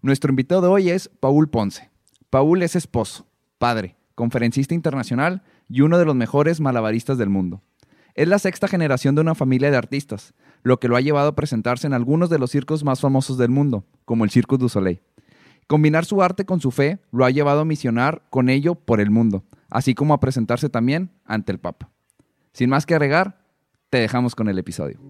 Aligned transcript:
Nuestro 0.00 0.30
invitado 0.30 0.60
de 0.60 0.68
hoy 0.68 0.90
es 0.90 1.10
Paul 1.18 1.48
Ponce. 1.48 1.90
Paul 2.30 2.62
es 2.62 2.76
esposo, 2.76 3.26
padre, 3.58 3.96
conferencista 4.14 4.72
internacional 4.72 5.42
y 5.68 5.80
uno 5.80 5.98
de 5.98 6.04
los 6.04 6.14
mejores 6.14 6.60
malabaristas 6.60 7.18
del 7.18 7.30
mundo. 7.30 7.62
Es 8.14 8.28
la 8.28 8.38
sexta 8.38 8.68
generación 8.68 9.16
de 9.16 9.22
una 9.22 9.34
familia 9.34 9.72
de 9.72 9.76
artistas, 9.76 10.34
lo 10.62 10.78
que 10.78 10.86
lo 10.86 10.94
ha 10.94 11.00
llevado 11.00 11.30
a 11.30 11.34
presentarse 11.34 11.88
en 11.88 11.94
algunos 11.94 12.30
de 12.30 12.38
los 12.38 12.52
circos 12.52 12.84
más 12.84 13.00
famosos 13.00 13.38
del 13.38 13.50
mundo, 13.50 13.86
como 14.04 14.22
el 14.22 14.30
Circo 14.30 14.56
du 14.56 14.68
Soleil. 14.68 15.02
Combinar 15.66 16.04
su 16.04 16.22
arte 16.22 16.44
con 16.44 16.60
su 16.60 16.70
fe 16.70 17.00
lo 17.10 17.24
ha 17.24 17.30
llevado 17.30 17.62
a 17.62 17.64
misionar 17.64 18.22
con 18.30 18.50
ello 18.50 18.76
por 18.76 19.00
el 19.00 19.10
mundo, 19.10 19.42
así 19.68 19.96
como 19.96 20.14
a 20.14 20.20
presentarse 20.20 20.68
también 20.68 21.10
ante 21.24 21.50
el 21.50 21.58
Papa. 21.58 21.90
Sin 22.52 22.70
más 22.70 22.86
que 22.86 22.94
agregar, 22.94 23.44
te 23.90 23.98
dejamos 23.98 24.36
con 24.36 24.48
el 24.48 24.60
episodio. 24.60 25.00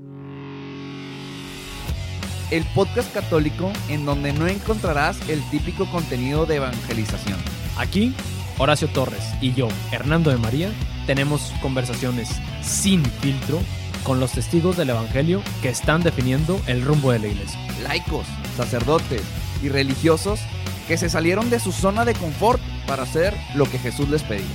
El 2.51 2.65
podcast 2.75 3.13
católico 3.13 3.71
en 3.89 4.07
donde 4.07 4.33
no 4.33 4.47
encontrarás 4.47 5.29
el 5.29 5.43
típico 5.51 5.85
contenido 5.91 6.47
de 6.47 6.57
evangelización. 6.57 7.39
Aquí, 7.77 8.15
Horacio 8.57 8.89
Torres 8.89 9.23
y 9.43 9.53
yo, 9.53 9.69
Hernando 9.93 10.31
de 10.31 10.39
María, 10.39 10.73
tenemos 11.07 11.53
conversaciones 11.61 12.31
sin 12.63 13.05
filtro 13.05 13.61
con 14.03 14.19
los 14.19 14.33
testigos 14.33 14.79
del 14.79 14.91
Evangelio 14.91 15.43
que 15.61 15.69
están 15.69 16.03
definiendo 16.03 16.59
el 16.67 16.83
rumbo 16.83 17.13
de 17.13 17.19
la 17.19 17.29
iglesia. 17.29 17.61
Laicos, 17.83 18.27
sacerdotes 18.57 19.23
y 19.63 19.69
religiosos 19.69 20.41
que 20.87 20.97
se 20.97 21.11
salieron 21.11 21.51
de 21.51 21.61
su 21.61 21.71
zona 21.71 22.07
de 22.07 22.15
confort 22.15 22.63
para 22.87 23.03
hacer 23.03 23.37
lo 23.55 23.71
que 23.71 23.79
Jesús 23.79 24.09
les 24.09 24.23
pedía. 24.23 24.47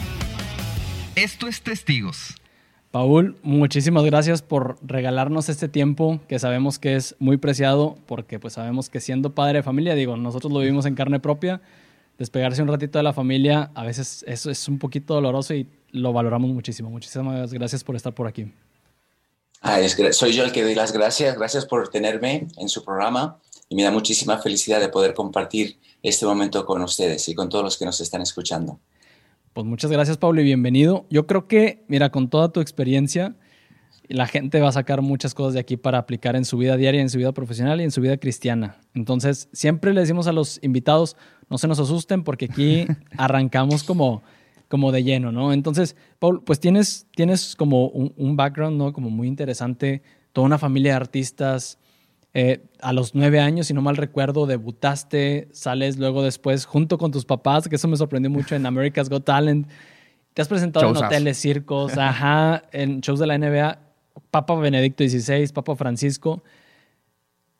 Esto 1.13 1.47
es 1.47 1.61
Testigos. 1.61 2.33
Paul, 2.93 3.39
muchísimas 3.41 4.05
gracias 4.05 4.43
por 4.43 4.77
regalarnos 4.83 5.49
este 5.49 5.67
tiempo 5.67 6.19
que 6.27 6.37
sabemos 6.37 6.77
que 6.77 6.95
es 6.95 7.15
muy 7.17 7.37
preciado 7.37 7.97
porque 8.05 8.37
pues 8.39 8.53
sabemos 8.53 8.87
que 8.91 8.99
siendo 8.99 9.33
padre 9.33 9.57
de 9.57 9.63
familia, 9.63 9.95
digo, 9.95 10.15
nosotros 10.15 10.53
lo 10.53 10.59
vivimos 10.59 10.85
en 10.85 10.93
carne 10.93 11.19
propia, 11.19 11.59
despegarse 12.19 12.61
un 12.61 12.67
ratito 12.67 12.99
de 12.99 13.03
la 13.03 13.11
familia 13.11 13.71
a 13.73 13.83
veces 13.83 14.23
eso 14.27 14.51
es 14.51 14.67
un 14.67 14.77
poquito 14.77 15.15
doloroso 15.15 15.55
y 15.55 15.67
lo 15.89 16.13
valoramos 16.13 16.51
muchísimo. 16.51 16.91
Muchísimas 16.91 17.51
gracias 17.51 17.83
por 17.83 17.95
estar 17.95 18.13
por 18.13 18.27
aquí. 18.27 18.53
Ah, 19.61 19.79
soy 20.11 20.33
yo 20.33 20.43
el 20.43 20.51
que 20.51 20.61
doy 20.61 20.75
las 20.75 20.93
gracias. 20.93 21.35
Gracias 21.35 21.65
por 21.65 21.89
tenerme 21.89 22.47
en 22.57 22.69
su 22.69 22.85
programa 22.85 23.39
y 23.69 23.75
me 23.75 23.81
da 23.81 23.89
muchísima 23.89 24.37
felicidad 24.37 24.79
de 24.79 24.89
poder 24.89 25.15
compartir 25.15 25.79
este 26.03 26.27
momento 26.27 26.63
con 26.63 26.83
ustedes 26.83 27.27
y 27.27 27.33
con 27.33 27.49
todos 27.49 27.63
los 27.63 27.75
que 27.75 27.85
nos 27.85 27.99
están 28.01 28.21
escuchando. 28.21 28.79
Pues 29.53 29.67
muchas 29.67 29.91
gracias, 29.91 30.17
Pablo, 30.17 30.41
y 30.41 30.45
bienvenido. 30.45 31.05
Yo 31.11 31.27
creo 31.27 31.47
que, 31.47 31.83
mira, 31.87 32.09
con 32.09 32.27
toda 32.27 32.51
tu 32.51 32.59
experiencia, 32.59 33.35
la 34.07 34.25
gente 34.25 34.59
va 34.59 34.69
a 34.69 34.71
sacar 34.71 35.03
muchas 35.03 35.35
cosas 35.35 35.53
de 35.53 35.59
aquí 35.59 35.77
para 35.77 35.99
aplicar 35.99 36.35
en 36.35 36.43
su 36.43 36.57
vida 36.57 36.75
diaria, 36.75 37.01
en 37.01 37.09
su 37.11 37.19
vida 37.19 37.33
profesional 37.33 37.79
y 37.79 37.83
en 37.83 37.91
su 37.91 38.01
vida 38.01 38.17
cristiana. 38.17 38.77
Entonces, 38.95 39.49
siempre 39.53 39.93
le 39.93 40.01
decimos 40.01 40.25
a 40.25 40.33
los 40.33 40.59
invitados, 40.63 41.17
no 41.51 41.59
se 41.59 41.67
nos 41.67 41.79
asusten 41.79 42.23
porque 42.23 42.45
aquí 42.45 42.87
arrancamos 43.17 43.83
como, 43.83 44.23
como 44.69 44.91
de 44.91 45.03
lleno, 45.03 45.31
¿no? 45.31 45.53
Entonces, 45.53 45.95
Paul, 46.17 46.43
pues 46.43 46.59
tienes, 46.59 47.05
tienes 47.15 47.55
como 47.55 47.89
un, 47.89 48.11
un 48.17 48.35
background, 48.35 48.75
¿no? 48.75 48.91
Como 48.91 49.11
muy 49.11 49.27
interesante, 49.27 50.01
toda 50.31 50.47
una 50.47 50.57
familia 50.57 50.93
de 50.93 50.97
artistas, 50.97 51.77
eh, 52.35 52.65
a 52.81 52.93
los 52.93 53.13
nueve 53.13 53.39
años, 53.39 53.67
si 53.67 53.73
no 53.73 53.81
mal 53.81 53.95
recuerdo, 53.95 54.47
debutaste, 54.47 55.49
sales 55.51 55.97
luego 55.97 56.23
después 56.23 56.65
junto 56.65 56.97
con 56.97 57.11
tus 57.11 57.25
papás, 57.25 57.67
que 57.67 57.75
eso 57.75 57.87
me 57.87 57.95
sorprendió 57.95 58.31
mucho 58.31 58.55
en 58.55 58.65
America's 58.65 59.09
Got 59.09 59.25
Talent. 59.25 59.67
Te 60.33 60.41
has 60.41 60.47
presentado 60.47 60.89
en 60.89 60.97
hoteles, 60.97 61.37
circos, 61.37 61.93
ajá, 61.97 62.63
en 62.71 63.01
shows 63.01 63.19
de 63.19 63.27
la 63.27 63.37
NBA, 63.37 63.79
Papa 64.31 64.55
Benedicto 64.55 65.07
XVI, 65.07 65.47
Papa 65.53 65.75
Francisco. 65.75 66.43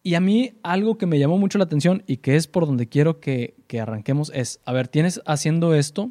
Y 0.02 0.16
a 0.16 0.20
mí 0.20 0.54
algo 0.64 0.98
que 0.98 1.06
me 1.06 1.20
llamó 1.20 1.38
mucho 1.38 1.60
la 1.60 1.66
atención 1.66 2.04
y 2.08 2.18
que 2.18 2.36
es 2.36 2.48
por 2.48 2.66
donde 2.66 2.90
quiero 2.90 3.20
que, 3.20 3.56
que 3.68 3.80
arranquemos 3.80 4.32
es, 4.34 4.60
a 4.66 4.74
ver, 4.74 4.88
tienes 4.88 5.22
haciendo 5.26 5.76
esto 5.76 6.10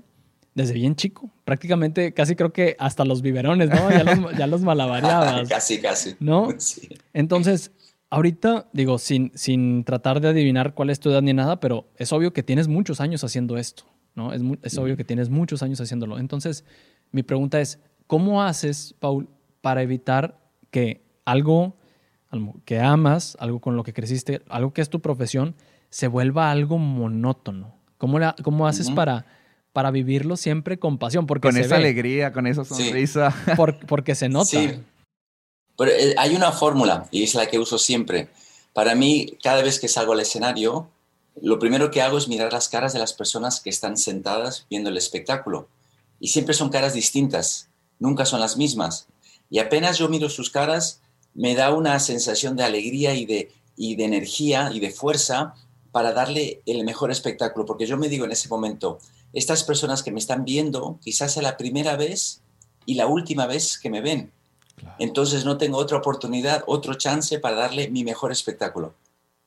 desde 0.55 0.74
bien 0.74 0.96
chico, 0.96 1.30
prácticamente 1.44 2.12
casi 2.12 2.36
creo 2.36 2.52
que 2.52 2.77
hasta 2.78 3.05
los 3.05 3.22
biberones, 3.22 3.70
¿no? 3.70 3.90
Ya 3.90 4.05
los, 4.05 4.36
ya 4.36 4.46
los 4.46 4.61
malabareabas. 4.62 5.48
casi, 5.48 5.80
casi. 5.80 6.14
¿No? 6.20 6.48
Sí. 6.58 6.89
Entonces, 7.12 7.72
Ahorita, 8.12 8.68
digo, 8.74 8.98
sin, 8.98 9.33
sin 9.34 9.84
tratar 9.84 10.20
de 10.20 10.28
adivinar 10.28 10.74
cuál 10.74 10.90
es 10.90 11.00
tu 11.00 11.08
edad 11.08 11.23
ni 11.23 11.33
nada, 11.33 11.61
pero 11.61 11.89
es 11.96 12.12
obvio 12.12 12.34
que 12.34 12.42
tienes 12.42 12.68
muchos 12.68 13.00
años 13.00 13.24
haciendo 13.24 13.56
esto, 13.56 13.84
¿no? 14.14 14.34
Es, 14.34 14.42
es 14.62 14.77
obvio 14.77 14.98
que 14.98 15.05
tienes 15.05 15.30
muchos 15.30 15.62
años 15.62 15.80
haciéndolo. 15.80 16.18
Entonces, 16.18 16.67
mi 17.11 17.22
pregunta 17.22 17.58
es, 17.58 17.80
¿cómo 18.06 18.42
haces, 18.42 18.95
Paul, 19.01 19.30
para 19.62 19.80
evitar 19.80 20.39
que 20.70 21.06
algo 21.24 21.78
que 22.67 22.80
amas, 22.80 23.34
algo 23.40 23.61
con 23.61 23.77
lo 23.77 23.83
que 23.83 23.95
creciste, 23.95 24.42
algo 24.51 24.74
que 24.74 24.83
es 24.83 24.90
tu 24.90 25.01
profesión, 25.01 25.55
se 25.89 26.06
vuelva 26.06 26.51
algo 26.51 26.77
monótono? 26.77 27.77
¿Cómo, 27.96 28.18
la, 28.18 28.36
cómo 28.42 28.67
haces 28.67 28.90
para, 28.90 29.24
para 29.72 29.90
vivirlo 29.90 30.36
siempre 30.36 30.78
con 30.78 30.98
pasión? 30.98 31.24
Porque 31.27 31.48
con 31.48 31.56
esa 31.56 31.77
alegría, 31.77 32.30
con 32.34 32.46
esa 32.46 32.67
sonrisa. 32.67 33.34
porque 33.89 34.14
se 34.14 34.28
nota. 34.28 34.45
Sí. 34.45 34.83
Pero 35.77 35.90
eh, 35.90 36.14
hay 36.18 36.34
una 36.34 36.52
fórmula 36.52 37.08
y 37.10 37.22
es 37.22 37.34
la 37.34 37.46
que 37.46 37.58
uso 37.58 37.78
siempre. 37.78 38.28
Para 38.72 38.94
mí, 38.94 39.36
cada 39.42 39.62
vez 39.62 39.78
que 39.78 39.88
salgo 39.88 40.12
al 40.12 40.20
escenario, 40.20 40.88
lo 41.40 41.58
primero 41.58 41.90
que 41.90 42.02
hago 42.02 42.18
es 42.18 42.28
mirar 42.28 42.52
las 42.52 42.68
caras 42.68 42.92
de 42.92 42.98
las 42.98 43.12
personas 43.12 43.60
que 43.60 43.70
están 43.70 43.96
sentadas 43.96 44.66
viendo 44.68 44.90
el 44.90 44.96
espectáculo. 44.96 45.68
Y 46.20 46.28
siempre 46.28 46.55
son 46.55 46.70
caras 46.70 46.94
distintas, 46.94 47.68
nunca 47.98 48.24
son 48.24 48.40
las 48.40 48.56
mismas. 48.56 49.06
Y 49.50 49.58
apenas 49.58 49.98
yo 49.98 50.08
miro 50.08 50.28
sus 50.28 50.50
caras, 50.50 51.00
me 51.34 51.55
da 51.55 51.72
una 51.72 51.98
sensación 52.00 52.56
de 52.56 52.64
alegría 52.64 53.14
y 53.14 53.27
de, 53.27 53.50
energía 53.77 54.70
y 54.72 54.80
de 54.80 54.90
fuerza 54.90 55.54
para 55.90 56.12
darle 56.12 56.62
el 56.66 56.84
mejor 56.84 57.10
espectáculo. 57.10 57.66
Porque 57.66 57.86
yo 57.86 57.96
me 57.96 58.08
digo 58.08 58.24
en 58.24 58.33
ese 58.33 58.48
momento, 58.48 58.98
estas 59.33 59.64
personas 59.64 60.02
que 60.02 60.12
me 60.12 60.20
están 60.20 60.44
viendo, 60.44 60.98
quizás 61.02 61.33
sea 61.33 61.42
la 61.42 61.56
primera 61.56 61.96
vez 61.96 62.40
y 62.86 62.94
la 62.94 63.06
última 63.06 63.46
vez 63.46 63.78
que 63.78 63.90
me 63.90 64.00
ven. 64.00 64.33
Entonces 64.98 65.45
no 65.45 65.59
tengo 65.59 65.79
otra 65.79 65.98
oportunidad, 65.98 66.65
otro 66.67 66.95
chance 66.95 67.39
para 67.39 67.57
darle 67.57 67.89
mi 67.89 68.05
mejor 68.05 68.33
espectáculo. 68.33 68.95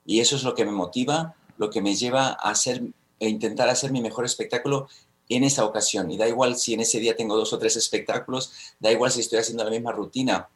Y 0.06 0.20
eso 0.20 0.36
es 0.36 0.44
lo 0.44 0.56
que 0.56 0.66
me 0.66 0.72
motiva, 0.72 1.36
lo 1.58 1.70
que 1.70 1.82
me 1.82 1.96
lleva 1.96 2.28
a 2.28 2.52
hacer 2.52 2.84
e 3.20 3.30
intentar 3.30 3.70
hacer 3.70 3.92
mi 3.92 4.02
mejor 4.02 4.26
espectáculo 4.26 4.88
en 5.30 5.44
esa 5.44 5.66
ocasión. 5.66 6.12
Y 6.12 6.18
da 6.18 6.28
igual 6.28 6.58
si 6.58 6.74
en 6.74 6.82
ese 6.82 7.00
día 7.00 7.16
tengo 7.16 7.36
dos 7.36 7.54
o 7.54 7.58
tres 7.58 7.76
espectáculos, 7.76 8.52
da 8.80 8.92
igual 8.92 9.12
si 9.12 9.22
estoy 9.22 9.40
haciendo 9.40 9.64
la 9.64 9.72
misma 9.72 9.92
rutina 9.92 10.50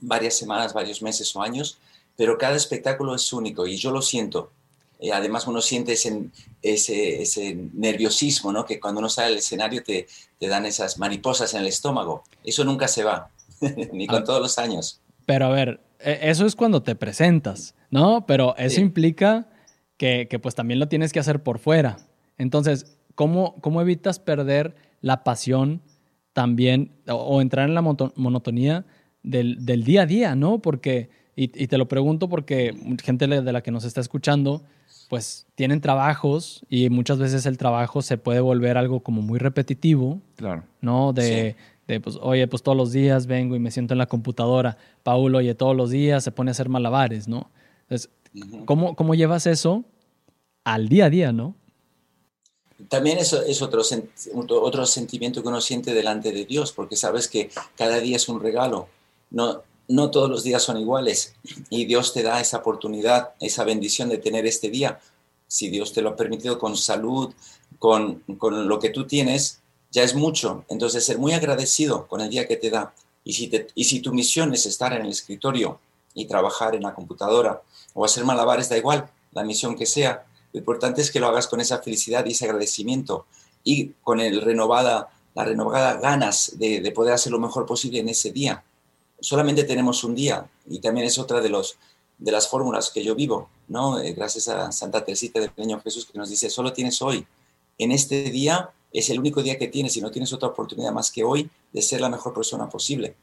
varias 0.00 0.34
semanas, 0.36 0.72
varios 0.72 1.02
meses 1.02 1.34
o 1.34 1.42
años, 1.42 1.78
pero 2.16 2.38
cada 2.38 2.56
espectáculo 2.56 3.14
es 3.14 3.32
único 3.32 3.66
y 3.66 3.76
yo 3.76 3.90
lo 3.90 4.02
siento. 4.02 4.50
Eh, 5.00 5.12
además 5.12 5.46
uno 5.46 5.60
siente 5.60 5.92
ese, 5.92 6.30
ese, 6.62 7.54
nerviosismo, 7.74 8.52
¿no? 8.52 8.64
que 8.64 8.80
cuando 8.80 8.98
uno 8.98 9.08
sale 9.08 9.28
al 9.28 9.38
escenario 9.38 9.82
te, 9.82 10.08
te 10.38 10.48
dan 10.48 10.66
esas 10.66 10.98
mariposas 10.98 11.54
en 11.54 11.60
el 11.60 11.68
estómago. 11.68 12.24
Eso 12.44 12.64
nunca 12.64 12.88
se 12.88 13.04
va. 13.04 13.30
Ni 13.92 14.06
con 14.06 14.24
todos 14.24 14.40
los 14.40 14.58
años. 14.58 15.00
Pero 15.26 15.46
a 15.46 15.50
ver, 15.50 15.80
e, 16.00 16.18
eso 16.22 16.46
es 16.46 16.56
cuando 16.56 16.82
te 16.82 16.94
presentas, 16.94 17.74
¿no? 17.90 18.26
Pero 18.26 18.56
eso 18.56 18.80
implica 18.80 19.48
que, 19.96 20.38
pues 20.40 20.54
también 20.54 20.78
lo 20.78 20.88
tienes 20.88 21.12
que 21.12 21.18
hacer 21.18 21.42
por 21.42 21.58
fuera. 21.58 21.98
Entonces, 22.38 22.96
¿cómo, 23.14 23.56
cómo 23.60 23.80
evitas 23.80 24.18
perder 24.18 24.76
la 25.00 25.24
pasión 25.24 25.82
también 26.32 26.92
o, 27.08 27.40
entrar 27.40 27.68
en 27.68 27.74
la 27.74 27.82
monotonía 27.82 28.86
del, 29.22 29.84
día 29.84 30.02
a 30.02 30.06
día, 30.06 30.34
¿no? 30.36 30.60
Porque, 30.60 31.10
y, 31.34 31.48
te 31.48 31.78
lo 31.78 31.88
pregunto 31.88 32.28
porque 32.28 32.74
gente 33.02 33.26
de 33.26 33.52
la 33.52 33.62
que 33.62 33.72
nos 33.72 33.84
está 33.84 34.00
escuchando, 34.00 34.62
pues 35.08 35.46
tienen 35.56 35.80
trabajos 35.80 36.64
y 36.68 36.90
muchas 36.90 37.18
veces 37.18 37.44
el 37.46 37.58
trabajo 37.58 38.02
se 38.02 38.18
puede 38.18 38.40
volver 38.40 38.78
algo 38.78 39.00
como 39.00 39.20
muy 39.20 39.38
repetitivo. 39.38 40.20
Claro. 40.36 40.64
¿No? 40.80 41.12
De, 41.12 41.56
de 41.88 42.00
pues, 42.00 42.18
oye, 42.20 42.46
pues 42.46 42.62
todos 42.62 42.76
los 42.76 42.92
días 42.92 43.26
vengo 43.26 43.56
y 43.56 43.58
me 43.58 43.70
siento 43.70 43.94
en 43.94 43.98
la 43.98 44.06
computadora. 44.06 44.76
Paul, 45.02 45.34
oye, 45.34 45.54
todos 45.54 45.74
los 45.74 45.90
días 45.90 46.22
se 46.22 46.30
pone 46.30 46.50
a 46.50 46.52
hacer 46.52 46.68
malabares, 46.68 47.26
¿no? 47.26 47.50
Entonces, 47.88 48.10
¿cómo, 48.66 48.94
¿cómo, 48.94 49.14
llevas 49.14 49.46
eso 49.46 49.84
al 50.64 50.88
día 50.88 51.06
a 51.06 51.10
día, 51.10 51.32
no? 51.32 51.56
También 52.88 53.16
eso 53.18 53.42
es 53.42 53.62
otro, 53.62 53.82
otro 54.60 54.86
sentimiento 54.86 55.42
que 55.42 55.48
uno 55.48 55.62
siente 55.62 55.94
delante 55.94 56.30
de 56.30 56.44
Dios, 56.44 56.72
porque 56.72 56.94
sabes 56.94 57.26
que 57.26 57.50
cada 57.74 57.98
día 58.00 58.16
es 58.16 58.28
un 58.28 58.40
regalo. 58.40 58.88
No, 59.30 59.62
no 59.88 60.10
todos 60.10 60.28
los 60.28 60.44
días 60.44 60.62
son 60.62 60.76
iguales 60.76 61.34
y 61.70 61.86
Dios 61.86 62.12
te 62.12 62.22
da 62.22 62.40
esa 62.40 62.58
oportunidad, 62.58 63.30
esa 63.40 63.64
bendición 63.64 64.10
de 64.10 64.18
tener 64.18 64.46
este 64.46 64.68
día. 64.68 65.00
Si 65.46 65.70
Dios 65.70 65.94
te 65.94 66.02
lo 66.02 66.10
ha 66.10 66.16
permitido 66.16 66.58
con 66.58 66.76
salud, 66.76 67.32
con, 67.78 68.22
con 68.36 68.68
lo 68.68 68.78
que 68.78 68.90
tú 68.90 69.06
tienes, 69.06 69.62
ya 69.98 70.04
es 70.04 70.14
mucho. 70.14 70.64
Entonces, 70.68 71.04
ser 71.04 71.18
muy 71.18 71.32
agradecido 71.32 72.06
con 72.06 72.20
el 72.20 72.30
día 72.30 72.46
que 72.46 72.56
te 72.56 72.70
da. 72.70 72.94
Y 73.24 73.32
si, 73.32 73.50
y 73.74 73.84
si 73.84 74.00
tu 74.00 74.14
misión 74.14 74.54
es 74.54 74.64
estar 74.64 74.92
en 74.92 75.02
el 75.02 75.10
escritorio 75.10 75.80
y 76.14 76.26
trabajar 76.26 76.76
en 76.76 76.82
la 76.82 76.94
computadora 76.94 77.62
o 77.94 78.04
hacer 78.04 78.24
malabares, 78.24 78.68
da 78.68 78.78
igual, 78.78 79.10
la 79.32 79.42
misión 79.42 79.76
que 79.76 79.86
sea. 79.86 80.24
Lo 80.52 80.60
importante 80.60 81.02
es 81.02 81.10
que 81.10 81.18
lo 81.18 81.26
hagas 81.26 81.48
con 81.48 81.60
esa 81.60 81.78
felicidad 81.82 82.24
y 82.24 82.30
ese 82.30 82.44
agradecimiento 82.44 83.26
y 83.64 83.88
con 84.04 84.20
el 84.20 84.40
renovada, 84.40 85.10
la 85.34 85.44
renovada 85.44 85.94
ganas 85.94 86.52
de, 86.54 86.80
de 86.80 86.92
poder 86.92 87.14
hacer 87.14 87.32
lo 87.32 87.40
mejor 87.40 87.66
posible 87.66 87.98
en 87.98 88.08
ese 88.08 88.30
día. 88.30 88.62
Solamente 89.20 89.64
tenemos 89.64 90.04
un 90.04 90.14
día 90.14 90.48
y 90.70 90.78
también 90.78 91.06
es 91.06 91.18
otra 91.18 91.40
de 91.40 91.48
los 91.48 91.76
de 92.18 92.32
las 92.32 92.48
fórmulas 92.48 92.90
que 92.90 93.04
yo 93.04 93.14
vivo, 93.14 93.48
¿no? 93.68 94.00
Eh, 94.00 94.12
gracias 94.12 94.48
a 94.48 94.72
Santa 94.72 95.04
Teresita 95.04 95.38
del 95.40 95.52
Niño 95.56 95.80
Jesús 95.80 96.06
que 96.06 96.18
nos 96.18 96.30
dice, 96.30 96.50
solo 96.50 96.72
tienes 96.72 97.00
hoy. 97.00 97.24
En 97.78 97.92
este 97.92 98.24
día 98.24 98.70
es 98.92 99.10
el 99.10 99.18
único 99.18 99.42
día 99.42 99.58
que 99.58 99.68
tienes 99.68 99.96
y 99.96 100.00
no 100.00 100.10
tienes 100.10 100.32
otra 100.32 100.48
oportunidad 100.48 100.92
más 100.92 101.10
que 101.10 101.24
hoy 101.24 101.48
de 101.72 101.82
ser 101.82 102.00
la 102.00 102.08
mejor 102.08 102.32
persona 102.34 102.68
posible. 102.68 103.14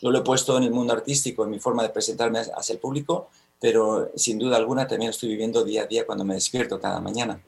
Yo 0.00 0.10
lo 0.10 0.18
he 0.18 0.22
puesto 0.22 0.56
en 0.56 0.64
el 0.64 0.70
mundo 0.70 0.92
artístico, 0.92 1.44
en 1.44 1.50
mi 1.50 1.58
forma 1.58 1.82
de 1.82 1.90
presentarme 1.90 2.38
hacia 2.38 2.72
el 2.72 2.78
público, 2.78 3.28
pero 3.60 4.10
sin 4.16 4.38
duda 4.38 4.56
alguna 4.56 4.86
también 4.86 5.10
estoy 5.10 5.28
viviendo 5.28 5.64
día 5.64 5.82
a 5.82 5.86
día 5.86 6.06
cuando 6.06 6.24
me 6.24 6.34
despierto 6.34 6.80
cada 6.80 7.00
mañana. 7.00 7.40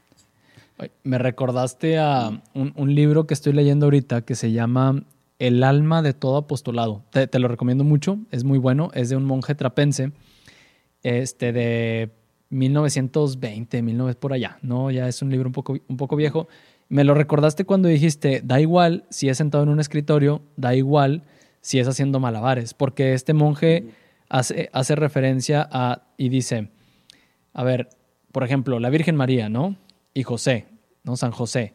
Me 1.05 1.19
recordaste 1.19 1.99
a 1.99 2.43
un, 2.55 2.95
libro 2.95 3.27
que 3.27 3.35
estoy 3.35 3.53
leyendo 3.53 3.87
ahorita 3.87 4.23
que 4.23 4.35
se 4.35 4.53
llama 4.53 5.05
El 5.39 5.63
alma 5.63 6.03
de 6.03 6.13
todo 6.13 6.37
apostolado. 6.37 7.03
Te, 7.11 7.27
te, 7.27 7.39
lo 7.39 7.49
recomiendo 7.49 7.85
mucho, 7.85 8.19
es 8.31 8.45
muy 8.45 8.59
bueno, 8.59 8.91
es 8.93 9.09
de 9.09 9.17
un 9.17 9.25
monje 9.25 9.55
trapense 9.55 10.13
este, 11.03 11.53
de 11.53 12.11
1920, 12.51 13.83
19 13.83 14.15
por 14.15 14.33
allá, 14.33 14.59
¿no? 14.63 14.91
Ya 14.91 15.09
es 15.09 15.23
un 15.23 15.31
libro 15.31 15.49
un 15.49 15.53
poco, 15.53 15.77
un 15.89 15.97
poco 15.97 16.17
viejo. 16.17 16.49
Me 16.93 17.05
lo 17.05 17.15
recordaste 17.15 17.65
cuando 17.65 17.89
dijiste, 17.89 18.43
da 18.45 18.61
igual 18.61 19.07
si 19.09 19.31
es 19.31 19.39
sentado 19.39 19.65
en 19.65 19.71
un 19.71 19.81
escritorio, 19.81 20.43
da 20.59 20.75
igual 20.75 21.23
si 21.63 21.79
es 21.79 21.89
haciendo 21.89 22.21
malabares, 22.21 22.75
porque 22.75 23.15
este 23.15 23.33
monje 23.33 23.87
hace, 24.29 24.69
hace 24.75 24.95
referencia 24.95 25.67
a, 25.73 26.03
y 26.19 26.29
dice, 26.29 26.69
a 27.55 27.65
ver, 27.65 27.89
por 28.31 28.45
ejemplo, 28.45 28.79
la 28.79 28.91
Virgen 28.91 29.17
María, 29.17 29.49
¿no? 29.49 29.79
Y 30.13 30.23
José, 30.23 30.67
¿no? 31.03 31.17
San 31.17 31.31
José. 31.31 31.73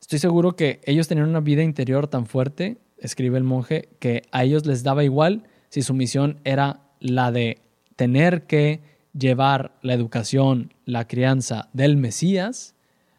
Estoy 0.00 0.20
seguro 0.20 0.56
que 0.56 0.80
ellos 0.84 1.06
tenían 1.06 1.28
una 1.28 1.40
vida 1.40 1.62
interior 1.62 2.08
tan 2.08 2.24
fuerte, 2.24 2.78
escribe 2.96 3.36
el 3.36 3.44
monje, 3.44 3.90
que 3.98 4.22
a 4.32 4.44
ellos 4.44 4.64
les 4.64 4.82
daba 4.82 5.04
igual 5.04 5.42
si 5.68 5.82
su 5.82 5.92
misión 5.92 6.40
era 6.44 6.80
la 6.98 7.30
de 7.30 7.58
tener 7.94 8.46
que 8.46 8.80
llevar 9.12 9.76
la 9.82 9.92
educación, 9.92 10.72
la 10.86 11.06
crianza 11.06 11.68
del 11.74 11.98
Mesías, 11.98 12.74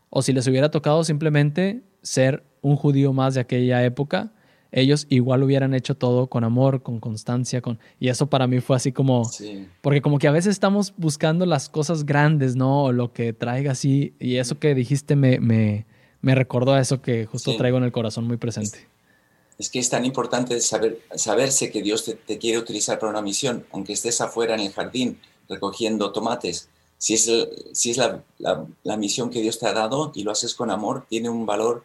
o 0.10 0.22
si 0.22 0.34
les 0.34 0.48
hubiera 0.48 0.72
tocado 0.72 1.04
simplemente 1.04 1.82
ser 2.02 2.44
un 2.62 2.76
judío 2.76 3.14
más 3.14 3.34
de 3.34 3.42
aquella 3.42 3.84
época, 3.84 4.34
ellos 4.72 5.08
igual 5.10 5.44
hubieran 5.44 5.74
hecho 5.74 5.96
todo 5.96 6.28
con 6.28 6.44
amor, 6.44 6.84
con 6.84 7.00
constancia, 7.00 7.62
con 7.62 7.80
y 8.00 8.10
eso 8.10 8.28
para 8.28 8.48
mí 8.48 8.60
fue 8.60 8.76
así 8.76 8.92
como 8.92 9.30
porque 9.82 10.02
como 10.02 10.20
que 10.20 10.28
a 10.28 10.32
veces 10.32 10.52
estamos 10.52 10.94
buscando 10.98 11.46
las 11.46 11.70
cosas 11.70 12.06
grandes, 12.06 12.56
¿no? 12.56 12.84
O 12.84 12.92
lo 12.92 13.14
que 13.14 13.34
traiga 13.34 13.72
así 13.72 14.14
y 14.20 14.36
eso 14.36 14.60
que 14.60 14.76
dijiste 14.76 15.16
me, 15.16 15.40
me, 15.40 15.86
me 16.22 16.36
recordó 16.36 16.74
a 16.74 16.82
eso 16.82 17.02
que 17.02 17.26
justo 17.26 17.56
traigo 17.56 17.78
en 17.78 17.86
el 17.86 17.92
corazón 17.92 18.26
muy 18.28 18.38
presente 18.38 18.88
es 19.58 19.70
que 19.70 19.80
es 19.80 19.90
tan 19.90 20.06
importante 20.06 20.60
saber, 20.62 21.02
saberse 21.16 21.72
que 21.72 21.82
Dios 21.82 22.06
te, 22.06 22.38
quiere 22.38 22.60
utilizar 22.60 23.00
para 23.00 23.12
una 23.12 23.22
misión, 23.22 23.66
aunque 23.72 23.94
estés 23.94 24.22
afuera 24.22 24.54
en 24.54 24.62
el 24.62 24.72
jardín 24.72 25.20
recogiendo 25.50 26.12
tomates. 26.12 26.70
Si 26.98 27.14
es, 27.14 27.30
si 27.74 27.92
es 27.92 27.98
la, 27.98 28.24
la, 28.40 28.98
misión 28.98 29.30
que 29.30 29.42
Dios 29.42 29.60
te 29.60 29.68
ha 29.68 29.74
dado 29.74 30.12
y 30.16 30.24
lo 30.24 30.32
haces 30.32 30.56
con 30.56 30.72
amor, 30.72 31.06
tiene 31.08 31.30
un 31.30 31.46
valor 31.46 31.84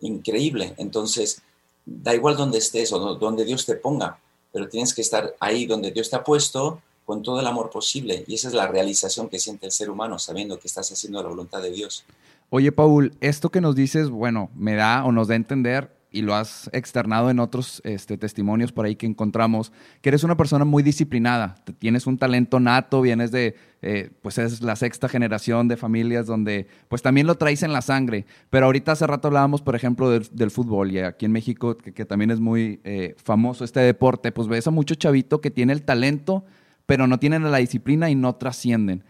increíble. 0.00 0.74
Entonces, 0.76 1.40
da 1.86 2.14
igual 2.14 2.36
donde 2.36 2.58
estés 2.58 2.92
o 2.92 2.98
donde 2.98 3.44
Dios 3.44 3.64
te 3.64 3.74
ponga, 3.76 4.18
pero 4.52 4.68
tienes 4.68 4.94
que 4.94 5.00
estar 5.00 5.34
ahí 5.40 5.66
donde 5.66 5.90
Dios 5.92 6.10
te 6.10 6.16
ha 6.16 6.24
puesto 6.24 6.80
con 7.04 7.22
todo 7.22 7.40
el 7.40 7.46
amor 7.46 7.70
posible. 7.70 8.24
Y 8.26 8.34
esa 8.34 8.48
es 8.48 8.54
la 8.54 8.66
realización 8.66 9.28
que 9.28 9.38
siente 9.38 9.66
el 9.66 9.72
ser 9.72 9.90
humano, 9.90 10.18
sabiendo 10.18 10.58
que 10.58 10.68
estás 10.68 10.90
haciendo 10.90 11.22
la 11.22 11.28
voluntad 11.28 11.62
de 11.62 11.70
Dios. 11.70 12.04
Oye, 12.50 12.72
Paul, 12.72 13.14
esto 13.20 13.50
que 13.50 13.60
nos 13.60 13.74
dices, 13.74 14.10
bueno, 14.10 14.50
me 14.54 14.74
da 14.74 15.04
o 15.04 15.12
nos 15.12 15.28
da 15.28 15.34
a 15.34 15.36
entender 15.36 15.93
y 16.14 16.22
lo 16.22 16.34
has 16.34 16.70
externado 16.72 17.28
en 17.28 17.40
otros 17.40 17.82
este, 17.84 18.16
testimonios 18.16 18.70
por 18.70 18.86
ahí 18.86 18.94
que 18.94 19.04
encontramos, 19.04 19.72
que 20.00 20.10
eres 20.10 20.22
una 20.22 20.36
persona 20.36 20.64
muy 20.64 20.84
disciplinada, 20.84 21.56
tienes 21.80 22.06
un 22.06 22.18
talento 22.18 22.60
nato, 22.60 23.02
vienes 23.02 23.32
de, 23.32 23.56
eh, 23.82 24.10
pues 24.22 24.38
es 24.38 24.62
la 24.62 24.76
sexta 24.76 25.08
generación 25.08 25.66
de 25.66 25.76
familias 25.76 26.26
donde 26.26 26.68
pues 26.88 27.02
también 27.02 27.26
lo 27.26 27.34
traes 27.34 27.64
en 27.64 27.72
la 27.72 27.82
sangre, 27.82 28.26
pero 28.48 28.66
ahorita 28.66 28.92
hace 28.92 29.08
rato 29.08 29.26
hablábamos, 29.26 29.60
por 29.60 29.74
ejemplo, 29.74 30.08
del, 30.08 30.50
fútbol 30.52 30.92
y 30.92 31.00
aquí 31.00 31.26
en 31.26 31.32
México, 31.32 31.76
que, 31.76 32.04
también 32.04 32.30
es 32.30 32.38
muy 32.38 32.80
eh, 32.84 33.16
famoso 33.16 33.64
este 33.64 33.80
deporte, 33.80 34.30
pues 34.30 34.46
ves 34.46 34.68
a 34.68 34.70
mucho 34.70 34.94
chavito 34.94 35.40
que 35.40 35.50
tiene 35.50 35.72
el 35.72 35.82
talento, 35.82 36.44
pero 36.86 37.08
no 37.08 37.18
tienen 37.18 37.50
la 37.50 37.58
disciplina 37.58 38.08
y 38.08 38.14
no 38.14 38.36
trascienden. 38.36 39.02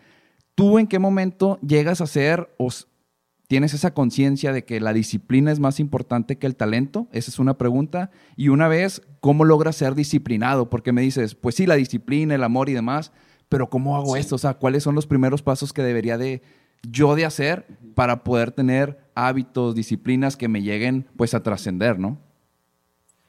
¿Tú 0.55 0.79
en 0.79 0.87
qué 0.87 0.99
momento 0.99 1.59
llegas 1.61 2.01
a 2.01 2.07
ser 2.07 2.49
o 2.57 2.71
¿Tienes 3.47 3.75
esa 3.75 3.93
conciencia 3.93 4.53
de 4.53 4.65
que 4.65 4.81
la 4.81 4.93
disciplina 4.93 5.53
es 5.53 5.61
más 5.61 5.79
importante 5.79 6.39
que 6.39 6.47
el 6.47 6.57
talento? 6.57 7.09
Esa 7.13 7.31
es 7.31 7.39
una 7.39 7.59
pregunta. 7.59 8.11
Y 8.37 8.49
una 8.49 8.69
vez, 8.69 9.03
¿cómo 9.21 9.45
logras 9.45 9.77
ser 9.77 9.95
disciplinado? 9.95 10.71
Porque 10.71 10.93
me 10.93 11.03
dices, 11.03 11.35
pues 11.35 11.55
sí, 11.55 11.67
la 11.67 11.77
disciplina, 11.77 12.35
el 12.35 12.45
amor 12.45 12.69
y 12.69 12.73
demás, 12.73 13.13
pero 13.49 13.69
¿cómo 13.69 13.97
hago 13.97 14.17
esto? 14.17 14.37
O 14.37 14.39
sea, 14.39 14.55
¿cuáles 14.55 14.83
son 14.83 14.95
los 14.95 15.07
primeros 15.07 15.43
pasos 15.43 15.73
que 15.73 15.83
debería 15.83 16.17
de 16.17 16.43
yo 16.91 17.15
de 17.15 17.25
hacer 17.25 17.67
para 17.95 18.25
poder 18.25 18.51
tener 18.51 18.99
hábitos, 19.15 19.75
disciplinas 19.75 20.37
que 20.37 20.49
me 20.49 20.63
lleguen 20.63 21.07
pues 21.17 21.35
a 21.35 21.43
trascender, 21.43 21.99
¿no? 21.99 22.19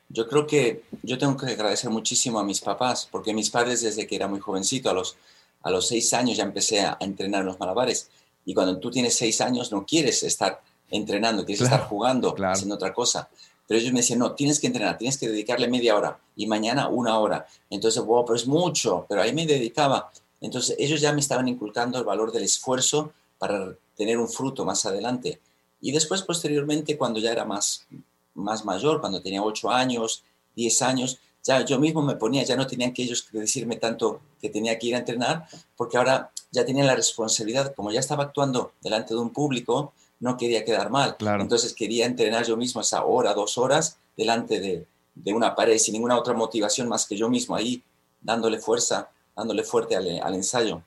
Yo 0.09 0.27
creo 0.27 0.45
que 0.45 0.83
yo 1.03 1.17
tengo 1.17 1.35
que 1.35 1.47
agradecer 1.47 1.89
muchísimo 1.89 2.39
a 2.39 2.44
mis 2.44 2.62
papás, 2.62 3.07
porque 3.12 3.33
mis 3.33 3.50
padres 3.50 3.81
desde 3.81 4.06
que 4.06 4.15
era 4.15 4.27
muy 4.27 4.39
jovencito, 4.39 4.89
a 4.89 4.94
los, 4.94 5.17
a 5.63 5.71
los 5.71 5.88
seis 5.88 6.13
años 6.13 6.38
ya 6.38 6.44
empecé 6.44 6.81
a, 6.81 6.97
entrenar 7.00 7.44
los 7.44 7.59
malabares 7.59 8.09
y 8.45 8.53
cuando 8.53 8.77
tú 8.80 8.92
tienes 8.92 9.15
seis 9.15 9.42
años 9.42 9.71
no 9.71 9.86
quieres 9.86 10.24
estar 10.24 10.62
entrenando, 10.92 11.45
quieres 11.45 11.63
estar 11.63 11.88
jugando, 11.88 12.36
haciendo 12.47 12.75
otra 12.75 12.94
cosa. 12.94 13.27
Pero 13.68 13.80
ellos 13.80 13.92
me 13.92 14.00
decían, 14.00 14.19
no, 14.19 14.33
tienes 14.33 14.59
que 14.59 14.68
entrenar, 14.68 14.97
tienes 14.97 15.18
que 15.18 15.27
dedicarle 15.27 15.68
media 15.68 15.95
hora 15.95 16.19
y 16.36 16.45
mañana 16.45 16.88
una 16.88 17.18
hora. 17.18 17.47
Entonces, 17.69 18.03
wow, 18.03 18.24
pero 18.24 18.36
es 18.36 18.45
mucho, 18.45 19.06
pero 19.09 19.21
ahí 19.21 19.33
me 19.33 19.47
dedicaba. 19.47 20.12
Entonces, 20.39 20.75
ellos 20.77 21.01
ya 21.01 21.12
me 21.13 21.19
estaban 21.19 21.47
inculcando 21.47 21.97
el 21.97 22.03
valor 22.06 22.31
del 22.31 22.44
esfuerzo 22.44 23.12
para 23.39 23.74
tener 23.97 24.19
un 24.19 24.30
fruto 24.30 24.63
más 24.65 24.86
adelante. 24.86 25.39
Y 25.81 25.91
después, 25.91 26.21
posteriormente, 26.21 26.98
cuando 26.98 27.19
ya 27.19 27.31
era 27.31 27.45
más, 27.45 27.88
más 28.36 28.63
mayor, 28.65 29.01
cuando 29.01 29.21
tenía 29.21 29.41
ocho 29.41 29.71
años, 29.71 30.24
diez 30.56 30.81
años, 30.83 31.19
ya 31.45 31.63
yo 31.63 31.80
mismo 31.80 32.01
me 32.01 32.15
ponía, 32.15 32.44
ya 32.44 32.56
no 32.56 32.65
tenían 32.65 32.92
que 32.92 33.03
ellos 33.03 33.27
decirme 33.31 33.75
tanto 33.75 34.19
que 34.42 34.50
tenía 34.50 34.77
que 34.80 34.88
ir 34.88 34.95
a 34.95 35.00
entrenar, 35.00 35.47
porque 35.77 35.97
ahora 35.97 36.31
ya 36.51 36.65
tenía 36.65 36.83
la 36.83 36.95
responsabilidad, 36.95 37.74
como 37.75 37.92
ya 37.92 38.00
estaba 38.00 38.24
actuando 38.24 38.71
delante 38.81 39.13
de 39.13 39.19
un 39.19 39.30
público, 39.30 39.94
no 40.19 40.38
quería 40.38 40.65
quedar 40.65 40.89
mal. 40.89 41.15
Entonces 41.39 41.74
quería 41.74 42.07
entrenar 42.07 42.45
yo 42.45 42.57
mismo 42.57 42.81
esa 42.81 43.06
hora, 43.06 43.36
dos 43.36 43.59
horas, 43.59 43.97
delante 44.18 44.59
de, 44.59 44.88
de, 45.13 45.33
una 45.33 45.53
pared, 45.53 45.77
sin 45.77 45.94
ninguna 45.94 46.18
otra 46.18 46.33
motivación 46.33 46.89
más 46.89 47.06
que 47.06 47.15
yo 47.15 47.30
mismo 47.30 47.56
ahí, 47.56 47.83
dándole 48.21 48.57
fuerza, 48.57 49.12
dándole 49.36 49.63
fuerte 49.63 49.95
al, 49.95 50.19
al 50.19 50.33
ensayo. 50.33 50.81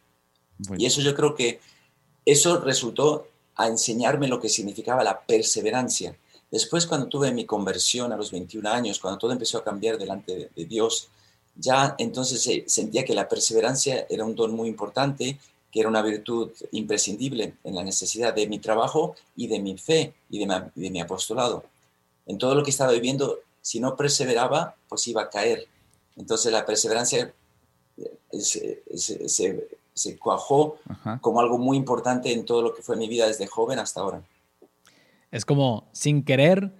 Y 0.77 0.87
eso 0.87 1.01
yo 1.03 1.15
creo 1.15 1.37
que 1.37 1.61
eso 2.25 2.59
resultó 2.59 3.29
a 3.55 3.69
enseñarme 3.69 4.27
lo 4.27 4.41
que 4.41 4.49
significaba 4.49 5.05
la 5.05 5.21
perseverancia 5.21 6.17
Después, 6.51 6.87
cuando 6.87 7.09
tuve 7.09 7.31
mi 7.33 7.45
conversión 7.45 8.13
a 8.13 8.17
los 8.17 8.31
21 8.33 8.69
años, 8.69 8.99
cuando 8.99 9.19
todo 9.19 9.33
empezó 9.33 9.59
a 9.59 9.65
cambiar 9.65 9.99
delante 9.99 10.51
de, 10.55 10.65
Dios, 10.65 11.09
ya 11.55 11.95
entonces 11.99 12.47
eh, 12.47 12.65
sentía 12.67 13.05
que 13.05 13.15
la 13.15 13.29
perseverancia 13.29 14.07
era 14.09 14.25
un 14.25 14.35
don 14.35 14.53
muy 14.53 14.69
importante, 14.69 15.39
que 15.71 15.81
era 15.81 15.89
una 15.89 16.01
virtud 16.01 16.51
imprescindible 16.73 17.55
en 17.65 17.75
la 17.75 17.85
necesidad 17.85 18.33
de 18.33 18.47
mi 18.47 18.59
trabajo 18.59 19.15
y 19.37 19.49
de 19.49 19.59
mi 19.59 19.77
fe 19.77 20.15
y 20.31 20.39
de 20.39 20.91
mi, 20.91 21.01
apostolado. 21.01 21.65
En 22.27 22.39
todo 22.39 22.55
lo 22.55 22.63
que 22.63 22.71
estaba 22.71 22.93
viviendo, 22.93 23.41
si 23.61 23.79
no 23.79 23.95
perseveraba, 23.95 24.75
pues 24.89 25.07
iba 25.09 25.23
a 25.23 25.29
caer. 25.29 25.67
Entonces 26.17 26.51
la 26.51 26.65
perseverancia 26.65 27.33
eh, 28.33 28.41
se, 29.95 30.19
cuajó 30.19 30.79
como 31.21 31.41
algo 31.41 31.59
muy 31.59 31.77
importante 31.77 32.33
en 32.33 32.47
todo 32.47 32.63
lo 32.63 32.75
que 32.75 32.83
fue 32.83 32.97
mi 32.97 33.09
vida 33.09 33.27
desde 33.27 33.47
joven 33.47 33.79
hasta 33.79 34.01
ahora. 34.01 34.23
Es 35.31 35.45
como 35.45 35.91
sin 35.93 36.23
querer 36.23 36.73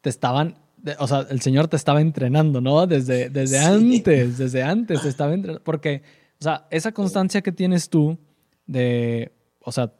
te 0.00 0.10
estaban, 0.10 0.56
o 0.98 1.08
sea, 1.08 1.26
el 1.30 1.40
Señor 1.40 1.68
te 1.68 1.76
estaba 1.76 2.00
entrenando, 2.00 2.60
¿no? 2.60 2.86
Desde, 2.86 3.30
desde 3.30 3.58
antes, 3.58 4.36
desde 4.36 4.62
antes 4.62 5.02
te 5.02 5.08
estaba 5.08 5.32
entrenando. 5.32 5.64
Porque, 5.64 6.02
o 6.40 6.44
sea, 6.44 6.66
esa 6.70 6.92
constancia 6.92 7.40
que 7.40 7.52
tienes 7.52 7.88
tú 7.88 8.18
de, 8.66 9.32
o 9.60 9.72
sea, 9.72 9.92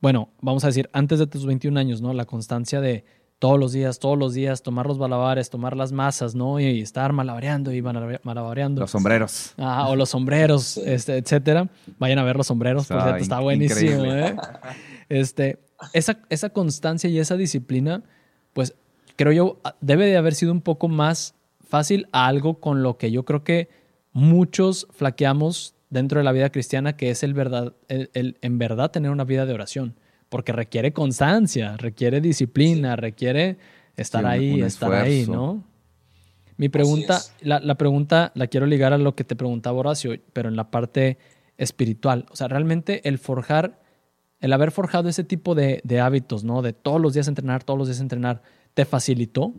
bueno, 0.00 0.30
vamos 0.40 0.62
a 0.62 0.68
decir, 0.68 0.88
antes 0.92 1.18
de 1.18 1.26
tus 1.26 1.44
21 1.44 1.78
años, 1.78 2.00
¿no? 2.00 2.12
La 2.12 2.24
constancia 2.24 2.80
de 2.80 3.04
todos 3.38 3.58
los 3.58 3.72
días, 3.72 3.98
todos 3.98 4.18
los 4.18 4.34
días, 4.34 4.62
tomar 4.62 4.86
los 4.86 4.98
malabares, 4.98 5.50
tomar 5.50 5.76
las 5.76 5.92
masas, 5.92 6.34
¿no? 6.34 6.60
Y 6.60 6.80
estar 6.80 7.12
malabareando 7.12 7.72
y 7.72 7.82
malabareando. 7.82 8.80
Los 8.80 8.90
sombreros. 8.90 9.54
Ah, 9.58 9.88
o 9.88 9.96
los 9.96 10.10
sombreros, 10.10 10.76
este, 10.78 11.16
etcétera. 11.16 11.68
Vayan 11.98 12.18
a 12.18 12.24
ver 12.24 12.36
los 12.36 12.46
sombreros, 12.46 12.86
por 12.86 13.02
cierto, 13.02 13.22
está 13.22 13.40
buenísimo, 13.40 14.04
¿eh? 14.04 14.36
Este, 15.08 15.58
esa, 15.92 16.20
esa 16.28 16.50
constancia 16.50 17.08
y 17.08 17.18
esa 17.18 17.36
disciplina, 17.36 18.02
pues 18.52 18.74
creo 19.16 19.32
yo, 19.32 19.60
debe 19.80 20.06
de 20.06 20.16
haber 20.16 20.34
sido 20.34 20.52
un 20.52 20.60
poco 20.60 20.88
más 20.88 21.34
fácil 21.60 22.08
a 22.12 22.26
algo 22.26 22.60
con 22.60 22.82
lo 22.82 22.96
que 22.96 23.10
yo 23.10 23.24
creo 23.24 23.44
que 23.44 23.68
muchos 24.12 24.86
flaqueamos 24.90 25.74
dentro 25.90 26.20
de 26.20 26.24
la 26.24 26.32
vida 26.32 26.50
cristiana, 26.50 26.96
que 26.96 27.10
es 27.10 27.22
el 27.22 27.34
verdad, 27.34 27.74
el, 27.88 28.38
en 28.40 28.58
verdad 28.58 28.90
tener 28.90 29.10
una 29.10 29.24
vida 29.24 29.46
de 29.46 29.54
oración, 29.54 29.94
porque 30.28 30.52
requiere 30.52 30.92
constancia, 30.92 31.76
requiere 31.76 32.20
disciplina, 32.20 32.96
requiere 32.96 33.58
estar 33.96 34.26
ahí, 34.26 34.60
estar 34.60 34.92
ahí, 34.92 35.26
¿no? 35.26 35.64
Mi 36.56 36.68
pregunta, 36.68 37.20
la, 37.40 37.60
la, 37.60 37.76
pregunta 37.76 38.32
la 38.34 38.48
quiero 38.48 38.66
ligar 38.66 38.92
a 38.92 38.98
lo 38.98 39.14
que 39.14 39.22
te 39.22 39.36
preguntaba 39.36 39.78
Horacio, 39.78 40.18
pero 40.32 40.48
en 40.48 40.56
la 40.56 40.72
parte 40.72 41.16
espiritual. 41.56 42.26
O 42.30 42.36
sea, 42.36 42.48
realmente 42.48 43.08
el 43.08 43.18
forjar, 43.18 43.78
el 44.40 44.52
haber 44.52 44.70
forjado 44.70 45.08
ese 45.08 45.24
tipo 45.24 45.54
de, 45.54 46.00
hábitos, 46.00 46.44
¿no? 46.44 46.62
De 46.62 46.72
todos 46.72 47.00
los 47.00 47.14
días 47.14 47.28
entrenar, 47.28 47.64
todos 47.64 47.78
los 47.78 47.88
días 47.88 48.00
entrenar, 48.00 48.42
¿te 48.74 48.84
facilitó? 48.84 49.52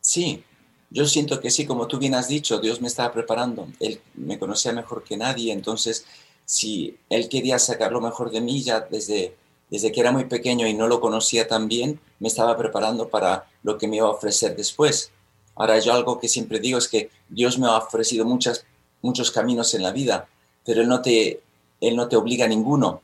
Sí, 0.00 0.44
yo 0.90 1.06
siento 1.06 1.40
que 1.40 1.50
sí, 1.50 1.66
como 1.66 1.88
tú 1.88 1.98
bien 1.98 2.14
has 2.14 2.28
dicho, 2.28 2.58
Dios 2.58 2.80
me 2.80 2.86
estaba 2.86 3.12
preparando. 3.12 3.66
Él 3.80 4.00
me 4.14 4.38
conocía 4.38 4.72
mejor 4.72 5.02
que 5.02 5.16
nadie, 5.16 5.52
entonces 5.52 6.06
si 6.44 6.96
Él 7.10 7.28
quería 7.28 7.58
sacar 7.58 7.90
lo 7.90 8.00
mejor 8.00 8.30
de 8.30 8.40
mí 8.40 8.62
ya 8.62 8.80
desde, 8.80 9.34
desde 9.68 9.90
que 9.90 10.00
era 10.00 10.12
muy 10.12 10.26
pequeño 10.26 10.66
y 10.68 10.74
no 10.74 10.86
lo 10.86 11.00
conocía 11.00 11.48
tan 11.48 11.66
bien, 11.66 11.98
me 12.20 12.28
estaba 12.28 12.56
preparando 12.56 13.08
para 13.08 13.46
lo 13.64 13.76
que 13.76 13.88
me 13.88 13.96
iba 13.96 14.06
a 14.06 14.12
ofrecer 14.12 14.54
después. 14.54 15.10
Ahora 15.56 15.78
yo 15.80 15.92
algo 15.92 16.20
que 16.20 16.28
siempre 16.28 16.60
digo 16.60 16.78
es 16.78 16.86
que 16.86 17.10
Dios 17.28 17.58
me 17.58 17.66
ha 17.66 17.76
ofrecido 17.76 18.24
muchas, 18.24 18.64
muchos 19.02 19.32
caminos 19.32 19.74
en 19.74 19.82
la 19.82 19.90
vida, 19.90 20.28
pero 20.64 20.82
Él 20.82 20.88
no, 20.88 21.02
te, 21.02 21.40
él 21.80 21.96
no 21.96 22.08
te 22.08 22.16
obliga 22.16 22.44
a 22.44 22.48
ninguno. 22.48 23.02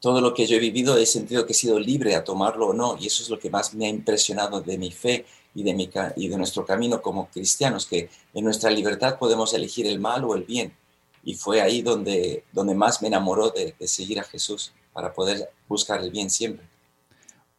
Todo 0.00 0.20
lo 0.20 0.32
que 0.32 0.46
yo 0.46 0.56
he 0.56 0.60
vivido 0.60 0.96
he 0.96 1.06
sentido 1.06 1.44
que 1.44 1.52
he 1.52 1.56
sido 1.56 1.78
libre 1.80 2.14
a 2.14 2.22
tomarlo 2.22 2.68
o 2.68 2.72
no, 2.72 2.96
y 3.00 3.06
eso 3.08 3.22
es 3.22 3.30
lo 3.30 3.38
que 3.38 3.50
más 3.50 3.74
me 3.74 3.86
ha 3.86 3.88
impresionado 3.88 4.60
de 4.60 4.78
mi 4.78 4.92
fe 4.92 5.26
y 5.54 5.64
de, 5.64 5.74
mi, 5.74 5.90
y 6.16 6.28
de 6.28 6.36
nuestro 6.36 6.64
camino 6.64 7.02
como 7.02 7.28
cristianos, 7.28 7.86
que 7.86 8.08
en 8.34 8.44
nuestra 8.44 8.70
libertad 8.70 9.18
podemos 9.18 9.54
elegir 9.54 9.86
el 9.86 9.98
mal 9.98 10.24
o 10.24 10.34
el 10.34 10.44
bien. 10.44 10.72
Y 11.24 11.34
fue 11.34 11.60
ahí 11.60 11.82
donde, 11.82 12.44
donde 12.52 12.74
más 12.74 13.02
me 13.02 13.08
enamoró 13.08 13.50
de, 13.50 13.74
de 13.78 13.88
seguir 13.88 14.20
a 14.20 14.24
Jesús, 14.24 14.72
para 14.92 15.12
poder 15.12 15.50
buscar 15.68 16.00
el 16.00 16.10
bien 16.10 16.30
siempre. 16.30 16.66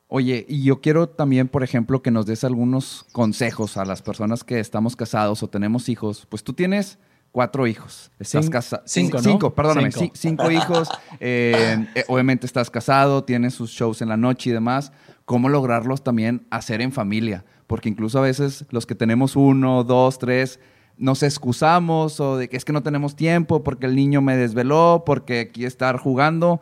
Oye, 0.08 0.46
y 0.50 0.64
yo 0.64 0.82
quiero 0.82 1.08
también, 1.08 1.48
por 1.48 1.64
ejemplo, 1.64 2.02
que 2.02 2.10
nos 2.10 2.26
des 2.26 2.44
algunos 2.44 3.06
consejos 3.12 3.78
a 3.78 3.86
las 3.86 4.02
personas 4.02 4.44
que 4.44 4.60
estamos 4.60 4.96
casados 4.96 5.44
o 5.44 5.48
tenemos 5.50 5.88
hijos. 5.88 6.26
Pues 6.28 6.44
tú 6.44 6.54
tienes 6.54 6.98
cuatro 7.32 7.68
hijos. 7.68 8.12
Estás 8.20 8.50
casado. 8.50 8.84
Cinco, 8.86 9.18
¿no? 9.18 9.24
Cinco, 9.24 9.56
perdóname. 9.56 9.92
Cinco, 9.92 10.16
cinco 10.16 10.52
hijos. 10.52 10.90
Eh, 11.22 11.86
eh, 11.96 12.06
obviamente 12.08 12.46
estás 12.46 12.70
casado, 12.70 13.26
tienes 13.26 13.54
sus 13.54 13.72
shows 13.72 14.02
en 14.02 14.08
la 14.08 14.16
noche 14.16 14.52
y 14.52 14.54
demás. 14.54 14.94
¿Cómo 15.26 15.50
lograrlos 15.50 16.02
también 16.02 16.48
hacer 16.50 16.82
en 16.82 16.94
familia? 16.94 17.44
Porque 17.68 17.90
incluso 17.90 18.20
a 18.20 18.22
veces 18.22 18.66
los 18.70 18.86
que 18.86 18.96
tenemos 18.96 19.36
uno, 19.36 19.84
dos, 19.84 20.18
tres, 20.18 20.62
nos 20.98 21.22
excusamos 21.24 22.22
o 22.22 22.38
de 22.38 22.48
que 22.48 22.56
es 22.56 22.64
que 22.64 22.72
no 22.72 22.84
tenemos 22.84 23.18
tiempo 23.18 23.64
porque 23.64 23.86
el 23.86 23.96
niño 23.96 24.22
me 24.22 24.38
desveló, 24.38 25.04
porque 25.06 25.42
aquí 25.42 25.66
estar 25.66 25.98
jugando, 25.98 26.62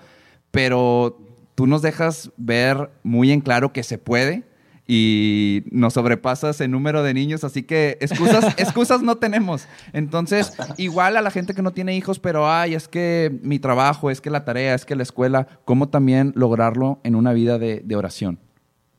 pero 0.49 1.19
tú 1.53 1.67
nos 1.67 1.83
dejas 1.83 2.31
ver 2.37 2.89
muy 3.03 3.31
en 3.31 3.41
claro 3.41 3.73
que 3.73 3.83
se 3.83 3.99
puede 3.99 4.43
y 4.87 5.63
nos 5.69 5.93
sobrepasas 5.93 6.61
el 6.61 6.71
número 6.71 7.03
de 7.03 7.13
niños, 7.13 7.43
así 7.43 7.63
que 7.63 7.97
excusas, 7.99 8.45
excusas 8.57 9.01
no 9.01 9.17
tenemos. 9.17 9.67
Entonces, 9.91 10.53
igual 10.77 11.17
a 11.17 11.21
la 11.21 11.29
gente 11.29 11.53
que 11.53 11.61
no 11.61 11.73
tiene 11.73 11.95
hijos, 11.95 12.19
pero 12.19 12.49
ay, 12.49 12.73
es 12.73 12.87
que 12.87 13.37
mi 13.43 13.59
trabajo, 13.59 14.09
es 14.09 14.21
que 14.21 14.29
la 14.29 14.45
tarea, 14.45 14.73
es 14.73 14.85
que 14.85 14.95
la 14.95 15.03
escuela, 15.03 15.47
¿cómo 15.65 15.89
también 15.89 16.31
lograrlo 16.35 16.99
en 17.03 17.15
una 17.15 17.33
vida 17.33 17.59
de, 17.59 17.81
de 17.83 17.95
oración? 17.95 18.39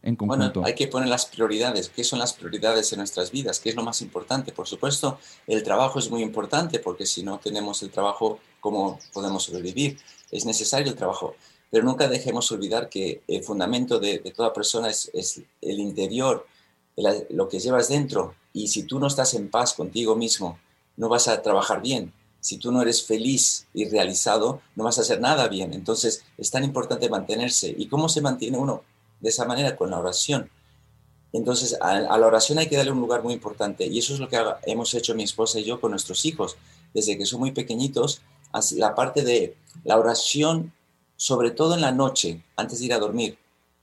En 0.00 0.14
conjunto. 0.14 0.61
Bueno, 0.61 0.66
hay 0.66 0.75
que 0.75 0.87
poner 0.87 1.09
las 1.09 1.26
prioridades. 1.26 1.88
¿Qué 1.88 2.04
son 2.04 2.21
las 2.21 2.33
prioridades 2.33 2.92
en 2.92 2.99
nuestras 2.99 3.33
vidas? 3.33 3.59
¿Qué 3.59 3.71
es 3.71 3.75
lo 3.75 3.83
más 3.83 4.00
importante? 4.00 4.52
Por 4.52 4.68
supuesto, 4.68 5.18
el 5.47 5.62
trabajo 5.64 5.99
es 5.99 6.09
muy 6.09 6.23
importante 6.23 6.78
porque 6.78 7.04
si 7.04 7.25
no 7.25 7.38
tenemos 7.38 7.83
el 7.83 7.90
trabajo, 7.90 8.38
¿cómo 8.61 9.00
podemos 9.12 9.42
sobrevivir? 9.42 9.99
Es 10.30 10.45
necesario 10.45 10.92
el 10.92 10.95
trabajo. 10.97 11.35
Pero 11.70 11.84
nunca 11.84 12.08
dejemos 12.08 12.50
olvidar 12.50 12.88
que 12.88 13.22
el 13.28 13.42
fundamento 13.44 13.98
de, 14.00 14.18
toda 14.34 14.52
persona 14.52 14.88
es, 14.88 15.42
el 15.60 15.80
interior, 15.80 16.46
lo 17.30 17.48
que 17.48 17.60
llevas 17.60 17.88
dentro. 17.88 18.34
Y 18.52 18.68
si 18.68 18.84
tú 18.84 18.98
no 18.98 19.06
estás 19.06 19.34
en 19.34 19.50
paz 19.50 19.75
contigo 19.75 20.16
mismo, 20.16 20.58
no 20.96 21.08
vas 21.08 21.28
a 21.28 21.42
trabajar 21.42 21.82
bien. 21.82 22.12
Si 22.40 22.56
tú 22.56 22.72
no 22.72 22.80
eres 22.82 23.04
feliz 23.04 23.66
y 23.75 23.88
realizado, 23.88 24.62
no 24.76 24.84
vas 24.84 24.98
a 24.98 25.02
hacer 25.02 25.20
nada 25.20 25.48
bien. 25.48 25.75
Entonces 25.75 26.25
es 26.38 26.50
tan 26.50 26.64
importante 26.64 27.08
mantenerse. 27.08 27.75
¿Y 27.76 27.88
cómo 27.88 28.08
se 28.08 28.20
mantiene 28.20 28.58
uno 28.58 28.82
de 29.20 29.28
esa 29.28 29.44
manera? 29.44 29.76
Con 29.76 29.90
la 29.90 29.98
oración. 29.98 30.50
Entonces 31.32 31.76
a 31.80 32.16
la 32.16 32.26
oración 32.26 32.58
hay 32.58 32.68
que 32.68 32.76
darle 32.76 32.92
un 32.92 33.00
lugar 33.00 33.22
muy 33.22 33.34
importante. 33.34 33.87
Y 33.87 33.98
eso 33.98 34.14
es 34.14 34.20
lo 34.20 34.28
que 34.28 34.42
hemos 34.66 34.94
hecho 34.94 35.14
mi 35.14 35.25
esposa 35.25 35.60
y 35.60 35.64
yo 35.64 35.80
con 35.80 35.90
nuestros 35.90 36.25
hijos. 36.25 36.56
Desde 36.94 37.18
que 37.18 37.26
son 37.26 37.40
muy 37.40 37.52
pequeñitos, 37.52 38.22
la 38.76 38.94
parte 38.94 39.22
de 39.22 39.56
la 39.84 39.98
oración 39.98 40.72
sobre 41.18 41.50
todo 41.50 41.75
en 41.75 41.82
la 41.82 41.90
noche, 41.90 42.42
antes 42.56 42.78
de 42.78 42.87
ir 42.87 42.94
a 42.94 42.98
dormir, 42.98 43.37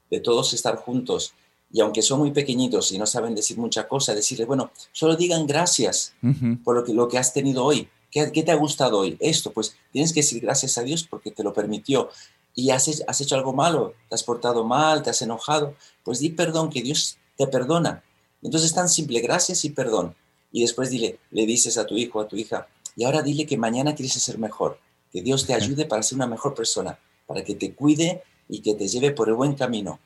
de 0.10 0.22
todos 0.22 0.54
estar 0.54 0.78
juntos. 0.78 1.34
Y 1.72 1.82
aunque 1.82 2.02
son 2.02 2.20
muy 2.20 2.32
pequeñitos 2.32 2.94
y 2.94 2.98
no 2.98 3.06
saben 3.06 3.36
decir 3.36 3.58
mucha 3.58 3.88
cosa, 3.88 4.16
decirle, 4.16 4.46
bueno, 4.46 4.72
solo 4.94 5.18
digan 5.18 5.46
gracias 5.46 6.14
uh 6.24 6.28
-huh. 6.28 6.64
por 6.64 6.78
lo 6.78 6.84
que, 6.84 6.94
lo 6.94 7.08
que 7.10 7.18
has 7.18 7.34
tenido 7.34 7.66
hoy. 7.66 7.90
¿Qué, 8.10 8.32
¿Qué, 8.32 8.44
te 8.44 8.52
ha 8.52 8.56
gustado 8.56 9.00
hoy? 9.00 9.18
Esto, 9.20 9.52
pues 9.52 9.76
tienes 9.92 10.14
que 10.14 10.22
decir 10.22 10.42
gracias 10.42 10.78
a 10.78 10.84
Dios 10.84 11.04
porque 11.04 11.32
te 11.32 11.44
lo 11.44 11.54
permitió. 11.54 12.10
Y 12.56 12.70
has, 12.70 13.04
has 13.06 13.20
hecho 13.20 13.36
algo 13.36 13.52
malo, 13.52 13.94
te 14.08 14.16
has 14.16 14.24
portado 14.24 14.64
mal, 14.64 15.04
te 15.04 15.10
has 15.10 15.22
enojado, 15.22 15.76
pues 16.06 16.20
di 16.20 16.30
perdón, 16.30 16.70
que 16.70 16.82
Dios 16.82 17.18
te 17.36 17.48
perdona. 17.48 18.02
Entonces 18.42 18.70
es 18.70 18.76
tan 18.76 18.88
simple, 18.88 19.20
gracias 19.20 19.66
y 19.66 19.72
perdón. 19.72 20.16
Y 20.54 20.62
después 20.62 20.90
dile, 20.90 21.20
le 21.32 21.46
dices 21.46 21.78
a 21.78 21.86
tu 21.86 21.98
hijo, 21.98 22.22
a 22.22 22.30
tu 22.30 22.38
hija, 22.38 22.70
y 22.96 23.04
ahora 23.04 23.22
dile 23.22 23.46
que 23.46 23.58
mañana 23.58 23.94
quieres 23.94 24.14
ser 24.14 24.38
mejor, 24.38 24.80
que 25.12 25.22
Dios 25.22 25.46
te 25.46 25.54
ayude 25.54 25.84
para 25.86 26.02
ser 26.02 26.16
una 26.16 26.28
mejor 26.28 26.54
persona 26.54 26.98
para 27.26 27.44
que 27.44 27.56
te 27.56 27.74
cuide 27.74 28.24
y 28.50 28.62
que 28.62 28.76
te 28.76 28.88
lleve 28.88 29.12
por 29.12 29.30
el 29.30 29.36
buen 29.36 29.54
camino. 29.54 30.00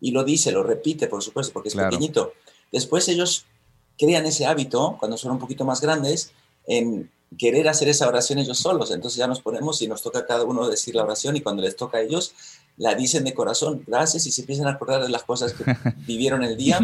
Y 0.00 0.10
lo 0.12 0.24
dice, 0.24 0.52
lo 0.52 0.62
repite, 0.62 1.08
por 1.08 1.22
supuesto, 1.22 1.52
porque 1.52 1.68
es 1.68 1.74
claro. 1.74 1.90
pequeñito. 1.90 2.32
Después 2.70 3.08
ellos 3.08 3.46
crean 3.98 4.26
ese 4.26 4.46
hábito, 4.46 4.96
cuando 4.98 5.16
son 5.16 5.32
un 5.32 5.38
poquito 5.38 5.64
más 5.64 5.80
grandes, 5.80 6.32
en 6.66 7.10
querer 7.36 7.68
hacer 7.68 7.88
esa 7.88 8.08
oración 8.08 8.38
ellos 8.38 8.58
solos. 8.58 8.90
Entonces 8.90 9.18
ya 9.18 9.26
nos 9.26 9.40
ponemos 9.40 9.82
y 9.82 9.88
nos 9.88 10.02
toca 10.02 10.20
a 10.20 10.26
cada 10.26 10.44
uno 10.44 10.68
decir 10.68 10.94
la 10.94 11.04
oración 11.04 11.36
y 11.36 11.40
cuando 11.40 11.62
les 11.62 11.76
toca 11.76 11.98
a 11.98 12.00
ellos, 12.00 12.32
la 12.76 12.94
dicen 12.94 13.24
de 13.24 13.34
corazón, 13.34 13.82
gracias, 13.86 14.26
y 14.26 14.32
se 14.32 14.42
empiezan 14.42 14.68
a 14.68 14.72
acordar 14.72 15.02
de 15.02 15.08
las 15.08 15.24
cosas 15.24 15.52
que 15.52 15.64
vivieron 16.06 16.44
el 16.44 16.56
día, 16.56 16.78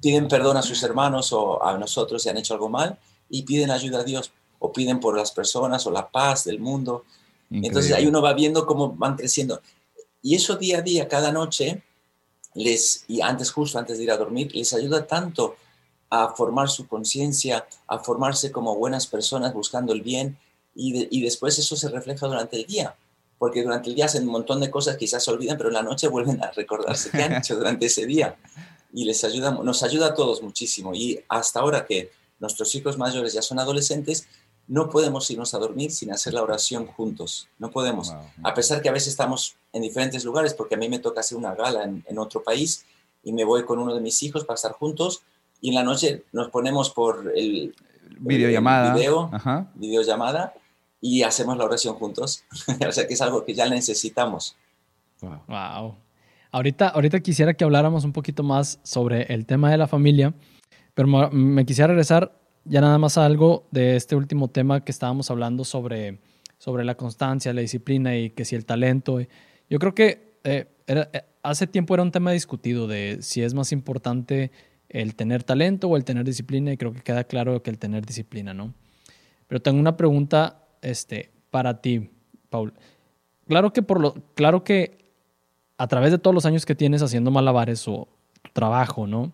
piden 0.00 0.28
perdón 0.28 0.56
a 0.56 0.62
sus 0.62 0.82
hermanos 0.82 1.32
o 1.32 1.62
a 1.62 1.76
nosotros 1.78 2.22
si 2.22 2.30
han 2.30 2.38
hecho 2.38 2.54
algo 2.54 2.68
mal 2.68 2.98
y 3.28 3.42
piden 3.42 3.70
ayuda 3.70 4.00
a 4.00 4.04
Dios 4.04 4.32
o 4.58 4.72
piden 4.72 4.98
por 4.98 5.16
las 5.16 5.30
personas 5.30 5.86
o 5.86 5.90
la 5.90 6.08
paz 6.08 6.44
del 6.44 6.58
mundo. 6.58 7.04
Increíble. 7.50 7.68
Entonces 7.68 7.92
ahí 7.92 8.06
uno 8.06 8.22
va 8.22 8.32
viendo 8.32 8.64
cómo 8.64 8.92
van 8.92 9.16
creciendo. 9.16 9.60
Y 10.22 10.34
eso 10.34 10.56
día 10.56 10.78
a 10.78 10.82
día, 10.82 11.08
cada 11.08 11.32
noche, 11.32 11.82
les, 12.54 13.04
y 13.08 13.20
antes, 13.20 13.50
justo 13.50 13.78
antes 13.78 13.98
de 13.98 14.04
ir 14.04 14.10
a 14.10 14.16
dormir, 14.16 14.54
les 14.54 14.72
ayuda 14.72 15.06
tanto 15.06 15.56
a 16.10 16.28
formar 16.28 16.68
su 16.68 16.86
conciencia, 16.86 17.66
a 17.86 17.98
formarse 17.98 18.50
como 18.50 18.76
buenas 18.76 19.06
personas 19.06 19.54
buscando 19.54 19.92
el 19.92 20.02
bien, 20.02 20.36
y, 20.74 20.92
de, 20.92 21.08
y, 21.10 21.22
después 21.22 21.58
eso 21.58 21.76
se 21.76 21.88
refleja 21.88 22.26
durante 22.26 22.56
el 22.56 22.66
día, 22.66 22.94
porque 23.38 23.62
durante 23.62 23.88
el 23.88 23.94
día 23.94 24.06
hacen 24.06 24.24
un 24.24 24.32
montón 24.32 24.60
de 24.60 24.70
cosas, 24.70 24.96
quizás 24.96 25.24
se 25.24 25.30
olvidan, 25.30 25.56
pero 25.56 25.68
en 25.68 25.74
la 25.74 25.82
noche 25.82 26.08
vuelven 26.08 26.42
a 26.42 26.50
recordarse 26.50 27.10
qué 27.10 27.22
han 27.22 27.34
hecho 27.34 27.56
durante 27.56 27.86
ese 27.86 28.06
día. 28.06 28.36
Y 28.92 29.04
les 29.04 29.22
ayuda, 29.24 29.52
nos 29.52 29.82
ayuda 29.82 30.08
a 30.08 30.14
todos 30.14 30.42
muchísimo. 30.42 30.94
Y 30.94 31.20
hasta 31.28 31.60
ahora 31.60 31.86
que 31.86 32.10
nuestros 32.40 32.74
hijos 32.74 32.98
mayores 32.98 33.32
ya 33.32 33.42
son 33.42 33.58
adolescentes, 33.58 34.26
no 34.70 34.88
podemos 34.88 35.28
irnos 35.32 35.52
a 35.52 35.58
dormir 35.58 35.90
sin 35.90 36.12
hacer 36.12 36.32
la 36.32 36.44
oración 36.44 36.86
juntos. 36.86 37.48
No 37.58 37.72
podemos. 37.72 38.14
Wow. 38.14 38.22
A 38.44 38.54
pesar 38.54 38.80
que 38.80 38.88
a 38.88 38.92
veces 38.92 39.08
estamos 39.08 39.56
en 39.72 39.82
diferentes 39.82 40.24
lugares, 40.24 40.54
porque 40.54 40.76
a 40.76 40.78
mí 40.78 40.88
me 40.88 41.00
toca 41.00 41.20
hacer 41.20 41.36
una 41.36 41.56
gala 41.56 41.82
en, 41.82 42.04
en, 42.06 42.18
otro 42.18 42.44
país 42.44 42.86
y 43.24 43.32
me 43.32 43.42
voy 43.42 43.64
con 43.64 43.80
uno 43.80 43.92
de 43.92 44.00
mis 44.00 44.22
hijos 44.22 44.44
para 44.44 44.54
estar 44.54 44.70
juntos 44.70 45.22
y 45.60 45.70
en 45.70 45.74
la 45.74 45.82
noche 45.82 46.22
nos 46.30 46.50
ponemos 46.50 46.90
por 46.90 47.32
el, 47.34 47.74
videollamada, 48.20 48.92
el 48.92 48.94
video, 48.94 49.28
Ajá. 49.32 49.72
videollamada 49.74 50.54
y 51.00 51.24
hacemos 51.24 51.56
la 51.56 51.64
oración 51.64 51.96
juntos. 51.96 52.44
o 52.88 52.92
sea 52.92 53.08
que 53.08 53.14
es 53.14 53.20
algo 53.20 53.44
que 53.44 53.54
ya 53.54 53.68
necesitamos. 53.68 54.56
Wow. 55.20 55.40
wow. 55.48 55.96
Ahorita, 56.52 56.90
ahorita 56.90 57.18
quisiera 57.18 57.54
que 57.54 57.64
habláramos 57.64 58.04
un 58.04 58.12
poquito 58.12 58.44
más 58.44 58.78
sobre 58.84 59.22
el 59.34 59.46
tema 59.46 59.68
de 59.68 59.78
la 59.78 59.88
familia, 59.88 60.32
pero 60.94 61.08
me 61.32 61.66
quisiera 61.66 61.88
regresar 61.88 62.39
ya 62.64 62.80
nada 62.80 62.98
más 62.98 63.18
algo 63.18 63.66
de 63.70 63.96
este 63.96 64.16
último 64.16 64.48
tema 64.48 64.84
que 64.84 64.92
estábamos 64.92 65.30
hablando 65.30 65.64
sobre, 65.64 66.18
sobre 66.58 66.84
la 66.84 66.96
constancia, 66.96 67.52
la 67.52 67.60
disciplina 67.60 68.16
y 68.16 68.30
que 68.30 68.44
si 68.44 68.56
el 68.56 68.66
talento. 68.66 69.20
Yo 69.68 69.78
creo 69.78 69.94
que 69.94 70.36
eh, 70.44 70.66
era, 70.86 71.08
eh, 71.12 71.22
hace 71.42 71.66
tiempo 71.66 71.94
era 71.94 72.02
un 72.02 72.12
tema 72.12 72.32
discutido 72.32 72.86
de 72.86 73.18
si 73.20 73.42
es 73.42 73.54
más 73.54 73.72
importante 73.72 74.50
el 74.88 75.14
tener 75.14 75.44
talento 75.44 75.88
o 75.88 75.96
el 75.96 76.04
tener 76.04 76.24
disciplina 76.24 76.72
y 76.72 76.76
creo 76.76 76.92
que 76.92 77.00
queda 77.00 77.24
claro 77.24 77.62
que 77.62 77.70
el 77.70 77.78
tener 77.78 78.04
disciplina, 78.04 78.52
¿no? 78.52 78.74
Pero 79.46 79.62
tengo 79.62 79.80
una 79.80 79.96
pregunta 79.96 80.64
este, 80.82 81.30
para 81.50 81.80
ti, 81.80 82.10
Paul. 82.50 82.74
Claro 83.46 83.72
que, 83.72 83.82
por 83.82 84.00
lo, 84.00 84.14
claro 84.34 84.64
que 84.64 85.12
a 85.78 85.86
través 85.86 86.10
de 86.10 86.18
todos 86.18 86.34
los 86.34 86.46
años 86.46 86.66
que 86.66 86.74
tienes 86.74 87.02
haciendo 87.02 87.30
malabares 87.30 87.86
o 87.88 88.08
trabajo, 88.52 89.06
¿no? 89.06 89.32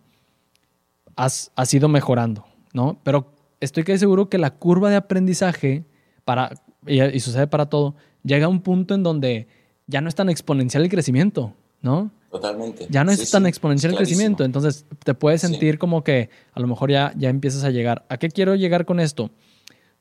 Has, 1.17 1.51
has 1.57 1.73
ido 1.73 1.89
mejorando, 1.89 2.47
¿no? 2.77 3.01
Pero 3.03 3.33
estoy 3.59 3.85
casi 3.85 3.99
seguro 3.99 4.29
que 4.29 4.37
la 4.37 4.51
curva 4.51 4.91
de 4.91 4.97
aprendizaje, 4.97 5.87
para, 6.27 6.53
y, 6.87 7.03
y, 7.03 7.21
sucede 7.21 7.47
para 7.47 7.71
todo, 7.71 7.97
llega 8.23 8.47
a 8.47 8.49
un 8.51 8.61
punto 8.61 8.95
en 8.95 9.03
donde 9.03 9.49
ya 9.87 10.03
no 10.03 10.11
es 10.11 10.15
tan 10.15 10.29
exponencial 10.29 10.83
el 10.83 10.91
crecimiento, 10.91 11.55
¿no? 11.81 12.11
Totalmente. 12.31 12.87
Ya 12.91 13.03
no 13.03 13.13
es 13.13 13.31
tan 13.31 13.45
sí, 13.45 13.49
exponencial 13.49 13.93
el 13.93 13.97
crecimiento, 13.97 14.45
entonces 14.45 14.85
te 15.05 15.15
puedes 15.15 15.41
sentir 15.41 15.75
sí. 15.75 15.79
como 15.79 16.05
que 16.05 16.29
a 16.53 16.61
lo 16.61 16.67
mejor 16.67 16.91
ya, 16.91 17.15
ya 17.17 17.31
empiezas 17.31 17.65
a 17.65 17.71
llegar. 17.71 18.05
¿A 18.11 18.19
qué 18.19 18.29
quiero 18.29 18.55
llegar 18.57 18.85
con 18.85 19.01
esto? 19.01 19.31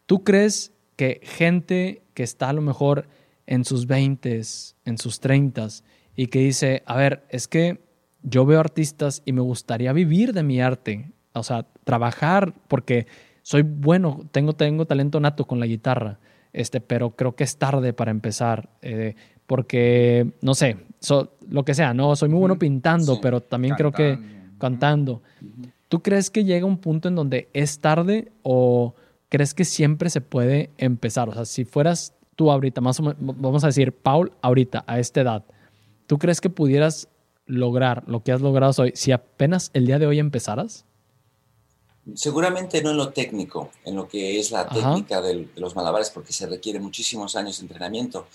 ¿Tú 0.05 0.25
crees 0.25 0.73
que 0.97 1.21
gente 1.23 2.03
que 2.13 2.23
está 2.23 2.49
a 2.49 2.53
lo 2.53 2.61
mejor 2.61 3.07
en 3.47 3.63
sus 3.63 3.87
20, 3.87 4.41
en 4.83 4.97
sus 4.97 5.21
30 5.21 5.67
y 6.17 6.27
que 6.27 6.39
dice, 6.39 6.83
a 6.85 6.97
ver, 6.97 7.23
es 7.29 7.47
que 7.47 7.79
yo 8.21 8.45
veo 8.45 8.59
artistas 8.59 9.21
y 9.23 9.31
me 9.31 9.41
gustaría 9.41 9.93
vivir 9.93 10.33
de 10.33 10.43
mi 10.43 10.59
arte, 10.59 11.13
o 11.35 11.43
sea, 11.43 11.65
trabajar 11.83 12.53
porque 12.67 13.07
soy 13.41 13.61
bueno, 13.61 14.25
tengo, 14.31 14.53
tengo 14.53 14.85
talento 14.85 15.19
nato 15.19 15.45
con 15.45 15.59
la 15.59 15.65
guitarra, 15.65 16.19
este, 16.53 16.81
pero 16.81 17.11
creo 17.11 17.35
que 17.35 17.43
es 17.43 17.57
tarde 17.57 17.93
para 17.93 18.11
empezar, 18.11 18.69
eh, 18.81 19.15
porque, 19.45 20.31
no 20.41 20.55
sé, 20.55 20.77
lo 21.47 21.63
que 21.63 21.75
sea, 21.75 21.93
no, 21.93 22.15
soy 22.15 22.29
muy 22.29 22.39
bueno 22.39 22.57
pintando, 22.57 23.19
pero 23.21 23.41
también 23.41 23.75
creo 23.75 23.91
que 23.91 24.17
cantando. 24.57 25.21
¿Tú 25.89 26.01
crees 26.01 26.29
que 26.29 26.43
llega 26.43 26.65
un 26.65 26.79
punto 26.79 27.07
en 27.07 27.15
donde 27.15 27.49
es 27.53 27.79
tarde 27.79 28.31
o 28.41 28.95
crees 29.29 29.53
que 29.53 29.65
siempre 29.65 30.09
se 30.09 30.21
puede 30.21 30.71
empezar? 30.77 31.29
O 31.29 31.33
sea, 31.33 31.45
si 31.45 31.65
fueras 31.65 32.15
tú 32.35 32.51
ahorita, 32.51 32.81
más 32.81 32.99
o 32.99 33.03
menos, 33.03 33.17
vamos 33.19 33.63
a 33.63 33.67
decir, 33.67 33.91
Paul, 33.93 34.31
ahorita, 34.41 34.83
a 34.87 34.99
esta 34.99 35.21
edad, 35.21 35.45
¿tú 36.07 36.17
crees 36.17 36.41
que 36.41 36.49
pudieras 36.49 37.07
lograr 37.45 38.03
lo 38.07 38.23
que 38.23 38.31
has 38.31 38.41
logrado 38.41 38.73
hoy 38.81 38.91
si 38.95 39.11
apenas 39.11 39.69
el 39.73 39.85
día 39.85 39.99
de 39.99 40.07
hoy 40.07 40.19
empezaras? 40.19 40.85
Seguramente 42.13 42.83
no 42.83 42.91
en 42.91 42.97
lo 42.97 43.09
técnico, 43.09 43.71
en 43.83 43.95
lo 43.95 44.07
que 44.07 44.39
es 44.39 44.51
la 44.51 44.69
técnica 44.69 45.21
de 45.21 45.49
los 45.55 45.75
malabares, 45.75 46.11
porque 46.11 46.33
se 46.33 46.45
requiere 46.45 46.79
muchísimos 46.79 47.35
años 47.35 47.57
de 47.57 47.63
entrenamiento, 47.63 48.27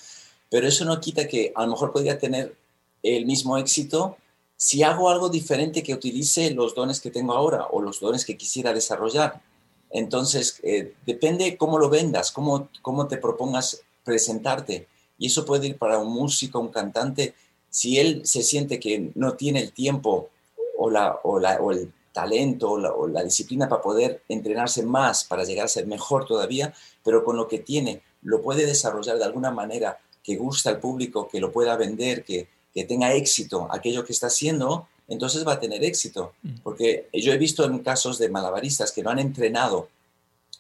pero 0.49 0.67
eso 0.67 0.85
no 0.85 1.01
quita 1.01 1.29
que 1.29 1.53
a 1.55 1.65
lo 1.65 1.71
mejor 1.73 1.93
podría 1.93 2.19
tener 2.19 2.57
el 3.03 3.27
mismo 3.27 3.57
éxito 3.57 4.17
si 4.57 4.83
hago 4.83 5.09
algo 5.09 5.29
diferente 5.29 5.83
que 5.83 5.95
utilice 5.95 6.51
los 6.51 6.75
dones 6.75 7.01
que 7.01 7.11
tengo 7.11 7.33
ahora 7.33 7.69
o 7.71 7.81
los 7.81 8.01
dones 8.01 8.25
que 8.25 8.37
quisiera 8.37 8.75
desarrollar. 8.75 9.41
Entonces, 9.89 10.61
eh, 10.63 10.95
depende 11.07 11.57
cómo 11.57 11.79
lo 11.79 11.89
vendas, 11.89 12.31
cómo, 12.31 12.69
cómo 12.83 13.09
te 13.09 13.17
propongas 13.17 13.83
presentarte. 14.05 14.87
Y 15.19 15.29
eso 15.29 15.45
puede 15.45 15.69
ir 15.69 15.79
para 15.79 15.99
un 15.99 16.13
músico, 16.13 16.61
un 16.61 16.69
cantante, 16.69 17.35
si 17.71 17.99
él 17.99 18.23
se 18.27 18.43
siente 18.43 18.81
que 18.81 19.13
no 19.15 19.35
tiene 19.35 19.61
el 19.61 19.73
tiempo 19.73 20.29
o, 20.77 20.91
la, 20.91 21.19
o, 21.23 21.39
la, 21.39 21.61
o 21.61 21.71
el 21.71 21.93
talento 22.13 22.71
o 22.71 23.09
la, 23.09 23.23
disciplina 23.23 23.69
para 23.69 23.83
poder 23.83 24.23
entrenarse 24.29 24.83
más, 24.83 25.25
para 25.25 25.45
llegar 25.45 25.67
a 25.67 25.69
ser 25.69 25.87
mejor 25.87 26.27
todavía, 26.27 26.75
pero 27.05 27.25
con 27.25 27.37
lo 27.37 27.49
que 27.49 27.59
tiene 27.59 28.03
lo 28.23 28.43
puede 28.43 28.67
desarrollar 28.67 29.19
de 29.19 29.25
alguna 29.25 29.51
manera 29.51 29.99
que 30.23 30.37
gusta 30.37 30.71
al 30.71 30.81
público, 30.81 31.29
que 31.29 31.41
lo 31.41 31.51
pueda 31.51 31.77
vender, 31.77 32.25
que, 32.25 32.49
que 32.75 32.85
tenga 32.85 33.15
éxito 33.15 33.69
aquello 33.71 34.05
que 34.05 34.13
está 34.13 34.27
haciendo, 34.27 34.89
entonces 35.09 35.47
va 35.47 35.55
a 35.55 35.61
tener 35.61 35.83
éxito. 35.83 36.35
Mm. 36.43 36.57
Porque 36.63 37.09
yo 37.13 37.33
he 37.33 37.39
visto 37.39 37.65
en 37.65 37.79
casos 37.79 38.19
de 38.19 38.29
malabaristas 38.29 38.93
que 38.93 39.03
no 39.03 39.11
han 39.11 39.19
entrenado 39.19 39.89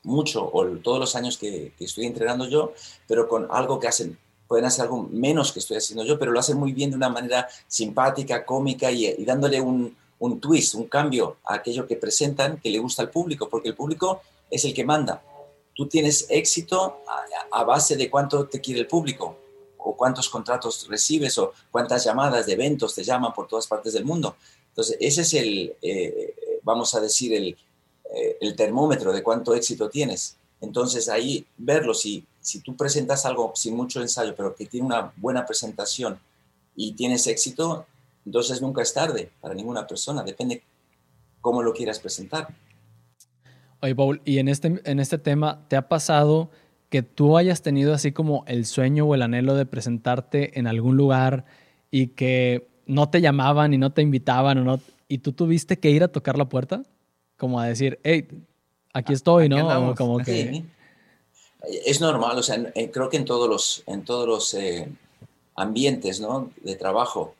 mucho 0.02 0.48
o 0.50 0.64
todos 0.78 0.98
los 0.98 1.14
años 1.14 1.36
que, 1.36 1.74
que 1.76 1.84
estoy 1.84 2.06
entrenando 2.06 2.48
yo, 2.48 2.72
pero 3.06 3.28
con 3.28 3.46
algo 3.50 3.78
que 3.78 3.88
hacen 3.88 4.18
pueden 4.50 4.64
hacer 4.64 4.82
algo 4.82 5.08
menos 5.12 5.52
que 5.52 5.60
estoy 5.60 5.76
haciendo 5.76 6.04
yo, 6.04 6.18
pero 6.18 6.32
lo 6.32 6.40
hacen 6.40 6.56
muy 6.56 6.72
bien 6.72 6.90
de 6.90 6.96
una 6.96 7.08
manera 7.08 7.48
simpática, 7.68 8.44
cómica 8.44 8.90
y, 8.90 9.24
dándole 9.24 9.60
un, 9.60 9.96
un, 10.20 10.40
twist, 10.40 10.74
un 10.74 10.86
cambio 10.86 11.38
a 11.44 11.54
aquello 11.54 11.86
que 11.86 11.96
presentan 11.96 12.58
que 12.58 12.70
le 12.70 12.78
gusta 12.78 13.02
al 13.02 13.10
público, 13.10 13.48
porque 13.48 13.68
el 13.68 13.74
público 13.74 14.22
es 14.50 14.64
el 14.64 14.72
que 14.72 14.84
manda. 14.84 15.22
Tú 15.74 15.86
tienes 15.88 16.26
éxito 16.28 17.02
a, 17.50 17.64
base 17.64 17.96
de 17.96 18.08
cuánto 18.08 18.46
te 18.46 18.60
quiere 18.60 18.80
el 18.80 18.86
público, 18.86 19.36
o 19.78 19.96
cuántos 19.96 20.28
contratos 20.28 20.86
recibes, 20.88 21.36
o 21.38 21.52
cuántas 21.70 22.04
llamadas 22.04 22.46
de 22.46 22.52
eventos 22.52 22.94
te 22.94 23.02
llaman 23.02 23.32
por 23.32 23.48
todas 23.48 23.66
partes 23.66 23.92
del 23.92 24.04
mundo. 24.04 24.36
Entonces, 24.68 24.96
ese 25.00 25.22
es 25.22 25.34
el, 25.34 25.74
eh, 25.82 26.60
vamos 26.62 26.94
a 26.94 27.00
decir, 27.00 27.34
el, 27.34 27.56
eh, 28.14 28.36
el 28.40 28.54
termómetro 28.56 29.12
de 29.12 29.22
cuánto 29.22 29.54
éxito 29.54 29.88
tienes. 29.88 30.36
Entonces, 30.60 31.08
ahí 31.08 31.46
verlo, 31.56 31.94
si 31.94 32.24
si 32.40 32.60
tú 32.60 32.76
presentas 32.76 33.26
algo 33.26 33.52
sin 33.54 33.76
mucho 33.76 34.00
ensayo, 34.00 34.34
pero 34.34 34.54
que 34.54 34.66
tiene 34.66 34.86
una 34.86 35.12
buena 35.16 35.44
presentación 35.44 36.18
y 36.74 36.92
tienes 36.92 37.26
éxito, 37.26 37.86
entonces 38.24 38.60
nunca 38.60 38.82
es 38.82 38.92
tarde 38.92 39.30
para 39.40 39.54
ninguna 39.54 39.86
persona, 39.86 40.22
depende 40.22 40.62
cómo 41.40 41.62
lo 41.62 41.72
quieras 41.72 41.98
presentar. 41.98 42.48
Oye, 43.80 43.94
Paul, 43.94 44.20
y 44.24 44.38
en 44.38 44.48
este, 44.48 44.80
en 44.84 45.00
este 45.00 45.18
tema, 45.18 45.66
¿te 45.68 45.76
ha 45.76 45.88
pasado 45.88 46.50
que 46.90 47.02
tú 47.02 47.38
hayas 47.38 47.62
tenido 47.62 47.94
así 47.94 48.12
como 48.12 48.44
el 48.46 48.66
sueño 48.66 49.06
o 49.06 49.14
el 49.14 49.22
anhelo 49.22 49.54
de 49.54 49.64
presentarte 49.64 50.58
en 50.58 50.66
algún 50.66 50.96
lugar 50.96 51.44
y 51.90 52.08
que 52.08 52.68
no 52.86 53.08
te 53.08 53.20
llamaban 53.20 53.72
y 53.72 53.78
no 53.78 53.92
te 53.92 54.02
invitaban 54.02 54.58
o 54.58 54.64
no, 54.64 54.80
y 55.08 55.18
tú 55.18 55.32
tuviste 55.32 55.78
que 55.78 55.90
ir 55.90 56.02
a 56.02 56.08
tocar 56.08 56.36
la 56.36 56.48
puerta? 56.48 56.82
Como 57.36 57.58
a 57.58 57.66
decir, 57.66 58.00
hey, 58.02 58.28
aquí 58.92 59.12
estoy, 59.12 59.48
¿no? 59.48 59.94
como 59.94 60.18
que 60.18 60.64
es 61.62 62.00
normal, 62.00 62.38
o 62.38 62.42
sea, 62.42 62.72
creo 62.92 63.08
que 63.08 63.16
en 63.16 63.24
todos 63.24 63.48
los, 63.48 63.82
en 63.86 64.04
todos 64.04 64.26
los 64.26 64.54
eh, 64.54 64.88
ambientes 65.54 66.20
¿no? 66.20 66.50
de 66.62 66.74
trabajo, 66.74 67.34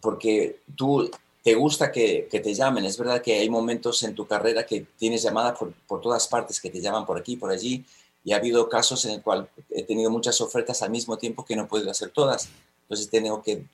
porque 0.00 0.60
tú 0.76 1.10
te 1.42 1.54
gusta 1.54 1.90
que, 1.90 2.28
que, 2.30 2.40
te 2.40 2.54
llamen, 2.54 2.84
es 2.84 2.98
verdad 2.98 3.22
que 3.22 3.34
hay 3.34 3.48
momentos 3.48 4.02
en 4.02 4.14
tu 4.14 4.26
carrera 4.26 4.66
que 4.66 4.86
tienes 4.96 5.22
llamadas 5.22 5.58
por, 5.58 5.72
por, 5.86 6.00
todas 6.00 6.28
partes, 6.28 6.60
que 6.60 6.70
te 6.70 6.80
llaman 6.80 7.06
por 7.06 7.18
aquí, 7.18 7.36
por 7.36 7.50
allí, 7.50 7.84
y 8.24 8.32
ha 8.32 8.36
habido 8.36 8.68
casos 8.68 9.04
en 9.06 9.12
el 9.12 9.22
cual 9.22 9.48
he 9.70 9.82
tenido 9.82 10.10
muchas 10.10 10.40
ofertas 10.40 10.82
al 10.82 10.90
mismo 10.90 11.16
tiempo 11.16 11.44
que 11.44 11.56
no 11.56 11.62
he 11.64 11.66
podido 11.66 11.90
hacer 11.90 12.10
todas, 12.10 12.48
entonces 12.82 13.08
tengo 13.08 13.42
que, 13.42 13.64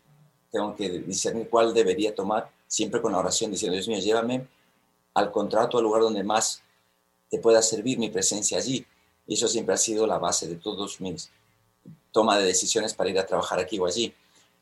tengo 0.51 0.75
que 0.77 0.89
discernir 1.01 1.49
cuál 1.49 1.75
debería 1.75 2.15
tomar, 2.15 2.51
siempre 2.69 3.01
con 3.01 3.13
la 3.13 3.19
oración, 3.19 3.51
diciendo, 3.51 3.75
Dios 3.75 3.89
mío, 3.89 3.99
llévame 3.99 4.47
al 5.15 5.31
contrato, 5.31 5.79
al 5.79 5.85
lugar 5.85 6.03
donde 6.03 6.23
más 6.23 6.63
te 7.31 7.39
pueda 7.39 7.63
servir 7.63 7.99
mi 7.99 8.11
presencia 8.11 8.59
allí 8.59 8.87
y 9.27 9.35
eso 9.35 9.49
siempre 9.49 9.75
ha 9.75 9.79
sido 9.79 10.07
la 10.07 10.19
base 10.19 10.47
de 10.47 10.57
todos 10.57 11.01
mis 11.01 11.31
toma 12.13 12.39
de 12.39 12.45
decisiones 12.45 12.95
para 12.95 13.11
ir 13.11 13.19
a 13.19 13.27
trabajar 13.27 13.59
aquí 13.59 13.79
o 13.79 13.87
allí. 13.87 14.15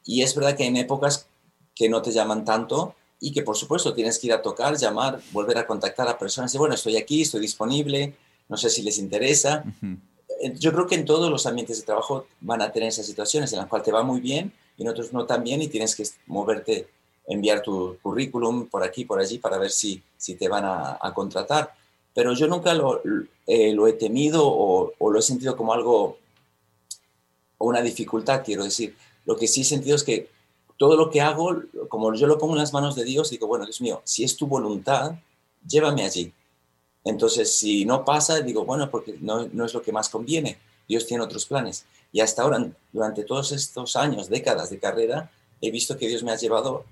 Y 0.04 0.22
es 0.22 0.34
verdad 0.34 0.56
que 0.56 0.66
en 0.66 0.76
épocas 0.76 1.26
que 1.74 1.88
no 1.88 2.02
te 2.02 2.12
llaman 2.12 2.44
tanto 2.44 2.94
y 3.20 3.32
que 3.32 3.42
por 3.42 3.56
supuesto 3.56 3.94
tienes 3.94 4.18
que 4.18 4.26
ir 4.26 4.32
a 4.32 4.42
tocar, 4.42 4.76
llamar, 4.76 5.20
volver 5.32 5.58
a 5.58 5.66
contactar 5.66 6.08
a 6.08 6.18
personas 6.18 6.54
y 6.54 6.58
bueno, 6.58 6.74
estoy 6.74 6.96
aquí, 6.96 7.22
estoy 7.22 7.40
disponible, 7.40 8.14
no 8.48 8.56
sé 8.56 8.68
si 8.68 8.82
les 8.82 8.98
interesa. 8.98 9.64
Eh, 10.40 10.54
yo 10.58 10.72
creo 10.72 10.86
que 10.86 10.96
en 10.96 11.04
todos 11.04 11.30
los 11.30 11.46
ambientes 11.46 11.78
de 11.78 11.86
trabajo 11.86 12.26
van 12.40 12.62
a 12.62 12.72
tener 12.72 12.88
esas 12.88 13.06
situaciones 13.06 13.52
en 13.52 13.60
las 13.60 13.68
cuales 13.68 13.84
te 13.84 13.92
va 13.92 14.02
muy 14.02 14.20
bien 14.20 14.52
y 14.76 14.82
en 14.82 14.88
otros 14.88 15.12
no 15.12 15.24
tan 15.24 15.44
bien 15.44 15.62
y 15.62 15.68
tienes 15.68 15.94
que 15.94 16.04
moverte, 16.26 16.88
enviar 17.26 17.62
tu 17.62 17.96
currículum 18.02 18.66
por 18.66 18.82
aquí, 18.82 19.04
por 19.04 19.20
allí 19.20 19.38
para 19.38 19.58
ver 19.58 19.70
si, 19.70 20.02
si 20.16 20.34
te 20.34 20.48
van 20.48 20.64
a, 20.64 20.98
a 21.00 21.14
contratar 21.14 21.72
pero 22.14 22.34
yo 22.34 22.46
nunca 22.46 22.74
lo, 22.74 23.02
eh, 23.46 23.72
lo 23.72 23.86
he 23.86 23.94
temido 23.94 24.46
o, 24.46 24.92
o, 24.98 25.10
lo 25.10 25.18
he 25.18 25.22
sentido 25.22 25.56
como 25.56 25.72
algo, 25.72 26.18
o 27.58 27.66
una 27.66 27.80
dificultad, 27.80 28.42
quiero 28.44 28.64
decir. 28.64 28.94
Lo 29.24 29.36
que 29.36 29.46
sí 29.46 29.62
he 29.62 29.64
sentido 29.64 29.96
es 29.96 30.04
que 30.04 30.28
todo 30.76 30.96
lo 30.96 31.10
que 31.10 31.20
hago, 31.20 31.62
como 31.88 32.14
yo 32.14 32.26
lo 32.26 32.38
pongo 32.38 32.54
en 32.54 32.58
las 32.58 32.72
manos 32.72 32.94
de 32.96 33.04
Dios, 33.04 33.30
digo, 33.30 33.46
bueno, 33.46 33.64
Dios 33.64 33.80
mío, 33.80 34.02
si 34.04 34.24
es 34.24 34.36
tu 34.36 34.46
voluntad, 34.46 35.12
llévame 35.66 36.04
allí. 36.04 36.32
Entonces, 37.04 37.54
si 37.54 37.84
no 37.84 38.04
pasa, 38.04 38.40
digo, 38.40 38.64
bueno, 38.64 38.90
porque 38.90 39.16
no, 39.20 39.48
no 39.52 39.64
es 39.64 39.74
lo 39.74 39.82
que 39.82 39.92
más 39.92 40.08
conviene. 40.08 40.58
Dios 40.88 41.06
tiene 41.06 41.22
otros 41.22 41.46
planes. 41.46 41.84
Y 42.12 42.20
hasta 42.20 42.42
ahora, 42.42 42.68
durante 42.92 43.24
todos 43.24 43.52
estos 43.52 43.96
años, 43.96 44.28
décadas 44.28 44.70
de 44.70 44.78
carrera, 44.78 45.30
he 45.60 45.70
visto 45.70 45.96
que 45.96 46.08
Dios 46.08 46.22
me 46.22 46.32
ha 46.32 46.36
llevado 46.36 46.84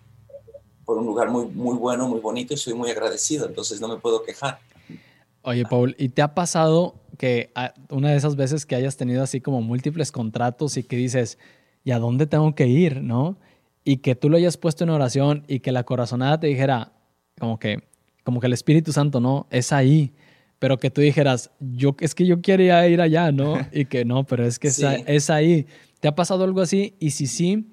por 0.85 0.99
un 0.99 1.07
lugar 1.07 1.31
muy, 1.31 1.47
muy 1.47 1.77
bueno, 1.77 2.09
muy 2.09 2.21
bonito 2.21 2.55
y 2.55 2.57
soy 2.57 2.75
muy 2.75 2.91
agradecido. 2.91 3.47
Entonces, 3.47 3.81
no 3.81 3.89
me 3.89 3.97
puedo 3.97 4.23
quejar. 4.23 4.61
Oye, 5.43 5.65
Paul, 5.65 5.95
¿y 5.99 6.11
te 6.11 6.23
ha 6.23 6.35
pasado 6.35 6.95
que 7.19 7.51
ah, 7.55 7.75
una 7.91 8.11
de 8.11 8.17
esas 8.17 8.37
veces 8.37 8.67
que 8.67 8.75
hayas 8.75 8.97
tenido 8.97 9.23
así 9.23 9.41
como 9.41 9.63
múltiples 9.63 10.13
contratos 10.13 10.77
y 10.77 10.83
que 10.83 10.97
dices, 10.97 11.39
¿y 11.85 11.93
a 11.93 11.99
dónde 11.99 12.27
tengo 12.27 12.55
que 12.55 12.67
ir? 12.67 13.03
¿No? 13.03 13.39
Y 13.85 13.99
que 13.99 14.15
tú 14.15 14.29
lo 14.29 14.37
hayas 14.37 14.57
puesto 14.57 14.85
en 14.85 14.91
oración 14.91 15.45
y 15.49 15.61
que 15.61 15.73
la 15.73 15.85
corazonada 15.85 16.39
te 16.39 16.47
dijera, 16.47 16.93
como 17.39 17.59
que, 17.59 17.89
como 18.25 18.41
que 18.41 18.47
el 18.47 18.53
Espíritu 18.53 18.93
Santo, 18.93 19.21
¿no? 19.21 19.47
Es 19.51 19.73
ahí. 19.73 20.13
Pero 20.59 20.79
que 20.79 20.91
tú 20.91 21.01
dijeras, 21.01 21.51
yo, 21.59 21.97
es 22.01 22.15
que 22.15 22.27
yo 22.27 22.43
quería 22.43 22.87
ir 22.87 23.01
allá, 23.01 23.33
¿no? 23.33 23.55
Y 23.73 23.87
que 23.87 24.05
no, 24.05 24.25
pero 24.25 24.47
es 24.47 24.59
que 24.59 24.69
es, 24.69 25.31
ahí. 25.31 25.67
¿Te 26.01 26.09
ha 26.09 26.15
pasado 26.15 26.45
algo 26.45 26.61
así? 26.61 26.95
Y 26.99 27.13
si 27.13 27.27
sí, 27.27 27.73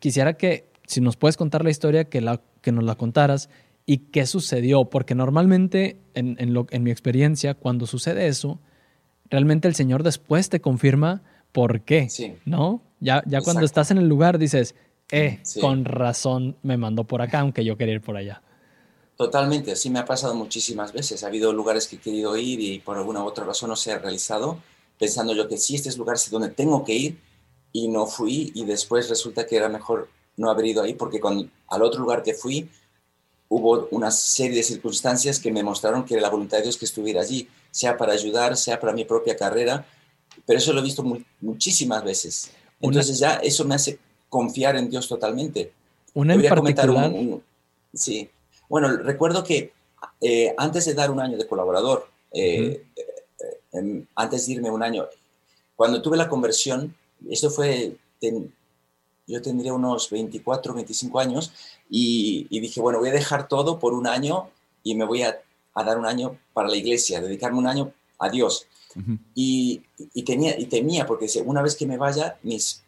quisiera 0.00 0.34
que, 0.34 0.70
si 0.86 1.02
nos 1.02 1.16
puedes 1.16 1.36
contar 1.36 1.62
la 1.62 1.70
historia, 1.70 2.04
que, 2.04 2.22
la, 2.22 2.40
que 2.62 2.72
nos 2.72 2.84
la 2.84 2.94
contaras 2.94 3.50
y 3.84 3.98
qué 3.98 4.26
sucedió, 4.26 4.86
porque 4.86 5.14
normalmente 5.14 6.00
en, 6.14 6.36
en, 6.38 6.82
mi 6.82 6.90
experiencia, 6.90 7.54
cuando 7.54 7.86
sucede 7.86 8.26
eso, 8.26 8.60
realmente 9.30 9.68
el 9.68 9.74
Señor 9.74 10.02
después 10.02 10.48
te 10.48 10.60
confirma 10.60 11.22
por 11.52 11.82
qué, 11.82 12.08
¿no? 12.44 12.82
Ya, 13.00 13.22
ya 13.26 13.40
cuando 13.40 13.64
estás 13.64 13.90
en 13.90 13.98
el 13.98 14.08
lugar 14.08 14.38
dices, 14.38 14.74
eh, 15.10 15.40
con 15.60 15.84
razón 15.84 16.56
me 16.62 16.76
mandó 16.76 17.04
por 17.04 17.22
acá, 17.22 17.40
aunque 17.40 17.64
yo 17.64 17.76
quería 17.76 17.94
ir 17.94 18.00
por 18.00 18.16
allá. 18.16 18.42
Totalmente, 19.16 19.74
sí 19.74 19.90
me 19.90 19.98
ha 19.98 20.04
pasado 20.04 20.34
muchísimas 20.34 20.92
veces. 20.92 21.24
Ha 21.24 21.26
habido 21.26 21.52
lugares 21.52 21.88
que 21.88 21.96
he 21.96 21.98
querido 21.98 22.36
ir 22.36 22.60
y 22.60 22.78
por 22.78 22.96
alguna 22.96 23.22
u 23.24 23.26
otra 23.26 23.44
razón 23.44 23.70
no 23.70 23.76
se 23.76 23.92
ha 23.92 23.98
realizado, 23.98 24.58
pensando 24.98 25.34
yo 25.34 25.48
que 25.48 25.58
sí, 25.58 25.74
este 25.74 25.88
es 25.88 25.96
el 25.96 26.00
lugar 26.00 26.16
donde 26.30 26.50
tengo 26.50 26.84
que 26.84 26.94
ir 26.94 27.18
y 27.72 27.88
no 27.88 28.06
fui 28.06 28.52
y 28.54 28.64
después 28.64 29.08
resulta 29.08 29.46
que 29.46 29.56
era 29.56 29.68
mejor 29.68 30.08
no 30.36 30.50
haber 30.50 30.66
ido 30.66 30.82
ahí 30.82 30.94
porque 30.94 31.20
cuando, 31.20 31.48
al 31.68 31.82
otro 31.82 32.00
lugar 32.00 32.22
que 32.22 32.34
fui 32.34 32.70
hubo 33.48 33.88
una 33.90 34.10
serie 34.10 34.58
de 34.58 34.62
circunstancias 34.62 35.38
que 35.38 35.50
me 35.50 35.62
mostraron 35.62 36.04
que 36.04 36.14
era 36.14 36.22
la 36.22 36.30
voluntad 36.30 36.58
de 36.58 36.64
Dios 36.64 36.76
que 36.76 36.84
estuviera 36.84 37.22
allí, 37.22 37.48
sea 37.70 37.96
para 37.96 38.12
ayudar, 38.12 38.56
sea 38.56 38.78
para 38.78 38.92
mi 38.92 39.04
propia 39.04 39.36
carrera, 39.36 39.86
pero 40.48 40.60
eso 40.60 40.72
lo 40.72 40.80
he 40.80 40.82
visto 40.82 41.04
muchísimas 41.42 42.02
veces. 42.02 42.50
Entonces 42.80 43.18
ya 43.18 43.34
eso 43.34 43.66
me 43.66 43.74
hace 43.74 43.98
confiar 44.30 44.76
en 44.76 44.88
Dios 44.88 45.06
totalmente. 45.06 45.72
Una 46.14 46.32
en 46.32 46.48
particular. 46.48 47.12
sí. 47.92 48.30
Bueno, 48.66 48.96
recuerdo 48.96 49.44
que 49.44 49.72
eh, 50.22 50.54
antes 50.56 50.86
de 50.86 50.94
dar 50.94 51.10
un 51.10 51.20
año 51.20 51.36
de 51.36 51.46
colaborador, 51.46 52.08
eh, 52.32 52.82
eh, 52.96 54.04
antes 54.14 54.46
de 54.46 54.54
irme 54.54 54.70
un 54.70 54.82
año, 54.82 55.06
cuando 55.76 56.00
tuve 56.00 56.16
la 56.16 56.30
conversión, 56.30 56.96
eso 57.28 57.50
fue, 57.50 57.98
yo 59.26 59.42
tendría 59.42 59.74
unos 59.74 60.08
24, 60.08 60.72
25 60.72 61.20
años, 61.20 61.52
y, 61.90 62.46
dije, 62.58 62.80
bueno, 62.80 63.00
voy 63.00 63.10
a 63.10 63.12
dejar 63.12 63.48
todo 63.48 63.78
por 63.78 63.92
un 63.92 64.06
año 64.06 64.48
y 64.82 64.94
me 64.94 65.04
voy 65.04 65.24
a, 65.24 65.42
dar 65.74 65.98
un 65.98 66.06
año 66.06 66.38
para 66.54 66.68
la 66.68 66.76
iglesia, 66.76 67.20
dedicarme 67.20 67.58
un 67.58 67.66
año 67.66 67.92
a 68.18 68.30
Dios. 68.30 68.66
Y, 69.34 69.82
tenía, 70.24 70.58
y 70.58 70.66
temía, 70.66 71.06
porque 71.06 71.26
una 71.44 71.62
vez 71.62 71.76
que 71.76 71.86
me 71.86 71.96
vaya, 71.96 72.38
mis 72.42 72.82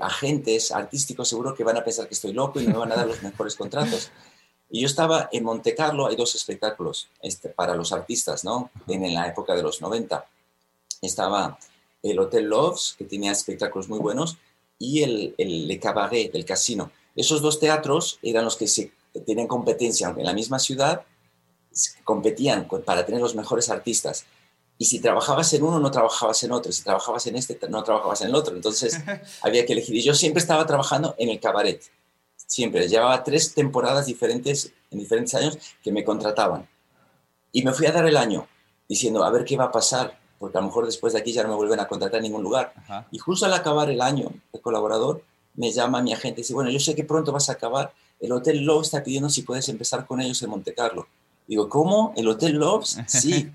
agentes 0.00 0.70
artísticos 0.70 1.28
seguro 1.28 1.54
que 1.54 1.64
van 1.64 1.76
a 1.76 1.84
pensar 1.84 2.06
que 2.06 2.14
estoy 2.14 2.32
loco 2.32 2.60
y 2.60 2.66
no 2.66 2.74
me 2.74 2.78
van 2.78 2.92
a 2.92 2.96
dar 2.96 3.06
los 3.06 3.22
mejores 3.22 3.56
contratos. 3.56 4.10
Y 4.70 4.80
yo 4.80 4.86
estaba 4.86 5.28
en 5.32 5.42
Monte 5.42 5.74
Carlo, 5.74 6.06
hay 6.06 6.14
dos 6.14 6.34
espectáculos 6.36 7.08
este, 7.20 7.48
para 7.48 7.74
los 7.74 7.92
artistas, 7.92 8.44
¿no? 8.44 8.70
En, 8.86 9.12
la 9.12 9.26
época 9.26 9.54
de 9.54 9.62
los 9.62 9.82
90. 9.82 10.24
Estaba 11.02 11.58
el 12.02 12.18
Hotel 12.18 12.44
Loves, 12.44 12.94
que 12.96 13.04
tenía 13.04 13.32
espectáculos 13.32 13.88
muy 13.88 13.98
buenos, 13.98 14.38
y 14.78 15.02
el, 15.02 15.34
el 15.38 15.66
Le 15.66 15.80
Cabaret 15.80 16.32
del 16.32 16.44
casino. 16.44 16.92
Esos 17.16 17.42
dos 17.42 17.58
teatros 17.58 18.20
eran 18.22 18.44
los 18.44 18.56
que 18.56 18.68
se, 18.68 18.92
tenían 19.26 19.48
competencia, 19.48 20.06
aunque 20.06 20.22
en 20.22 20.28
la 20.28 20.32
misma 20.32 20.60
ciudad 20.60 21.02
competían 22.04 22.68
para 22.84 23.04
tener 23.04 23.20
los 23.20 23.34
mejores 23.34 23.70
artistas. 23.70 24.24
Y 24.80 24.86
si 24.86 24.98
trabajabas 24.98 25.52
en 25.52 25.62
uno, 25.62 25.78
no 25.78 25.90
trabajabas 25.90 26.42
en 26.42 26.52
otro. 26.52 26.72
Si 26.72 26.82
trabajabas 26.82 27.26
en 27.26 27.36
este, 27.36 27.58
no 27.68 27.84
trabajabas 27.84 28.22
en 28.22 28.28
el 28.28 28.34
otro. 28.34 28.56
Entonces 28.56 28.98
había 29.42 29.66
que 29.66 29.74
elegir. 29.74 29.94
Y 29.94 30.00
yo 30.00 30.14
siempre 30.14 30.40
estaba 30.40 30.64
trabajando 30.64 31.14
en 31.18 31.28
el 31.28 31.38
cabaret 31.38 31.82
siempre. 32.46 32.88
Llevaba 32.88 33.22
tres 33.22 33.52
temporadas 33.52 34.06
diferentes 34.06 34.72
en 34.90 34.98
diferentes 34.98 35.34
años 35.34 35.58
que 35.82 35.92
me 35.92 36.02
contrataban. 36.02 36.66
Y 37.52 37.62
me 37.62 37.74
fui 37.74 37.86
a 37.88 37.92
dar 37.92 38.06
el 38.06 38.16
año 38.16 38.48
diciendo, 38.88 39.22
a 39.22 39.30
ver 39.30 39.44
qué 39.44 39.58
va 39.58 39.64
a 39.64 39.70
pasar, 39.70 40.18
porque 40.38 40.56
a 40.56 40.62
lo 40.62 40.68
mejor 40.68 40.86
después 40.86 41.12
de 41.12 41.18
aquí 41.18 41.34
ya 41.34 41.42
no 41.42 41.50
me 41.50 41.56
vuelven 41.56 41.80
a 41.80 41.86
contratar 41.86 42.16
en 42.16 42.22
ningún 42.22 42.42
lugar. 42.42 42.72
Y 43.10 43.18
justo 43.18 43.44
al 43.44 43.52
acabar 43.52 43.90
el 43.90 44.00
año 44.00 44.32
de 44.50 44.60
colaborador, 44.62 45.22
me 45.56 45.70
llama 45.72 46.00
mi 46.00 46.14
agente 46.14 46.40
y 46.40 46.42
dice, 46.42 46.54
bueno, 46.54 46.70
yo 46.70 46.80
sé 46.80 46.94
que 46.94 47.04
pronto 47.04 47.32
vas 47.32 47.50
a 47.50 47.52
acabar, 47.52 47.92
el 48.18 48.32
Hotel 48.32 48.64
Love 48.64 48.84
está 48.84 49.02
pidiendo 49.02 49.28
si 49.28 49.42
puedes 49.42 49.68
empezar 49.68 50.06
con 50.06 50.22
ellos 50.22 50.42
en 50.42 50.48
Monte 50.48 50.72
Carlo. 50.72 51.06
Digo, 51.46 51.68
¿cómo? 51.68 52.14
¿El 52.16 52.28
Hotel 52.28 52.54
Loves? 52.54 52.98
Sí. 53.06 53.52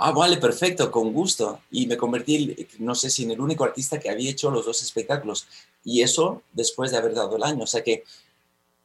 Ah, 0.00 0.12
vale, 0.12 0.36
perfecto, 0.36 0.92
con 0.92 1.12
gusto. 1.12 1.60
Y 1.72 1.88
me 1.88 1.96
convertí, 1.96 2.68
no 2.78 2.94
sé 2.94 3.10
si 3.10 3.24
en 3.24 3.32
el 3.32 3.40
único 3.40 3.64
artista 3.64 3.98
que 3.98 4.08
había 4.08 4.30
hecho 4.30 4.48
los 4.48 4.64
dos 4.64 4.80
espectáculos. 4.80 5.48
Y 5.82 6.02
eso 6.02 6.42
después 6.52 6.92
de 6.92 6.98
haber 6.98 7.14
dado 7.14 7.36
el 7.36 7.42
año. 7.42 7.64
O 7.64 7.66
sea 7.66 7.82
que 7.82 8.04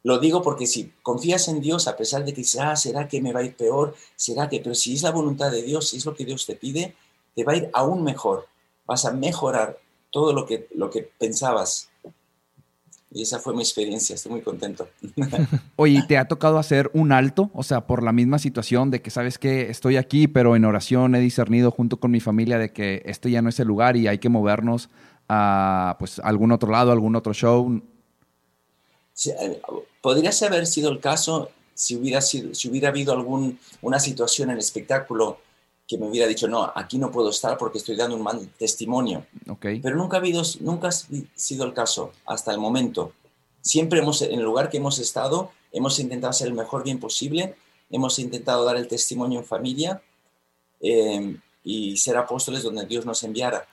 lo 0.01 0.17
digo 0.17 0.41
porque 0.41 0.65
si 0.65 0.91
confías 1.03 1.47
en 1.49 1.61
Dios, 1.61 1.87
a 1.87 1.95
pesar 1.95 2.25
de 2.25 2.33
que 2.33 2.41
dices, 2.41 2.59
ah, 2.59 2.75
¿será 2.75 3.07
que 3.07 3.21
me 3.21 3.31
va 3.31 3.41
a 3.41 3.43
ir 3.43 3.55
peor? 3.55 3.95
¿Será 4.15 4.49
que? 4.49 4.59
Pero 4.59 4.73
si 4.73 4.95
es 4.95 5.03
la 5.03 5.11
voluntad 5.11 5.51
de 5.51 5.61
Dios, 5.61 5.89
si 5.89 5.97
es 5.97 6.05
lo 6.05 6.15
que 6.15 6.25
Dios 6.25 6.47
te 6.47 6.55
pide, 6.55 6.95
te 7.35 7.43
va 7.43 7.53
a 7.53 7.57
ir 7.57 7.69
aún 7.73 8.03
mejor. 8.03 8.47
Vas 8.87 9.05
a 9.05 9.11
mejorar 9.11 9.79
todo 10.09 10.33
lo 10.33 10.47
que, 10.47 10.67
lo 10.73 10.89
que 10.89 11.03
pensabas 11.03 11.89
y 13.13 13.21
esa 13.21 13.39
fue 13.39 13.53
mi 13.53 13.61
experiencia, 13.61 14.15
estoy 14.15 14.31
muy 14.31 14.41
contento. 14.41 14.87
Oye, 15.75 16.03
¿te 16.07 16.17
ha 16.17 16.27
tocado 16.27 16.57
hacer 16.57 16.89
un 16.93 17.11
alto? 17.11 17.51
O 17.53 17.63
sea, 17.63 17.85
por 17.85 18.01
la 18.01 18.11
misma 18.11 18.39
situación 18.39 18.89
de 18.89 19.01
que 19.01 19.11
sabes 19.11 19.37
que 19.37 19.69
estoy 19.69 19.97
aquí, 19.97 20.27
pero 20.27 20.55
en 20.55 20.65
oración 20.65 21.13
he 21.13 21.19
discernido 21.19 21.69
junto 21.69 21.99
con 21.99 22.11
mi 22.11 22.19
familia 22.19 22.57
de 22.57 22.73
que 22.73 23.03
este 23.05 23.29
ya 23.29 23.41
no 23.41 23.49
es 23.49 23.59
el 23.59 23.67
lugar 23.67 23.97
y 23.97 24.07
hay 24.07 24.17
que 24.17 24.29
movernos 24.29 24.89
a 25.29 25.95
pues 25.99 26.19
algún 26.19 26.51
otro 26.51 26.71
lado, 26.71 26.91
algún 26.91 27.15
otro 27.15 27.33
show. 27.33 27.81
Eh, 29.25 29.61
podría 30.01 30.31
haber 30.47 30.65
sido 30.65 30.91
el 30.91 30.99
caso 30.99 31.51
si 31.75 31.95
hubiera, 31.95 32.21
sido, 32.21 32.53
si 32.55 32.69
hubiera 32.69 32.89
habido 32.89 33.13
alguna 33.13 33.99
situación 33.99 34.49
en 34.49 34.53
el 34.53 34.59
espectáculo 34.59 35.37
que 35.93 36.03
me 36.03 36.09
hubiera 36.09 36.27
dicho, 36.27 36.47
no, 36.47 36.71
aquí 36.73 36.97
no 36.97 37.11
puedo 37.11 37.29
estar 37.29 37.55
porque 37.55 37.77
estoy 37.77 37.95
dando 37.95 38.15
un 38.15 38.23
mal 38.23 38.49
testimonio. 38.57 39.27
Okay. 39.47 39.79
Pero 39.79 39.95
nunca 39.95 40.17
ha, 40.17 40.19
habido, 40.19 40.41
nunca 40.61 40.87
ha 40.87 40.91
sido 40.91 41.65
el 41.65 41.73
caso 41.73 42.13
hasta 42.25 42.51
el 42.51 42.57
momento. 42.57 43.13
Siempre 43.61 43.99
hemos, 43.99 44.23
en 44.23 44.39
el 44.39 44.43
lugar 44.43 44.71
que 44.71 44.77
hemos 44.77 44.97
estado, 44.97 45.51
hemos 45.71 45.99
intentado 45.99 46.31
hacer 46.31 46.47
el 46.47 46.55
mejor 46.55 46.83
bien 46.83 46.99
posible, 46.99 47.55
hemos 47.91 48.17
intentado 48.17 48.65
dar 48.65 48.75
el 48.75 48.87
testimonio 48.87 49.39
en 49.39 49.45
familia 49.45 50.01
eh, 50.81 51.37
y 51.63 51.95
ser 51.97 52.17
apóstoles 52.17 52.63
donde 52.63 52.87
Dios 52.87 53.05
nos 53.05 53.21
enviara. 53.23 53.67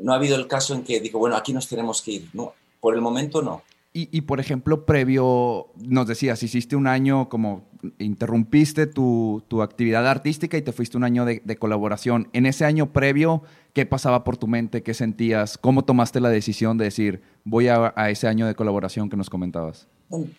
No 0.00 0.12
ha 0.12 0.16
habido 0.16 0.34
el 0.34 0.48
caso 0.48 0.74
en 0.74 0.82
que 0.82 0.98
digo, 0.98 1.20
bueno, 1.20 1.36
aquí 1.36 1.52
nos 1.52 1.68
tenemos 1.68 2.02
que 2.02 2.10
ir. 2.10 2.30
No, 2.32 2.52
por 2.80 2.96
el 2.96 3.00
momento 3.00 3.42
no. 3.42 3.62
Y, 3.96 4.22
por 4.22 4.40
ejemplo, 4.40 4.86
previo, 4.86 5.68
nos 5.76 6.08
decías, 6.08 6.42
hiciste 6.42 6.74
un 6.74 6.88
año 6.88 7.28
como 7.28 7.68
interrumpiste 7.98 8.88
tu, 8.88 9.40
actividad 9.62 10.04
artística 10.08 10.56
y 10.56 10.62
te 10.62 10.72
fuiste 10.72 10.96
un 10.96 11.04
año 11.04 11.24
de, 11.24 11.56
colaboración. 11.60 12.28
En 12.32 12.44
ese 12.46 12.64
año 12.64 12.92
previo, 12.92 13.44
¿qué 13.72 13.86
pasaba 13.86 14.24
por 14.24 14.36
tu 14.36 14.48
mente? 14.48 14.82
¿Qué 14.82 14.94
sentías? 14.94 15.58
¿Cómo 15.58 15.84
tomaste 15.84 16.18
la 16.18 16.28
decisión 16.28 16.76
de 16.76 16.86
decir, 16.86 17.22
voy 17.44 17.68
a, 17.68 17.94
ese 18.10 18.26
año 18.26 18.48
de 18.48 18.56
colaboración 18.56 19.08
que 19.08 19.16
nos 19.16 19.30
comentabas? 19.30 19.86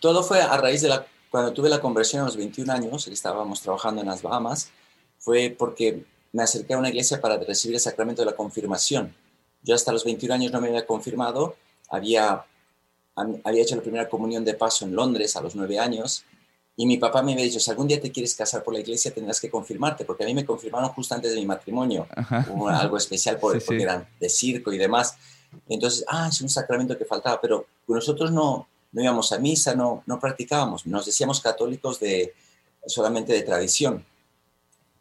Todo 0.00 0.22
fue 0.22 0.42
a 0.42 0.58
raíz 0.58 0.82
de 0.82 0.88
la, 0.88 1.06
cuando 1.30 1.54
tuve 1.54 1.70
la 1.70 1.80
conversión 1.80 2.20
a 2.20 2.24
los 2.26 2.36
21 2.36 2.70
años, 2.70 3.08
estábamos 3.08 3.62
trabajando 3.62 4.02
en 4.02 4.08
las 4.08 4.20
Bahamas, 4.20 4.70
fue 5.18 5.56
porque 5.58 6.04
me 6.30 6.42
acerqué 6.42 6.74
a 6.74 6.78
una 6.78 6.90
iglesia 6.90 7.22
para 7.22 7.38
recibir 7.38 7.76
el 7.76 7.80
sacramento 7.80 8.20
de 8.20 8.26
la 8.26 8.36
confirmación. 8.36 9.14
Yo 9.62 9.74
hasta 9.74 9.92
los 9.92 10.04
21 10.04 10.34
años 10.34 10.52
no 10.52 10.60
me 10.60 10.68
había 10.68 10.84
confirmado, 10.84 11.56
había 11.88 12.44
había 13.16 13.62
hecho 13.62 13.76
la 13.76 13.82
primera 13.82 14.08
comunión 14.08 14.44
de 14.44 14.54
paso 14.54 14.84
en 14.84 14.94
Londres 14.94 15.36
a 15.36 15.40
los 15.40 15.56
nueve 15.56 15.78
años 15.78 16.24
y 16.76 16.84
mi 16.84 16.98
papá 16.98 17.22
me 17.22 17.32
había 17.32 17.44
dicho, 17.44 17.58
si 17.58 17.70
algún 17.70 17.88
día 17.88 18.00
te 18.00 18.12
quieres 18.12 18.34
casar 18.34 18.62
por 18.62 18.74
la 18.74 18.80
iglesia 18.80 19.12
tendrás 19.12 19.40
que 19.40 19.50
confirmarte, 19.50 20.04
porque 20.04 20.24
a 20.24 20.26
mí 20.26 20.34
me 20.34 20.44
confirmaron 20.44 20.90
justo 20.90 21.14
antes 21.14 21.32
de 21.32 21.40
mi 21.40 21.46
matrimonio, 21.46 22.06
algo 22.68 22.98
especial 22.98 23.38
por, 23.38 23.62
porque 23.64 23.82
eran 23.82 24.06
de 24.20 24.28
circo 24.28 24.72
y 24.72 24.78
demás. 24.78 25.16
Entonces, 25.68 26.04
ah, 26.06 26.28
es 26.30 26.40
un 26.42 26.50
sacramento 26.50 26.98
que 26.98 27.06
faltaba, 27.06 27.40
pero 27.40 27.66
nosotros 27.88 28.30
no, 28.30 28.68
no 28.92 29.02
íbamos 29.02 29.32
a 29.32 29.38
misa, 29.38 29.74
no, 29.74 30.02
no 30.04 30.20
practicábamos, 30.20 30.86
nos 30.86 31.06
decíamos 31.06 31.40
católicos 31.40 31.98
de, 31.98 32.34
solamente 32.86 33.32
de 33.32 33.40
tradición. 33.40 34.04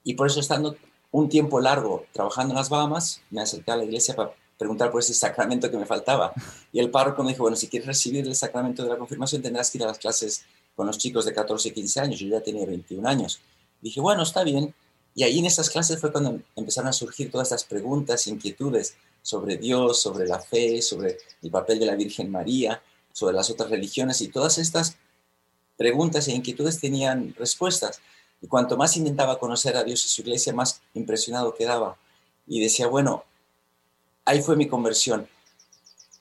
Y 0.06 0.14
por 0.14 0.28
eso 0.28 0.40
estando 0.40 0.78
un 1.12 1.28
tiempo 1.28 1.60
largo 1.60 2.06
trabajando 2.14 2.54
en 2.54 2.58
las 2.58 2.70
Bahamas, 2.70 3.22
me 3.32 3.42
acerqué 3.42 3.72
a 3.72 3.78
la 3.78 3.84
iglesia 3.84 4.16
para 4.16 4.32
preguntar 4.58 4.92
por 4.92 5.02
ese 5.02 5.14
sacramento 5.14 5.70
que 5.70 5.78
me 5.78 5.86
faltaba. 5.86 6.34
Y 6.72 6.80
el 6.80 6.90
párroco 6.90 7.24
me 7.24 7.30
dijo, 7.30 7.44
bueno, 7.44 7.58
si 7.58 7.68
quieres 7.68 7.88
recibir 7.88 8.26
el 8.26 8.36
sacramento 8.36 8.84
de 8.84 8.90
la 8.90 8.98
confirmación 8.98 9.42
tendrás 9.42 9.70
que 9.70 9.78
ir 9.78 9.84
a 9.84 9.88
las 9.88 10.00
clases 10.00 10.46
con 10.76 10.88
los 10.88 10.98
chicos 10.98 11.26
de 11.26 11.34
14 11.34 11.70
y 11.70 11.72
15 11.72 12.00
años. 12.00 12.20
Yo 12.20 12.28
ya 12.28 12.42
tenía 12.42 12.66
21 12.66 13.08
años. 13.08 13.40
Dije, 13.82 14.00
bueno, 14.02 14.24
está 14.24 14.44
bien. 14.44 14.74
Y 15.14 15.24
ahí 15.24 15.40
en 15.40 15.46
esas 15.46 15.70
clases 15.70 16.00
fue 16.00 16.12
cuando 16.12 16.42
empezaron 16.56 16.90
a 16.90 16.94
surgir 16.94 17.32
todas 17.32 17.48
estas 17.48 17.64
preguntas, 17.64 18.28
inquietudes 18.28 18.96
sobre 19.22 19.58
Dios, 19.58 20.02
sobre 20.02 20.28
la 20.28 20.40
fe, 20.40 20.82
sobre 20.82 21.18
el 21.42 21.50
papel 21.50 21.80
de 21.80 21.86
la 21.86 21.96
Virgen 21.96 22.30
María, 22.30 22.82
sobre 23.12 23.34
las 23.36 23.50
otras 23.50 23.70
religiones. 23.70 24.22
Y 24.22 24.28
todas 24.28 24.58
estas 24.58 24.98
preguntas 25.78 26.28
e 26.28 26.34
inquietudes 26.34 26.80
tenían 26.80 27.34
respuestas. 27.38 28.02
Y 28.42 28.48
cuanto 28.48 28.76
más 28.76 28.98
intentaba 28.98 29.40
conocer 29.40 29.78
a 29.78 29.84
Dios 29.84 30.04
y 30.06 30.10
su 30.10 30.22
iglesia, 30.22 30.54
más 30.54 30.82
impresionado 30.94 31.56
quedaba. 31.56 31.98
Y 32.46 32.60
decía, 32.60 32.88
bueno, 32.88 33.24
ahí 34.26 34.42
fue 34.42 34.56
mi 34.56 34.68
conversión. 34.68 35.28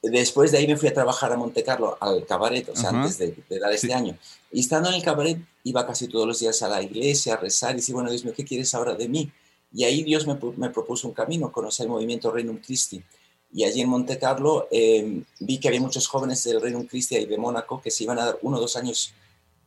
Después 0.03 0.53
de 0.53 0.59
ahí 0.59 0.67
me 0.67 0.77
fui 0.77 0.89
a 0.89 0.95
trabajar 0.95 1.33
a 1.33 1.37
Monte 1.37 1.63
Carlo, 1.63 1.97
al 1.99 2.27
cabaret, 2.27 2.69
o 2.69 2.77
sea, 2.77 2.91
antes 2.91 3.17
de, 3.17 3.35
dar 3.59 3.73
este 3.73 3.95
año. 3.95 4.17
Y 4.53 4.61
estando 4.61 4.91
en 4.91 4.97
el 4.97 5.03
cabaret, 5.03 5.39
iba 5.65 5.87
casi 5.87 6.09
todos 6.09 6.27
los 6.27 6.41
días 6.41 6.63
a 6.63 6.69
la 6.69 6.83
iglesia 6.83 7.35
a 7.35 7.37
rezar 7.39 7.73
y 7.73 7.77
decir, 7.77 7.95
bueno, 7.95 8.11
Dios 8.11 8.23
mío, 8.23 8.35
¿qué 8.37 8.45
quieres 8.45 8.75
ahora 8.75 8.95
de 8.95 9.09
mí? 9.09 9.33
Y 9.73 9.85
ahí 9.85 10.03
Dios 10.03 10.27
me, 10.27 10.37
propuso 10.71 11.09
un 11.09 11.15
camino, 11.15 11.51
conocer 11.51 11.87
el 11.87 11.91
movimiento 11.91 12.31
Reino 12.31 12.57
Christi. 12.65 13.03
Y 13.51 13.65
allí 13.65 13.81
en 13.81 13.89
Monte 13.89 14.19
Carlo 14.19 14.69
em, 14.71 15.25
vi 15.41 15.59
que 15.59 15.69
había 15.69 15.81
muchos 15.81 16.07
jóvenes 16.07 16.45
del 16.45 16.61
Reino 16.61 16.85
Christi 16.87 17.17
y 17.17 17.25
de 17.25 17.39
Mónaco 17.39 17.81
que 17.81 17.91
se 17.91 18.05
iban 18.05 18.19
a 18.19 18.27
dar 18.27 18.39
uno 18.43 18.59
o 18.59 18.61
dos 18.61 18.77
años 18.77 19.15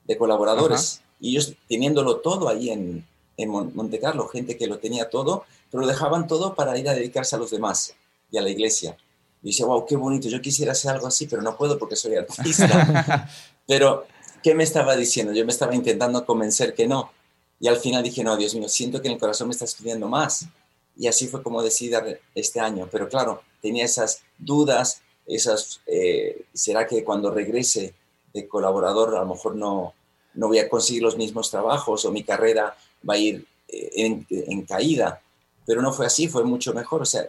de 0.06 0.18
colaboradores. 0.18 1.02
Y 1.20 1.32
ellos 1.32 1.56
teniéndolo 1.68 2.18
todo 2.18 2.48
ahí 2.48 2.70
en, 2.70 3.08
en 3.38 3.50
Monte 3.50 4.00
Carlo, 4.00 4.28
gente 4.28 4.56
que 4.56 4.68
lo 4.68 4.78
tenía 4.78 5.10
todo, 5.10 5.46
pero 5.72 5.82
lo 5.82 5.88
dejaban 5.88 6.28
todo 6.28 6.54
para 6.54 6.78
ir 6.78 6.88
a 6.88 6.94
dedicarse 6.94 7.36
a 7.36 7.40
los 7.40 7.50
demás 7.50 7.96
y 8.32 8.38
a 8.38 8.42
la 8.42 8.50
iglesia. 8.50 8.98
Y 9.42 9.48
dice, 9.48 9.64
wow, 9.66 9.86
qué 9.86 9.96
bonito, 9.96 10.28
yo 10.28 10.42
quisiera 10.42 10.72
hacer 10.72 10.92
algo 10.92 11.08
así, 11.08 11.28
pero 11.28 11.42
no 11.42 11.56
puedo 11.58 11.78
porque 11.78 11.96
soy 11.96 12.16
artista. 12.18 13.30
pero, 13.68 14.06
¿qué 14.44 14.56
me 14.56 14.64
estaba 14.64 14.96
diciendo? 14.96 15.34
Yo 15.34 15.46
me 15.46 15.52
estaba 15.52 15.76
intentando 15.76 16.26
convencer 16.26 16.74
que 16.74 16.88
no. 16.88 17.12
Y 17.60 17.68
al 17.68 17.78
final 17.78 18.04
dije, 18.04 18.24
no, 18.24 18.38
Dios 18.38 18.54
mío, 18.56 18.70
siento 18.70 19.02
que 19.02 19.08
en 19.08 19.16
el 19.16 19.20
corazón 19.20 19.48
me 19.48 19.54
está 19.54 19.66
escribiendo 19.66 20.08
más. 20.08 20.48
Y 20.96 21.08
así 21.08 21.28
fue 21.28 21.42
como 21.44 21.62
decidí 21.62 21.94
este 22.36 22.60
año. 22.60 22.88
Pero 22.92 23.08
claro, 23.08 23.42
tenía 23.62 23.86
esas 23.86 24.22
dudas, 24.38 25.02
esas, 25.26 25.82
eh, 25.88 26.46
¿será 26.54 26.86
que 26.88 27.04
cuando 27.04 27.32
regrese 27.32 27.94
de 28.34 28.48
colaborador 28.48 29.16
a 29.16 29.22
lo 29.22 29.28
mejor 29.28 29.56
no, 29.56 29.94
no 30.34 30.48
voy 30.48 30.60
a 30.60 30.70
conseguir 30.70 31.04
los 31.04 31.18
mismos 31.18 31.50
trabajos 31.50 32.06
o 32.06 32.12
mi 32.12 32.24
carrera 32.24 32.76
va 33.08 33.16
a 33.16 33.18
ir 33.18 33.46
eh, 33.68 33.90
en, 33.96 34.28
en 34.30 34.62
caída? 34.64 35.22
Pero 35.66 35.82
no 35.82 35.92
fue 35.92 36.06
así, 36.06 36.28
fue 36.28 36.44
mucho 36.44 36.74
mejor. 36.74 37.02
O 37.02 37.06
sea, 37.06 37.28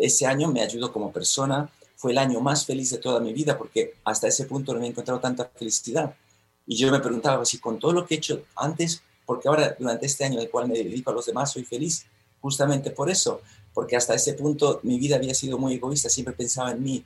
ese 0.00 0.26
año 0.26 0.48
me 0.48 0.62
ayudó 0.62 0.92
como 0.92 1.12
persona, 1.12 1.70
fue 1.96 2.12
el 2.12 2.18
año 2.18 2.40
más 2.40 2.64
feliz 2.64 2.90
de 2.90 2.98
toda 2.98 3.20
mi 3.20 3.32
vida 3.32 3.58
porque 3.58 3.94
hasta 4.04 4.26
ese 4.26 4.46
punto 4.46 4.74
no 4.74 4.82
he 4.82 4.86
encontrado 4.86 5.20
tanta 5.20 5.44
felicidad. 5.54 6.14
Y 6.66 6.76
yo 6.76 6.90
me 6.90 7.00
preguntaba 7.00 7.44
si 7.44 7.58
con 7.58 7.78
todo 7.78 7.92
lo 7.92 8.06
que 8.06 8.14
he 8.14 8.18
hecho 8.18 8.44
antes, 8.56 9.02
porque 9.26 9.48
ahora 9.48 9.76
durante 9.78 10.06
este 10.06 10.24
año 10.24 10.36
en 10.36 10.42
el 10.42 10.50
cual 10.50 10.68
me 10.68 10.74
dedico 10.74 11.10
a 11.10 11.14
los 11.14 11.26
demás 11.26 11.52
soy 11.52 11.64
feliz, 11.64 12.06
justamente 12.40 12.90
por 12.90 13.10
eso, 13.10 13.42
porque 13.74 13.96
hasta 13.96 14.14
ese 14.14 14.34
punto 14.34 14.80
mi 14.82 14.98
vida 14.98 15.16
había 15.16 15.34
sido 15.34 15.58
muy 15.58 15.74
egoísta, 15.74 16.08
siempre 16.08 16.34
pensaba 16.34 16.70
en 16.70 16.82
mí, 16.82 17.04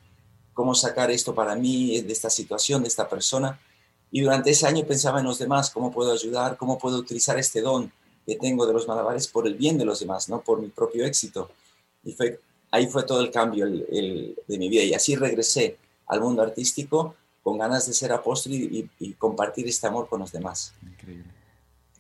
cómo 0.53 0.75
sacar 0.75 1.11
esto 1.11 1.35
para 1.35 1.57
mí, 1.57 2.01
de 2.01 2.13
esta 2.13 2.31
situación, 2.31 2.83
de 2.83 2.89
esta 2.89 3.09
persona. 3.09 3.61
Y 4.11 4.21
durante 4.21 4.51
ese 4.51 4.67
año 4.67 4.87
pensaba 4.87 5.19
en 5.19 5.27
los 5.27 5.39
demás, 5.39 5.71
cómo 5.71 5.91
puedo 5.91 6.13
ayudar, 6.13 6.57
cómo 6.57 6.79
puedo 6.79 6.99
utilizar 6.99 7.39
este 7.39 7.61
don 7.61 7.93
que 8.25 8.37
tengo 8.37 8.65
de 8.67 8.73
los 8.73 8.87
malabares 8.87 9.27
por 9.27 9.47
el 9.47 9.55
bien 9.55 9.77
de 9.77 9.85
los 9.85 10.01
demás, 10.01 10.29
no 10.29 10.41
por 10.41 10.61
mi 10.61 10.69
propio 10.69 11.05
éxito. 11.05 11.51
Y 12.05 12.13
fue, 12.13 12.41
ahí 12.75 12.89
fue 12.89 13.05
todo 13.05 13.21
el 13.21 13.31
cambio 13.31 13.67
de 13.67 14.59
mi 14.59 14.69
vida. 14.69 14.83
Y 14.83 14.95
así 14.95 15.15
regresé 15.15 15.77
al 16.09 16.21
mundo 16.21 16.43
artístico 16.43 17.15
con 17.43 17.57
ganas 17.57 17.87
de 17.87 17.93
ser 17.93 18.11
apóstol 18.11 18.53
y, 18.53 18.89
compartir 19.17 19.69
este 19.69 19.87
amor 19.87 20.09
con 20.09 20.21
los 20.21 20.33
demás. 20.33 20.75
Increíble. 20.83 21.31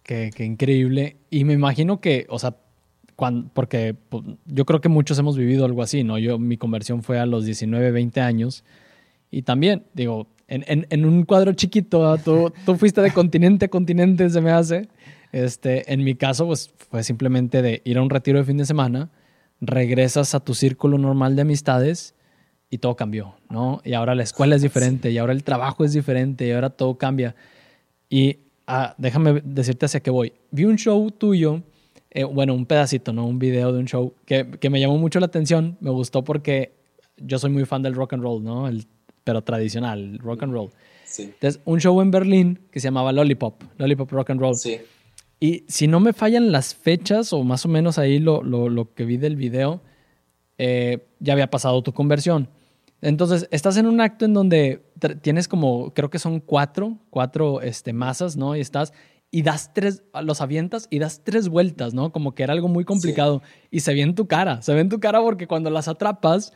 Qué, 0.03 0.31
qué, 0.35 0.45
increíble. 0.45 1.17
Y 1.31 1.45
me 1.45 1.53
imagino 1.53 2.01
que, 2.01 2.27
o 2.29 2.39
sea, 2.39 2.57
porque 3.53 3.95
pues, 4.09 4.25
yo 4.47 4.67
creo 4.67 4.81
que 4.81 4.89
muchos 4.89 5.17
hemos 5.19 5.37
vivido 5.37 5.65
algo 5.65 5.83
así, 5.83 6.03
¿no? 6.03 6.19
Yo, 6.19 6.39
mi 6.39 6.57
conversión 6.57 7.05
fue 7.05 7.21
a 7.21 7.27
los 7.27 7.45
19, 7.45 7.93
20 7.93 8.21
años. 8.21 8.65
Y 9.31 9.43
también, 9.43 9.85
digo, 9.95 10.27
en, 10.49 10.87
en, 10.91 11.05
un 11.05 11.25
cuadro 11.25 11.53
chiquito, 11.53 12.19
tú, 12.19 12.53
tú, 12.67 12.77
fuiste 12.77 13.01
de 13.01 13.13
continente 13.13 13.67
a 13.67 13.69
continente, 13.69 14.29
se 14.29 14.41
me 14.41 14.51
hace. 14.51 14.89
Este, 15.31 15.93
en 15.93 16.03
mi 16.03 16.17
caso, 16.17 16.47
pues 16.47 16.71
fue 16.91 17.05
simplemente 17.05 17.63
de 17.63 17.81
ir 17.85 17.97
a 17.99 18.03
un 18.03 18.11
retiro 18.11 18.39
de 18.39 18.45
fin 18.45 18.57
de 18.57 18.67
semana, 18.67 19.11
regresas 19.61 20.35
a 20.35 20.41
tu 20.41 20.55
círculo 20.55 20.99
normal 20.99 21.37
de 21.37 21.43
amistades 21.43 22.15
y 22.71 22.79
todo 22.79 22.97
cambió, 22.97 23.35
¿no? 23.49 23.81
Y 23.85 23.95
ahora 23.95 24.15
la 24.15 24.23
escuela 24.23 24.57
es 24.57 24.63
diferente, 24.63 25.11
y 25.11 25.19
ahora 25.19 25.33
el 25.33 25.45
trabajo 25.45 25.85
es 25.85 25.93
diferente, 25.93 26.47
y 26.47 26.51
ahora 26.51 26.71
todo 26.71 26.99
cambia. 26.99 27.35
Y 28.09 28.39
ah, 28.67 28.95
déjame 28.99 29.41
decirte 29.45 29.87
hacia 29.87 30.01
qué 30.01 30.11
voy. 30.11 30.33
Vi 30.51 30.65
un 30.65 30.77
show 30.77 31.11
tuyo 31.11 31.63
eh, 32.15 32.23
bueno, 32.23 32.55
un 32.55 32.65
pedacito, 32.65 33.13
¿no? 33.13 33.27
Un 33.27 33.41
video 33.41 33.73
de 33.73 33.81
un 33.81 33.87
show 33.87 34.15
que, 34.25 34.49
que, 34.61 34.71
me 34.71 34.79
llamó 34.79 34.97
mucho 34.99 35.19
la 35.19 35.27
atención. 35.27 35.77
Me 35.81 35.91
gustó 35.91 36.23
porque 36.23 36.73
yo 37.17 37.41
soy 37.41 37.51
muy 37.51 37.65
fan 37.65 37.83
del 37.83 37.95
rock 37.95 38.13
and 38.13 38.23
roll, 38.23 38.43
¿no? 38.43 38.69
El, 38.69 38.87
pero 39.25 39.43
tradicional, 39.43 40.19
rock 40.21 40.45
and 40.45 40.53
roll. 40.53 40.71
Sí. 41.05 41.25
Entonces, 41.25 41.61
un 41.65 41.81
show 41.81 42.01
en 42.01 42.13
Berlín 42.13 42.61
que 42.71 42.79
se 42.79 42.87
llamaba 42.87 43.11
Lollipop, 43.13 43.61
Lollipop 43.79 44.13
Rock 44.13 44.31
and 44.31 44.41
Roll. 44.41 44.55
Sí. 44.55 44.79
Y 45.45 45.67
si 45.69 45.89
no 45.89 46.01
me 46.01 46.15
fallan 46.15 46.53
las 46.53 46.75
fechas, 46.75 47.35
o 47.35 47.45
más 47.45 47.67
o 47.67 47.69
menos 47.69 47.99
ahí 47.99 48.19
lo, 48.19 48.43
lo, 48.43 48.71
lo 48.71 48.95
que 48.95 49.05
vi 49.05 49.19
del 49.19 49.37
video, 49.37 49.83
eh, 50.57 51.07
ya 51.21 51.35
había 51.35 51.51
pasado 51.51 51.83
tu 51.83 51.93
conversión. 51.93 52.49
Entonces, 53.03 53.47
estás 53.51 53.77
en 53.77 53.87
un 53.87 54.01
acto 54.01 54.25
en 54.25 54.33
donde 54.33 54.87
tienes 55.21 55.47
como, 55.47 55.93
creo 55.93 56.09
que 56.09 56.19
son 56.19 56.41
cuatro, 56.41 56.97
cuatro 57.11 57.61
este, 57.61 57.93
masas, 57.93 58.39
¿no? 58.39 58.57
Y 58.57 58.61
estás, 58.61 58.95
y 59.31 59.43
das 59.43 59.75
tres, 59.75 60.03
los 60.23 60.41
avientas 60.41 60.87
y 60.89 60.99
das 60.99 61.21
tres 61.23 61.51
vueltas, 61.51 61.93
¿no? 61.93 62.11
Como 62.11 62.35
que 62.35 62.43
era 62.43 62.55
algo 62.55 62.69
muy 62.69 62.87
complicado. 62.87 63.43
Y 63.71 63.81
se 63.81 63.93
ve 63.93 64.01
en 64.01 64.15
tu 64.15 64.27
cara, 64.27 64.63
se 64.63 64.73
ve 64.73 64.81
en 64.81 64.89
tu 64.89 64.99
cara 64.99 65.21
porque 65.21 65.47
cuando 65.47 65.69
las 65.69 65.89
atrapas, 65.89 66.55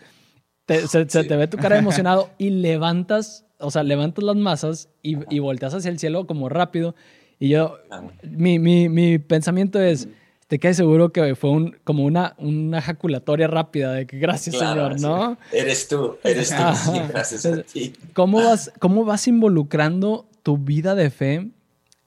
se, 0.66 1.04
te 1.04 1.36
ve 1.36 1.46
tu 1.46 1.58
cara 1.58 1.76
emocionado 1.76 2.30
y 2.38 2.48
levantas, 2.48 3.44
o 3.58 3.70
sea, 3.70 3.82
levantas 3.82 4.24
las 4.24 4.36
masas 4.36 4.88
y, 5.02 5.18
y 5.28 5.40
volteas 5.40 5.74
hacia 5.74 5.90
el 5.90 5.98
cielo 5.98 6.26
como 6.26 6.48
rápido. 6.48 6.94
Y 7.38 7.50
yo, 7.50 7.78
mi, 8.22 8.58
mi, 8.58 8.88
mi 8.88 9.18
pensamiento 9.18 9.80
es, 9.80 10.08
te 10.48 10.58
quedas 10.58 10.76
seguro 10.76 11.12
que 11.12 11.34
fue 11.36 11.50
un, 11.50 11.76
como 11.84 12.04
una, 12.04 12.34
una 12.38 12.78
ejaculatoria 12.78 13.46
rápida 13.46 13.92
de 13.92 14.06
que 14.06 14.18
gracias 14.18 14.56
Señor, 14.56 15.00
¿no? 15.00 15.36
Eres 15.52 15.86
tú, 15.88 16.16
eres 16.24 16.48
tú, 16.50 16.62
sí, 16.74 16.98
gracias 17.08 17.46
a 17.46 17.62
ti. 17.62 17.92
¿Cómo 18.14 18.42
vas, 18.42 18.72
¿Cómo 18.78 19.04
vas 19.04 19.28
involucrando 19.28 20.26
tu 20.42 20.56
vida 20.56 20.94
de 20.94 21.10
fe 21.10 21.50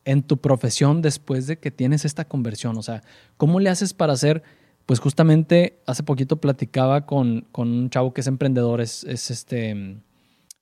en 0.04 0.24
tu 0.24 0.38
profesión 0.38 1.02
después 1.02 1.48
de 1.48 1.60
que 1.60 1.70
tienes 1.72 2.04
esta 2.04 2.26
conversión? 2.26 2.78
O 2.78 2.84
sea, 2.84 3.04
¿cómo 3.38 3.60
le 3.60 3.70
haces 3.70 3.94
para 3.94 4.14
hacer? 4.14 4.42
Pues 4.88 5.00
justamente 5.00 5.80
hace 5.86 6.02
poquito 6.02 6.42
platicaba 6.42 7.06
con, 7.06 7.46
con 7.52 7.70
un 7.70 7.90
chavo 7.90 8.14
que 8.14 8.22
es 8.22 8.28
emprendedor, 8.28 8.82
es, 8.82 9.04
es, 9.04 9.30
este, 9.30 9.98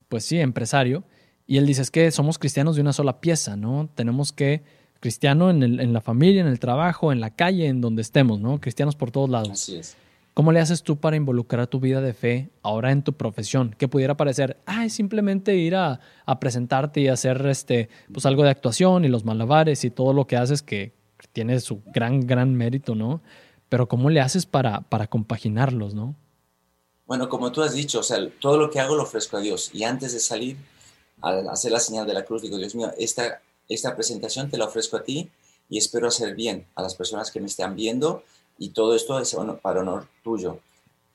pues 0.10 0.25
sí, 0.25 0.39
empresario, 0.39 1.05
y 1.49 1.57
él 1.57 1.65
dice, 1.65 1.81
es 1.81 1.89
que 1.89 2.12
somos 2.12 2.38
cristianos 2.38 2.75
de 2.75 2.81
una 2.81 2.93
sola 2.93 3.21
pieza, 3.21 3.55
¿no? 3.55 3.89
Tenemos 3.95 4.31
que, 4.31 4.62
cristiano 4.99 5.49
en, 5.49 5.63
el, 5.63 5.79
en 5.79 5.93
la 5.93 5.99
familia, 5.99 6.41
en 6.41 6.47
el 6.47 6.59
trabajo, 6.59 7.12
en 7.12 7.19
la 7.19 7.31
calle, 7.31 7.65
en 7.65 7.81
donde 7.81 8.03
estemos, 8.03 8.39
¿no? 8.39 8.62
Cristianos 8.62 8.95
por 8.95 9.09
todos 9.09 9.31
lados. 9.31 9.49
Así 9.49 9.77
es. 9.77 9.97
¿Cómo 10.35 10.51
le 10.51 10.59
haces 10.59 10.83
tú 10.83 10.99
para 10.99 11.15
involucrar 11.15 11.65
tu 11.65 11.79
vida 11.79 12.01
de 12.01 12.13
fe 12.13 12.51
ahora 12.62 12.91
en 12.91 13.01
tu 13.01 13.13
profesión? 13.13 13.75
Que 13.79 13.88
pudiera 13.88 14.15
parecer, 14.15 14.57
ah, 14.67 14.85
es 14.85 14.93
simplemente 14.93 15.55
ir 15.55 15.75
a, 15.75 15.99
presentarte 16.39 17.01
y 17.01 17.07
hacer 17.07 17.43
este, 17.47 17.89
pues 18.13 18.27
algo 18.27 18.43
de 18.43 18.51
actuación 18.51 19.03
y 19.03 19.07
los 19.07 19.25
malabares 19.25 19.83
y 19.83 19.89
todo 19.89 20.13
lo 20.13 20.27
que 20.27 20.38
haces 20.38 20.62
que 20.62 20.93
tiene 21.33 21.59
su 21.62 21.81
gran, 21.88 22.27
gran 22.27 22.53
mérito, 22.53 22.93
¿no? 22.93 23.23
Pero 23.69 23.88
¿cómo 23.88 24.12
le 24.12 24.21
haces 24.21 24.45
para, 24.45 24.81
para 24.81 25.07
compaginarlos, 25.07 25.95
no? 25.95 26.15
Bueno, 27.07 27.27
como 27.27 27.51
tú 27.51 27.63
has 27.63 27.73
dicho, 27.73 28.01
o 28.01 28.03
sea, 28.03 28.19
todo 28.39 28.59
lo 28.59 28.69
que 28.69 28.79
hago 28.79 28.95
lo 28.95 29.01
ofrezco 29.01 29.38
a 29.38 29.39
Dios. 29.39 29.71
Y 29.73 29.83
antes 29.83 30.13
de 30.13 30.19
salir, 30.19 30.57
al 31.21 31.47
hacer 31.49 31.71
la 31.71 31.79
señal 31.79 32.08
de 32.08 32.13
la 32.13 32.25
cruz, 32.25 32.41
digo, 32.41 32.58
Dios 32.58 32.75
mío, 32.75 32.91
esta, 32.97 33.41
esta 33.67 33.95
presentación 33.95 34.49
te 34.49 34.58
la 34.58 34.65
ofrezco 34.65 34.97
a 34.97 35.03
ti 35.03 35.29
y 35.69 35.77
espero 35.77 36.08
hacer 36.08 36.36
bien 36.36 36.65
a 36.75 36.82
las 36.82 36.95
personas 36.95 37.32
que 37.32 37.39
me 37.39 37.47
están 37.47 37.75
viendo 37.75 38.23
y 38.58 38.69
todo 38.69 38.95
esto 38.95 39.19
es 39.19 39.36
para 39.62 39.82
honor 39.82 40.08
tuyo. 40.23 40.60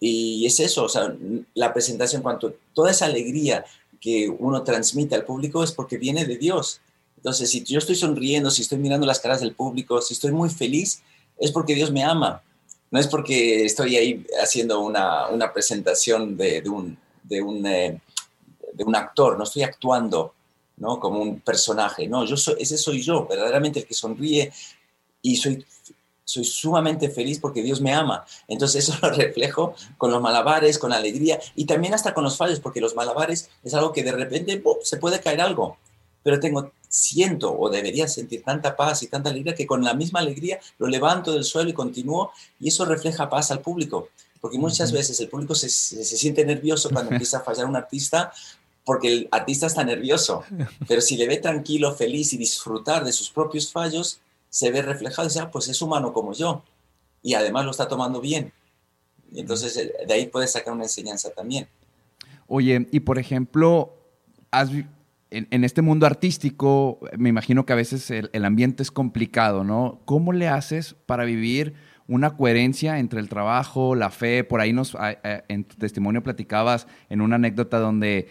Y 0.00 0.44
es 0.46 0.60
eso, 0.60 0.84
o 0.84 0.88
sea, 0.88 1.14
la 1.54 1.72
presentación, 1.72 2.22
cuanto 2.22 2.54
toda 2.74 2.90
esa 2.90 3.06
alegría 3.06 3.64
que 4.00 4.28
uno 4.28 4.62
transmite 4.62 5.14
al 5.14 5.24
público 5.24 5.64
es 5.64 5.72
porque 5.72 5.96
viene 5.96 6.26
de 6.26 6.36
Dios. 6.36 6.80
Entonces, 7.16 7.50
si 7.50 7.62
yo 7.64 7.78
estoy 7.78 7.94
sonriendo, 7.94 8.50
si 8.50 8.62
estoy 8.62 8.78
mirando 8.78 9.06
las 9.06 9.20
caras 9.20 9.40
del 9.40 9.54
público, 9.54 10.02
si 10.02 10.12
estoy 10.12 10.30
muy 10.30 10.50
feliz, 10.50 11.02
es 11.38 11.50
porque 11.52 11.74
Dios 11.74 11.90
me 11.90 12.04
ama. 12.04 12.42
No 12.90 13.00
es 13.00 13.06
porque 13.06 13.64
estoy 13.64 13.96
ahí 13.96 14.26
haciendo 14.42 14.80
una, 14.80 15.28
una 15.28 15.52
presentación 15.52 16.36
de, 16.36 16.62
un, 16.68 16.98
de, 17.22 17.42
un, 17.42 17.66
eh, 17.66 17.98
de 18.74 18.84
un 18.84 18.94
actor, 18.94 19.38
no 19.38 19.44
estoy 19.44 19.62
actuando 19.62 20.34
¿no? 20.76 21.00
como 21.00 21.20
un 21.20 21.40
personaje. 21.40 22.06
No, 22.08 22.24
yo 22.24 22.36
soy, 22.36 22.56
ese 22.58 22.76
soy 22.76 23.00
yo, 23.02 23.26
verdaderamente 23.26 23.80
el 23.80 23.86
que 23.86 23.94
sonríe 23.94 24.52
y 25.22 25.36
soy 25.36 25.64
soy 26.24 26.44
sumamente 26.44 27.10
feliz 27.10 27.38
porque 27.38 27.62
Dios 27.62 27.80
me 27.80 27.92
ama. 27.92 28.24
Entonces 28.48 28.88
eso 28.88 28.98
lo 29.02 29.10
reflejo 29.10 29.74
con 29.98 30.10
los 30.10 30.20
malabares, 30.20 30.78
con 30.78 30.92
alegría 30.92 31.38
y 31.54 31.66
también 31.66 31.94
hasta 31.94 32.14
con 32.14 32.24
los 32.24 32.36
fallos, 32.36 32.60
porque 32.60 32.80
los 32.80 32.96
malabares 32.96 33.50
es 33.62 33.74
algo 33.74 33.92
que 33.92 34.02
de 34.02 34.12
repente 34.12 34.62
se 34.82 34.96
puede 34.96 35.20
caer 35.20 35.40
algo, 35.40 35.76
pero 36.22 36.40
tengo, 36.40 36.72
siento 36.88 37.56
o 37.56 37.68
debería 37.68 38.08
sentir 38.08 38.42
tanta 38.42 38.76
paz 38.76 39.02
y 39.02 39.08
tanta 39.08 39.30
alegría 39.30 39.54
que 39.54 39.66
con 39.66 39.84
la 39.84 39.94
misma 39.94 40.20
alegría 40.20 40.58
lo 40.78 40.86
levanto 40.86 41.32
del 41.32 41.44
suelo 41.44 41.70
y 41.70 41.74
continúo 41.74 42.32
y 42.60 42.68
eso 42.68 42.84
refleja 42.84 43.28
paz 43.28 43.50
al 43.50 43.60
público, 43.60 44.08
porque 44.40 44.58
muchas 44.58 44.92
veces 44.92 45.18
el 45.20 45.28
público 45.28 45.54
se, 45.54 45.68
se 45.68 46.04
siente 46.04 46.44
nervioso 46.44 46.90
cuando 46.90 47.10
empieza 47.12 47.38
a 47.38 47.42
fallar 47.42 47.66
un 47.66 47.76
artista 47.76 48.32
porque 48.84 49.08
el 49.08 49.28
artista 49.30 49.66
está 49.66 49.84
nervioso, 49.84 50.44
pero 50.88 51.00
si 51.00 51.16
le 51.16 51.26
ve 51.26 51.38
tranquilo, 51.38 51.94
feliz 51.94 52.32
y 52.32 52.36
disfrutar 52.36 53.04
de 53.04 53.12
sus 53.12 53.30
propios 53.30 53.72
fallos, 53.72 54.20
se 54.50 54.70
ve 54.70 54.82
reflejado 54.82 55.26
y 55.26 55.30
dice, 55.30 55.40
ah, 55.40 55.50
pues 55.50 55.68
es 55.68 55.82
humano 55.82 56.12
como 56.12 56.32
yo. 56.32 56.62
Y 57.22 57.34
además 57.34 57.64
lo 57.64 57.70
está 57.70 57.88
tomando 57.88 58.20
bien. 58.20 58.52
Y 59.32 59.40
entonces 59.40 59.76
eh, 59.76 59.92
de 60.06 60.14
ahí 60.14 60.26
puedes 60.26 60.52
sacar 60.52 60.72
una 60.72 60.84
enseñanza 60.84 61.30
también. 61.30 61.66
Oye, 62.46 62.86
y 62.92 63.00
por 63.00 63.18
ejemplo, 63.18 63.94
en, 65.30 65.64
este 65.64 65.82
mundo 65.82 66.06
artístico, 66.06 67.00
me 67.18 67.30
imagino 67.30 67.66
que 67.66 67.72
a 67.72 67.76
veces 67.76 68.10
el, 68.10 68.44
ambiente 68.44 68.82
es 68.82 68.90
complicado, 68.90 69.64
¿no? 69.64 70.00
¿Cómo 70.04 70.32
le 70.32 70.48
haces 70.48 70.94
para 71.06 71.24
vivir 71.24 71.74
una 72.06 72.36
coherencia 72.36 72.98
entre 72.98 73.18
el 73.18 73.28
trabajo, 73.28 73.94
la 73.94 74.10
fe? 74.10 74.44
Por 74.44 74.60
ahí 74.60 74.72
nos, 74.72 74.96
en 75.48 75.64
tu 75.64 75.76
testimonio 75.76 76.22
platicabas 76.22 76.86
en 77.08 77.22
una 77.22 77.36
anécdota 77.36 77.78
donde 77.78 78.28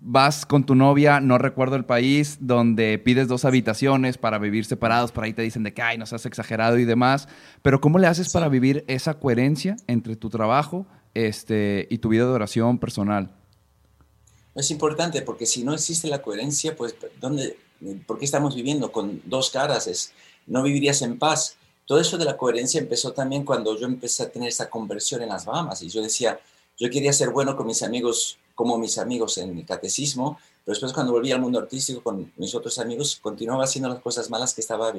vas 0.00 0.46
con 0.46 0.64
tu 0.64 0.74
novia, 0.74 1.20
no 1.20 1.36
recuerdo 1.38 1.76
el 1.76 1.84
país, 1.84 2.38
donde 2.40 2.98
pides 2.98 3.28
dos 3.28 3.44
habitaciones 3.44 4.16
para 4.16 4.38
vivir 4.38 4.64
separados, 4.64 5.12
por 5.12 5.24
ahí 5.24 5.34
te 5.34 5.42
dicen 5.42 5.62
de 5.62 5.74
que, 5.74 5.82
ay, 5.82 5.98
nos 5.98 6.12
has 6.12 6.24
exagerado 6.26 6.78
y 6.78 6.84
demás, 6.84 7.28
pero 7.62 7.80
¿cómo 7.80 7.98
le 7.98 8.06
haces 8.06 8.32
para 8.32 8.48
vivir 8.48 8.84
esa 8.88 9.18
coherencia 9.18 9.76
entre 9.86 10.16
tu 10.16 10.30
trabajo 10.30 10.86
este, 11.14 11.86
y 11.90 11.98
tu 11.98 12.08
vida 12.08 12.24
de 12.24 12.30
oración 12.30 12.78
personal? 12.78 13.30
Es 14.54 14.70
importante 14.70 15.22
porque 15.22 15.46
si 15.46 15.64
no 15.64 15.74
existe 15.74 16.08
la 16.08 16.22
coherencia, 16.22 16.74
pues, 16.74 16.94
¿dónde, 17.20 17.58
¿por 18.06 18.18
qué 18.18 18.24
estamos 18.24 18.54
viviendo 18.54 18.90
con 18.90 19.20
dos 19.26 19.50
caras? 19.50 19.86
Es, 19.86 20.12
no 20.46 20.62
vivirías 20.62 21.02
en 21.02 21.18
paz. 21.18 21.56
Todo 21.86 22.00
eso 22.00 22.16
de 22.18 22.24
la 22.24 22.36
coherencia 22.36 22.80
empezó 22.80 23.12
también 23.12 23.44
cuando 23.44 23.78
yo 23.78 23.86
empecé 23.86 24.22
a 24.22 24.30
tener 24.30 24.48
esa 24.48 24.70
conversión 24.70 25.22
en 25.22 25.28
las 25.28 25.44
Bahamas 25.44 25.82
y 25.82 25.88
yo 25.88 26.02
decía, 26.02 26.40
yo 26.80 26.88
quería 26.88 27.12
ser 27.12 27.30
bueno 27.30 27.56
con 27.56 27.66
mis 27.66 27.82
amigos 27.82 28.38
como 28.54 28.78
mis 28.78 28.96
amigos 28.96 29.36
en 29.38 29.56
el 29.56 29.66
catecismo, 29.66 30.38
pero 30.64 30.74
después 30.74 30.92
cuando 30.94 31.12
volví 31.12 31.30
al 31.30 31.40
mundo 31.40 31.58
artístico 31.58 32.02
con 32.02 32.32
mis 32.36 32.54
otros 32.54 32.78
amigos, 32.78 33.18
continuaba 33.22 33.64
haciendo 33.64 33.90
las 33.90 34.00
cosas 34.00 34.30
malas 34.30 34.54
que 34.54 34.62
estaba 34.62 34.92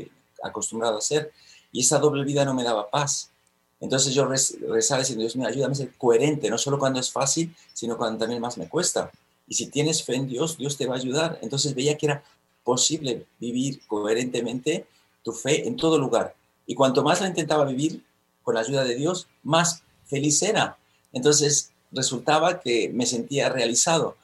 acostumbrado 0.44 0.96
a 0.96 1.00
hacer. 1.00 1.32
Y 1.72 1.82
esa 1.82 1.98
doble 1.98 2.24
vida 2.24 2.46
no 2.46 2.54
me 2.54 2.63
daba 2.63 2.89
paz. 2.89 3.32
Entonces 3.80 4.13
yo 4.13 4.26
rezaba 4.26 5.00
diciendo, 5.00 5.22
Dios 5.22 5.36
mío, 5.36 5.48
ayúdame 5.48 5.74
a 5.74 5.76
ser 5.76 5.94
coherente, 5.98 6.52
no 6.52 6.58
solo 6.60 6.78
cuando 6.78 7.00
es 7.00 7.12
fácil, 7.12 7.56
sino 7.74 7.98
cuando 7.98 8.20
también 8.20 8.41
más 8.41 8.60
me 8.60 8.70
cuesta. 8.70 9.12
Y 9.48 9.56
si 9.56 9.67
tienes 9.67 10.04
fe 10.04 10.15
en 10.15 10.28
Dios, 10.28 10.58
Dios 10.58 10.78
te 10.78 10.86
va 10.86 10.96
a 10.96 11.00
ayudar. 11.00 11.39
Entonces 11.41 11.74
veía 11.74 11.98
que 11.98 12.06
era 12.06 12.24
posible 12.63 13.26
vivir 13.39 13.82
coherentemente 13.88 14.86
tu 15.24 15.34
fe 15.34 15.67
en 15.67 15.78
todo 15.78 15.98
lugar. 15.98 16.36
Y 16.67 16.76
cuanto 16.76 17.04
más 17.04 17.22
la 17.22 17.28
intentaba 17.28 17.65
vivir 17.65 18.04
con 18.44 18.54
la 18.54 18.62
ayuda 18.62 18.84
de 18.84 18.96
Dios, 18.96 19.28
más 19.41 19.82
feliz 20.06 20.41
era. 20.44 20.78
Entonces 21.12 21.71
resultaba 21.91 22.60
que 22.60 22.89
me 22.89 23.06
sentía 23.06 23.49
realizado. 23.49 24.17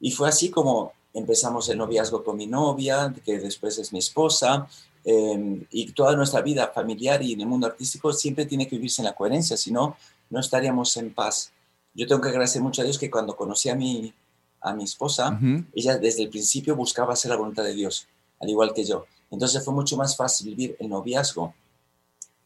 Y 0.00 0.10
fue 0.12 0.28
así 0.28 0.50
como 0.50 0.92
empezamos 1.12 1.68
el 1.68 1.78
noviazgo 1.78 2.24
con 2.24 2.36
mi 2.36 2.46
novia, 2.46 3.14
que 3.24 3.38
después 3.38 3.78
es 3.78 3.92
mi 3.92 4.00
esposa, 4.00 4.66
em, 5.04 5.64
y 5.70 5.92
toda 5.92 6.16
nuestra 6.16 6.42
vida 6.42 6.72
familiar 6.74 7.22
y 7.22 7.34
en 7.34 7.42
el 7.42 7.46
mundo 7.46 7.66
artístico 7.66 8.12
siempre 8.12 8.46
tiene 8.46 8.66
que 8.66 8.76
vivirse 8.76 9.02
en 9.02 9.06
la 9.06 9.14
coherencia, 9.14 9.56
si 9.56 9.70
no, 9.70 9.96
no 10.30 10.40
estaríamos 10.40 10.96
en 10.96 11.14
paz. 11.14 11.52
Yo 11.94 12.06
tengo 12.06 12.20
que 12.20 12.30
agradecer 12.30 12.60
mucho 12.60 12.82
a 12.82 12.84
Dios 12.84 12.98
que 12.98 13.10
cuando 13.10 13.36
conocí 13.36 13.68
a 13.68 13.76
mi, 13.76 14.12
a 14.60 14.74
mi 14.74 14.84
esposa, 14.84 15.38
ella 15.72 15.98
desde 15.98 16.22
el 16.22 16.30
principio 16.30 16.74
buscaba 16.74 17.12
hacer 17.12 17.30
la 17.30 17.36
voluntad 17.36 17.62
de 17.62 17.74
Dios, 17.74 18.08
al 18.40 18.48
igual 18.48 18.72
que 18.74 18.84
yo. 18.84 19.06
Entonces 19.30 19.64
fue 19.64 19.72
mucho 19.72 19.96
más 19.96 20.16
fácil 20.16 20.48
vivir 20.48 20.76
el 20.80 20.88
noviazgo 20.88 21.54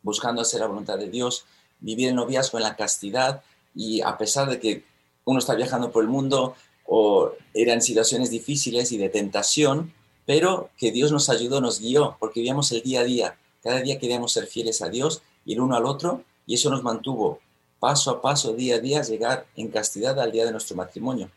buscando 0.02 0.42
hacer 0.42 0.60
la 0.60 0.66
voluntad 0.66 0.98
de 0.98 1.08
Dios, 1.08 1.44
vivir 1.80 2.08
el 2.08 2.14
noviazgo 2.14 2.58
en 2.58 2.64
la 2.64 2.76
castidad 2.76 3.42
y 3.78 4.00
a 4.00 4.18
pesar 4.18 4.50
de 4.50 4.58
que 4.58 4.84
uno 5.24 5.38
está 5.38 5.54
viajando 5.54 5.92
por 5.92 6.02
el 6.02 6.10
mundo 6.10 6.56
o 6.84 7.30
eran 7.54 7.80
situaciones 7.80 8.28
difíciles 8.28 8.90
y 8.90 8.98
de 8.98 9.08
tentación, 9.08 9.92
pero 10.26 10.70
que 10.76 10.90
Dios 10.90 11.12
nos 11.12 11.30
ayudó, 11.30 11.60
nos 11.60 11.80
guió, 11.80 12.16
porque 12.18 12.40
vivíamos 12.40 12.72
el 12.72 12.82
día 12.82 13.00
a 13.00 13.04
día. 13.04 13.36
Cada 13.62 13.80
día 13.80 14.00
queríamos 14.00 14.32
ser 14.32 14.46
fieles 14.46 14.82
a 14.82 14.88
Dios, 14.88 15.22
ir 15.44 15.60
uno 15.60 15.76
al 15.76 15.84
otro, 15.84 16.24
y 16.44 16.54
eso 16.54 16.70
nos 16.70 16.82
mantuvo 16.82 17.38
paso 17.78 18.10
a 18.10 18.20
paso, 18.20 18.52
día 18.52 18.76
a 18.76 18.78
día, 18.80 19.02
llegar 19.02 19.46
en 19.54 19.68
castidad 19.68 20.18
al 20.18 20.32
día 20.32 20.44
de 20.44 20.50
nuestro 20.50 20.74
matrimonio. 20.74 21.30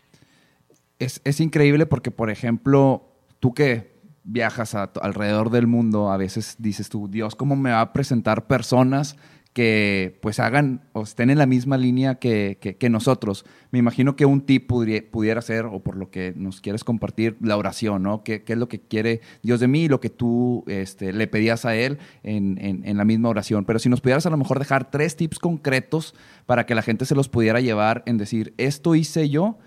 Es, 0.97 1.21
es 1.23 1.39
increíble 1.39 1.85
porque, 1.85 2.09
por 2.09 2.31
ejemplo, 2.31 3.03
tú 3.39 3.53
que 3.53 4.01
viajas 4.23 4.73
alrededor 4.73 5.51
del 5.51 5.67
mundo, 5.67 6.09
a 6.09 6.17
veces 6.17 6.55
dices 6.57 6.89
tú, 6.89 7.07
Dios, 7.07 7.35
¿cómo 7.35 7.55
me 7.55 7.69
va 7.69 7.81
a 7.81 7.93
presentar 7.93 8.47
personas 8.47 9.15
que 9.53 10.17
pues 10.21 10.39
hagan 10.39 10.81
o 10.93 11.03
estén 11.03 11.29
en 11.29 11.37
la 11.37 11.45
misma 11.45 11.77
línea 11.77 12.15
que, 12.15 12.57
que, 12.79 12.89
nosotros. 12.89 13.45
Me 13.71 13.79
imagino 13.79 14.15
que 14.15 14.25
un 14.25 14.41
tip 14.41 14.67
pudiera 14.67 15.41
ser, 15.41 15.65
o 15.65 15.81
por 15.81 15.97
lo 15.97 16.09
que 16.09 16.33
nos 16.37 16.61
quieres 16.61 16.83
compartir, 16.85 17.35
la 17.41 17.57
oración, 17.57 18.03
¿no? 18.03 18.23
¿Qué, 18.23 18.43
qué 18.43 18.53
es 18.53 18.59
lo 18.59 18.69
que 18.69 18.79
quiere 18.79 19.19
Dios 19.43 19.59
de 19.59 19.67
mí 19.67 19.83
y 19.83 19.87
lo 19.89 19.99
que 19.99 20.09
tú 20.09 20.63
este, 20.67 21.11
le 21.11 21.27
pedías 21.27 21.65
a 21.65 21.75
Él 21.75 21.99
en, 22.23 22.57
en, 22.61 22.87
en, 22.87 22.97
la 22.97 23.03
misma 23.03 23.29
oración? 23.29 23.65
Pero 23.65 23.79
si 23.79 23.89
nos 23.89 23.99
pudieras 23.99 24.25
a 24.25 24.29
lo 24.29 24.37
mejor 24.37 24.57
dejar 24.57 24.89
tres 24.89 25.17
tips 25.17 25.39
concretos 25.39 26.15
para 26.45 26.65
que 26.65 26.75
la 26.75 26.81
gente 26.81 27.05
se 27.05 27.15
los 27.15 27.27
pudiera 27.27 27.59
llevar 27.59 28.03
en 28.05 28.17
decir, 28.17 28.53
esto 28.57 28.95
hice 28.95 29.29
yo 29.29 29.57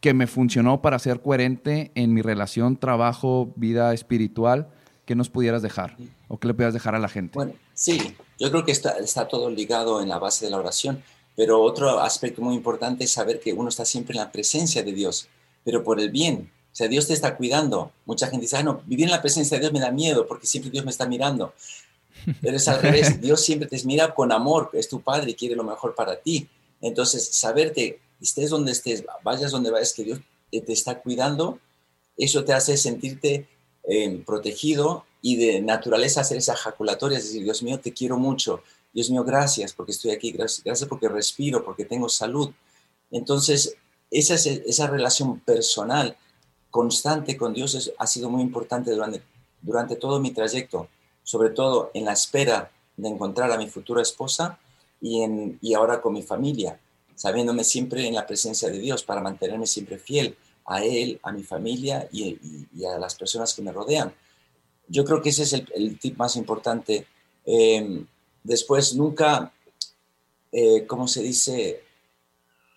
que 0.00 0.14
me 0.14 0.26
funcionó 0.26 0.80
para 0.80 0.98
ser 0.98 1.20
coherente 1.20 1.92
en 1.94 2.14
mi 2.14 2.22
relación 2.22 2.76
trabajo, 2.76 3.52
vida 3.56 3.92
espiritual, 3.92 4.68
¿qué 5.04 5.14
nos 5.14 5.28
pudieras 5.28 5.62
dejar? 5.62 5.96
¿O 6.28 6.38
qué 6.38 6.48
le 6.48 6.54
pudieras 6.54 6.74
dejar 6.74 6.94
a 6.94 6.98
la 6.98 7.08
gente? 7.08 7.32
Bueno, 7.34 7.52
sí, 7.76 8.16
yo 8.40 8.50
creo 8.50 8.64
que 8.64 8.72
está, 8.72 8.98
está 8.98 9.28
todo 9.28 9.48
ligado 9.48 10.02
en 10.02 10.08
la 10.08 10.18
base 10.18 10.44
de 10.44 10.50
la 10.50 10.58
oración, 10.58 11.04
pero 11.36 11.62
otro 11.62 12.00
aspecto 12.00 12.42
muy 12.42 12.56
importante 12.56 13.04
es 13.04 13.12
saber 13.12 13.38
que 13.38 13.52
uno 13.52 13.68
está 13.68 13.84
siempre 13.84 14.14
en 14.14 14.24
la 14.24 14.32
presencia 14.32 14.82
de 14.82 14.92
Dios, 14.92 15.28
pero 15.62 15.84
por 15.84 16.00
el 16.00 16.10
bien. 16.10 16.50
O 16.72 16.76
sea, 16.76 16.88
Dios 16.88 17.06
te 17.06 17.14
está 17.14 17.36
cuidando. 17.36 17.92
Mucha 18.04 18.26
gente 18.26 18.42
dice, 18.42 18.56
ah, 18.56 18.62
no, 18.62 18.82
vivir 18.86 19.04
en 19.04 19.12
la 19.12 19.20
presencia 19.20 19.56
de 19.56 19.60
Dios 19.60 19.72
me 19.72 19.80
da 19.80 19.90
miedo 19.90 20.26
porque 20.26 20.46
siempre 20.46 20.70
Dios 20.70 20.84
me 20.84 20.90
está 20.90 21.06
mirando. 21.06 21.54
Pero 22.40 22.56
es 22.56 22.66
al 22.68 22.80
revés, 22.80 23.20
Dios 23.20 23.42
siempre 23.42 23.68
te 23.68 23.82
mira 23.84 24.14
con 24.14 24.32
amor, 24.32 24.70
es 24.72 24.88
tu 24.88 25.00
Padre 25.00 25.30
y 25.30 25.34
quiere 25.34 25.54
lo 25.54 25.64
mejor 25.64 25.94
para 25.94 26.16
ti. 26.16 26.48
Entonces, 26.80 27.28
saberte, 27.28 28.00
estés 28.20 28.50
donde 28.50 28.72
estés, 28.72 29.04
vayas 29.22 29.52
donde 29.52 29.70
vayas, 29.70 29.92
que 29.92 30.04
Dios 30.04 30.20
te 30.50 30.72
está 30.72 31.00
cuidando, 31.00 31.58
eso 32.16 32.44
te 32.44 32.52
hace 32.52 32.76
sentirte 32.76 33.46
protegido 34.24 35.04
y 35.22 35.36
de 35.36 35.60
naturaleza 35.60 36.20
hacer 36.20 36.38
esa 36.38 36.54
ejaculatoria, 36.54 37.18
es 37.18 37.24
decir, 37.24 37.44
Dios 37.44 37.62
mío, 37.62 37.80
te 37.80 37.92
quiero 37.92 38.18
mucho, 38.18 38.62
Dios 38.92 39.10
mío, 39.10 39.24
gracias 39.24 39.72
porque 39.72 39.92
estoy 39.92 40.10
aquí, 40.10 40.32
gracias, 40.32 40.64
gracias 40.64 40.88
porque 40.88 41.08
respiro, 41.08 41.64
porque 41.64 41.84
tengo 41.84 42.08
salud. 42.08 42.50
Entonces, 43.10 43.76
esa, 44.10 44.34
esa 44.34 44.86
relación 44.86 45.40
personal 45.40 46.16
constante 46.70 47.36
con 47.36 47.54
Dios 47.54 47.92
ha 47.98 48.06
sido 48.06 48.30
muy 48.30 48.42
importante 48.42 48.90
durante, 48.90 49.22
durante 49.62 49.96
todo 49.96 50.20
mi 50.20 50.30
trayecto, 50.30 50.88
sobre 51.22 51.50
todo 51.50 51.90
en 51.94 52.04
la 52.04 52.12
espera 52.12 52.70
de 52.96 53.08
encontrar 53.08 53.50
a 53.52 53.58
mi 53.58 53.68
futura 53.68 54.02
esposa 54.02 54.58
y, 55.00 55.22
en, 55.22 55.58
y 55.60 55.74
ahora 55.74 56.00
con 56.00 56.12
mi 56.12 56.22
familia, 56.22 56.78
sabiéndome 57.14 57.64
siempre 57.64 58.06
en 58.06 58.14
la 58.14 58.26
presencia 58.26 58.68
de 58.68 58.78
Dios 58.78 59.04
para 59.04 59.20
mantenerme 59.20 59.66
siempre 59.66 59.98
fiel 59.98 60.36
a 60.66 60.84
Él, 60.84 61.20
a 61.22 61.32
mi 61.32 61.42
familia 61.42 62.08
y, 62.12 62.38
y 62.74 62.84
a 62.84 62.98
las 62.98 63.14
personas 63.14 63.54
que 63.54 63.62
me 63.62 63.72
rodean 63.72 64.12
yo 64.88 65.04
creo 65.04 65.20
que 65.20 65.30
ese 65.30 65.42
es 65.42 65.52
el, 65.52 65.98
tip 65.98 66.16
más 66.16 66.36
importante. 66.36 67.06
Eh, 67.44 68.04
después, 68.42 68.94
nunca, 68.94 69.52
eh, 70.52 70.86
¿cómo 70.86 71.08
se 71.08 71.22
dice? 71.22 71.82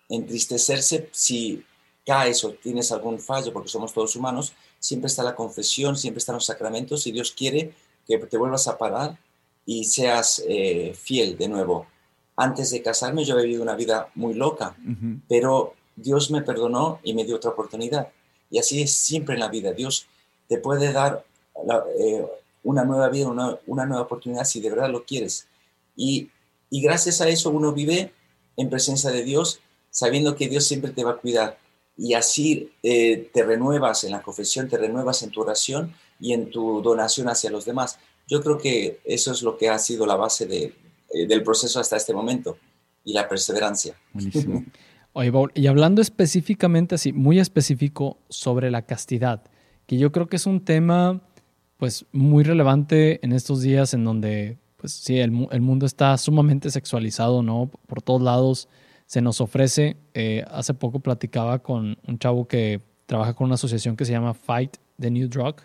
Entristecerse 0.08 1.08
si 1.12 1.64
caes 2.04 2.42
o 2.44 2.52
tienes 2.54 2.90
algún 2.90 3.20
fallo, 3.20 3.52
porque 3.52 3.68
somos 3.68 3.92
todos 3.92 4.16
humanos. 4.16 4.52
Siempre 4.78 5.06
está 5.06 5.22
la 5.22 5.36
confesión, 5.36 5.96
siempre 5.96 6.18
están 6.18 6.34
los 6.34 6.46
sacramentos 6.46 7.06
y 7.06 7.12
Dios 7.12 7.32
quiere 7.32 7.74
que 8.06 8.18
te 8.18 8.36
vuelvas 8.36 8.66
a 8.66 8.76
parar 8.76 9.18
y 9.66 9.84
seas 9.84 10.42
eh, 10.48 10.94
fiel 10.94 11.36
de 11.36 11.48
nuevo. 11.48 11.86
Antes 12.34 12.70
de 12.70 12.82
casarme 12.82 13.24
yo 13.24 13.38
he 13.38 13.42
vivido 13.42 13.62
una 13.62 13.76
vida 13.76 14.08
muy 14.14 14.34
loca, 14.34 14.74
pero 15.28 15.74
Dios 16.02 16.30
me 16.30 16.42
perdonó 16.42 17.00
y 17.02 17.14
me 17.14 17.24
dio 17.24 17.36
otra 17.36 17.50
oportunidad. 17.50 18.08
Y 18.50 18.58
así 18.58 18.82
es 18.82 18.92
siempre 18.92 19.34
en 19.34 19.40
la 19.40 19.48
vida. 19.48 19.72
Dios 19.72 20.06
te 20.48 20.58
puede 20.58 20.92
dar 20.92 21.24
eh, 21.98 22.26
una 22.62 22.84
nueva 22.84 23.08
vida, 23.08 23.28
una, 23.28 23.58
una, 23.66 23.86
nueva 23.86 24.02
oportunidad 24.02 24.44
si 24.44 24.60
de 24.60 24.70
verdad 24.70 24.90
lo 24.90 25.04
quieres. 25.04 25.46
Y, 25.96 26.30
y 26.68 26.82
gracias 26.82 27.20
a 27.20 27.28
eso 27.28 27.50
uno 27.50 27.72
vive 27.72 28.12
en 28.56 28.68
presencia 28.68 29.10
de 29.10 29.22
Dios, 29.22 29.60
sabiendo 29.90 30.36
que 30.36 30.48
Dios 30.48 30.64
siempre 30.64 30.90
te 30.90 31.04
va 31.04 31.12
a 31.12 31.16
cuidar. 31.16 31.58
Y 31.96 32.14
así 32.14 32.72
eh, 32.82 33.30
te 33.32 33.42
renuevas 33.42 34.04
en 34.04 34.12
la 34.12 34.22
confesión, 34.22 34.68
te 34.68 34.78
renuevas 34.78 35.22
en 35.22 35.30
tu 35.30 35.42
oración 35.42 35.94
y 36.18 36.32
en 36.32 36.50
tu 36.50 36.80
donación 36.82 37.28
hacia 37.28 37.50
los 37.50 37.64
demás. 37.64 37.98
Yo 38.26 38.40
creo 38.42 38.58
que 38.58 39.00
eso 39.04 39.32
es 39.32 39.42
lo 39.42 39.58
que 39.58 39.68
ha 39.68 39.78
sido 39.78 40.06
la 40.06 40.16
base 40.16 40.46
de, 40.46 40.74
eh, 41.12 41.26
del 41.26 41.42
proceso 41.42 41.80
hasta 41.80 41.96
este 41.96 42.14
momento 42.14 42.56
y 43.04 43.12
la 43.12 43.28
perseverancia. 43.28 43.98
Buenísimo. 44.12 44.64
Oye, 45.12 45.32
y 45.54 45.66
hablando 45.66 46.00
específicamente, 46.00 46.94
así, 46.94 47.12
muy 47.12 47.38
específico 47.40 48.18
sobre 48.28 48.70
la 48.70 48.82
castidad, 48.82 49.42
que 49.86 49.98
yo 49.98 50.12
creo 50.12 50.28
que 50.28 50.36
es 50.36 50.46
un 50.46 50.60
tema 50.64 51.20
pues 51.76 52.06
muy 52.12 52.44
relevante 52.44 53.24
en 53.24 53.32
estos 53.32 53.62
días 53.62 53.94
en 53.94 54.04
donde 54.04 54.58
pues 54.80 54.92
sí, 54.92 55.18
el, 55.18 55.30
mundo 55.30 55.84
está 55.84 56.16
sumamente 56.16 56.70
sexualizado, 56.70 57.42
¿no? 57.42 57.70
Por 57.86 58.00
todos 58.00 58.22
lados 58.22 58.68
se 59.04 59.20
nos 59.20 59.40
ofrece. 59.42 59.98
Eh, 60.14 60.42
hace 60.50 60.72
poco 60.72 61.00
platicaba 61.00 61.58
con 61.58 61.98
un 62.06 62.18
chavo 62.18 62.48
que 62.48 62.80
trabaja 63.04 63.34
con 63.34 63.46
una 63.46 63.56
asociación 63.56 63.96
que 63.96 64.06
se 64.06 64.12
llama 64.12 64.32
Fight 64.32 64.78
the 64.98 65.10
New 65.10 65.28
Drug. 65.28 65.56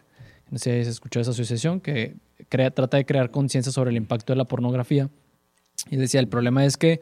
No 0.49 0.57
sé 0.57 0.83
si 0.83 0.89
escuchó 0.89 1.21
esa 1.21 1.31
asociación 1.31 1.79
que 1.79 2.17
crea, 2.49 2.71
trata 2.71 2.97
de 2.97 3.05
crear 3.05 3.31
conciencia 3.31 3.71
sobre 3.71 3.91
el 3.91 3.97
impacto 3.97 4.33
de 4.33 4.37
la 4.37 4.45
pornografía. 4.45 5.09
Y 5.89 5.95
decía, 5.95 6.19
el 6.19 6.27
problema 6.27 6.65
es 6.65 6.75
que, 6.75 7.01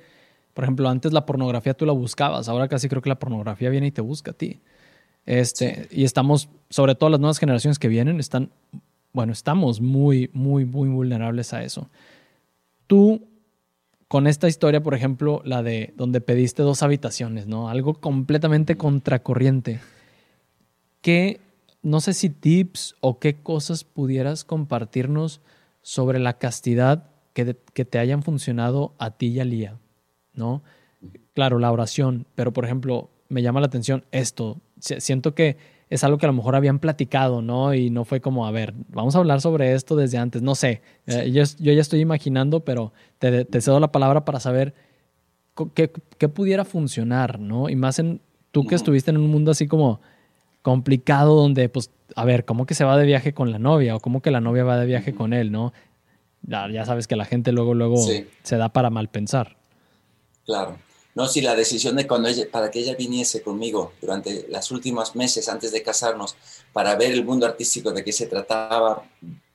por 0.53 0.63
ejemplo, 0.63 0.87
antes 0.89 1.13
la 1.13 1.25
pornografía 1.25 1.73
tú 1.73 1.85
la 1.85 1.93
buscabas, 1.93 2.49
ahora 2.49 2.67
casi 2.67 2.89
creo 2.89 3.01
que 3.01 3.09
la 3.09 3.19
pornografía 3.19 3.69
viene 3.69 3.87
y 3.87 3.91
te 3.91 4.01
busca 4.01 4.31
a 4.31 4.33
ti. 4.33 4.61
Este, 5.25 5.87
Y 5.91 6.03
estamos, 6.03 6.49
sobre 6.69 6.95
todo 6.95 7.09
las 7.09 7.19
nuevas 7.19 7.39
generaciones 7.39 7.79
que 7.79 7.87
vienen, 7.87 8.19
están 8.19 8.51
bueno, 9.13 9.31
estamos 9.31 9.79
muy, 9.79 10.29
muy, 10.33 10.65
muy 10.65 10.89
vulnerables 10.89 11.53
a 11.53 11.63
eso. 11.63 11.89
Tú, 12.87 13.27
con 14.07 14.27
esta 14.27 14.47
historia, 14.47 14.81
por 14.81 14.95
ejemplo, 14.95 15.41
la 15.45 15.61
de 15.61 15.93
donde 15.95 16.19
pediste 16.19 16.63
dos 16.63 16.81
habitaciones, 16.81 17.45
¿no? 17.47 17.69
Algo 17.69 17.93
completamente 17.93 18.75
contracorriente. 18.75 19.79
¿Qué, 21.01 21.39
no 21.83 22.01
sé 22.01 22.13
si 22.13 22.29
tips 22.29 22.95
o 23.01 23.19
qué 23.19 23.35
cosas 23.35 23.83
pudieras 23.83 24.43
compartirnos 24.43 25.41
sobre 25.83 26.19
la 26.19 26.39
castidad 26.39 27.11
que, 27.33 27.55
que 27.73 27.85
te 27.85 27.99
hayan 27.99 28.23
funcionado 28.23 28.93
a 28.97 29.11
ti 29.11 29.27
y 29.27 29.39
a 29.39 29.45
Lía, 29.45 29.77
¿no? 30.35 30.63
Claro, 31.33 31.59
la 31.59 31.71
oración, 31.71 32.25
pero 32.35 32.53
por 32.53 32.65
ejemplo, 32.65 33.09
me 33.29 33.41
llama 33.41 33.59
la 33.59 33.67
atención 33.67 34.05
esto. 34.11 34.57
Siento 34.79 35.33
que 35.33 35.57
es 35.89 36.03
algo 36.03 36.17
que 36.17 36.25
a 36.25 36.29
lo 36.29 36.33
mejor 36.33 36.55
habían 36.55 36.79
platicado, 36.79 37.41
¿no? 37.41 37.73
Y 37.73 37.89
no 37.89 38.05
fue 38.05 38.21
como, 38.21 38.45
a 38.45 38.51
ver, 38.51 38.73
vamos 38.89 39.15
a 39.15 39.19
hablar 39.19 39.41
sobre 39.41 39.73
esto 39.73 39.95
desde 39.95 40.17
antes, 40.17 40.41
no 40.41 40.55
sé. 40.55 40.81
Eh, 41.07 41.31
yo, 41.31 41.43
ya 41.73 41.81
estoy 41.81 41.99
imaginando, 41.99 42.61
pero 42.61 42.93
te, 43.19 43.45
cedo 43.61 43.79
la 43.79 43.91
palabra 43.91 44.25
para 44.25 44.39
saber 44.39 44.73
qué, 45.75 45.89
pudiera 46.29 46.65
funcionar, 46.65 47.39
¿no? 47.39 47.69
Y 47.69 47.75
más 47.75 47.99
en 47.99 48.21
tú 48.51 48.65
que 48.65 48.75
estuviste 48.75 49.11
en 49.11 49.17
un 49.17 49.29
mundo 49.29 49.51
así 49.51 49.67
como 49.67 50.01
complicado 50.61 51.35
donde, 51.35 51.69
pues, 51.69 51.91
a 52.15 52.25
ver, 52.25 52.45
¿cómo 52.45 52.65
que 52.65 52.73
se 52.73 52.85
va 52.85 52.97
de 52.97 53.05
viaje 53.05 53.33
con 53.33 53.51
la 53.51 53.59
novia? 53.59 53.95
O 53.95 53.99
cómo 53.99 54.21
que 54.21 54.31
la 54.31 54.41
novia 54.41 54.63
va 54.63 54.79
de 54.79 54.85
viaje 54.85 55.13
con 55.13 55.33
él, 55.33 55.51
¿no? 55.51 55.73
ya, 56.43 56.69
ya 56.69 56.85
sabes 56.85 57.07
que 57.07 57.15
la 57.15 57.25
gente 57.25 57.51
luego, 57.51 57.73
luego 57.73 57.97
se 57.97 58.57
da 58.57 58.69
para 58.69 58.89
mal 58.89 59.09
pensar. 59.09 59.57
Claro. 60.45 60.77
No, 61.15 61.27
sí, 61.27 61.41
la 61.41 61.55
decisión 61.55 61.95
de 61.95 62.07
cuando 62.07 62.27
ella, 62.27 62.47
para 62.51 62.71
que 62.71 62.79
ella 62.79 62.95
viniese 62.95 63.43
conmigo 63.43 63.93
durante 64.01 64.47
los 64.49 64.71
últimos 64.71 65.15
meses 65.15 65.47
antes 65.47 65.71
de 65.71 65.83
casarnos, 65.83 66.35
para 66.71 66.95
ver 66.95 67.11
el 67.11 67.23
mundo 67.23 67.45
artístico 67.45 67.91
de 67.91 68.03
qué 68.03 68.11
se 68.11 68.25
trataba 68.25 69.03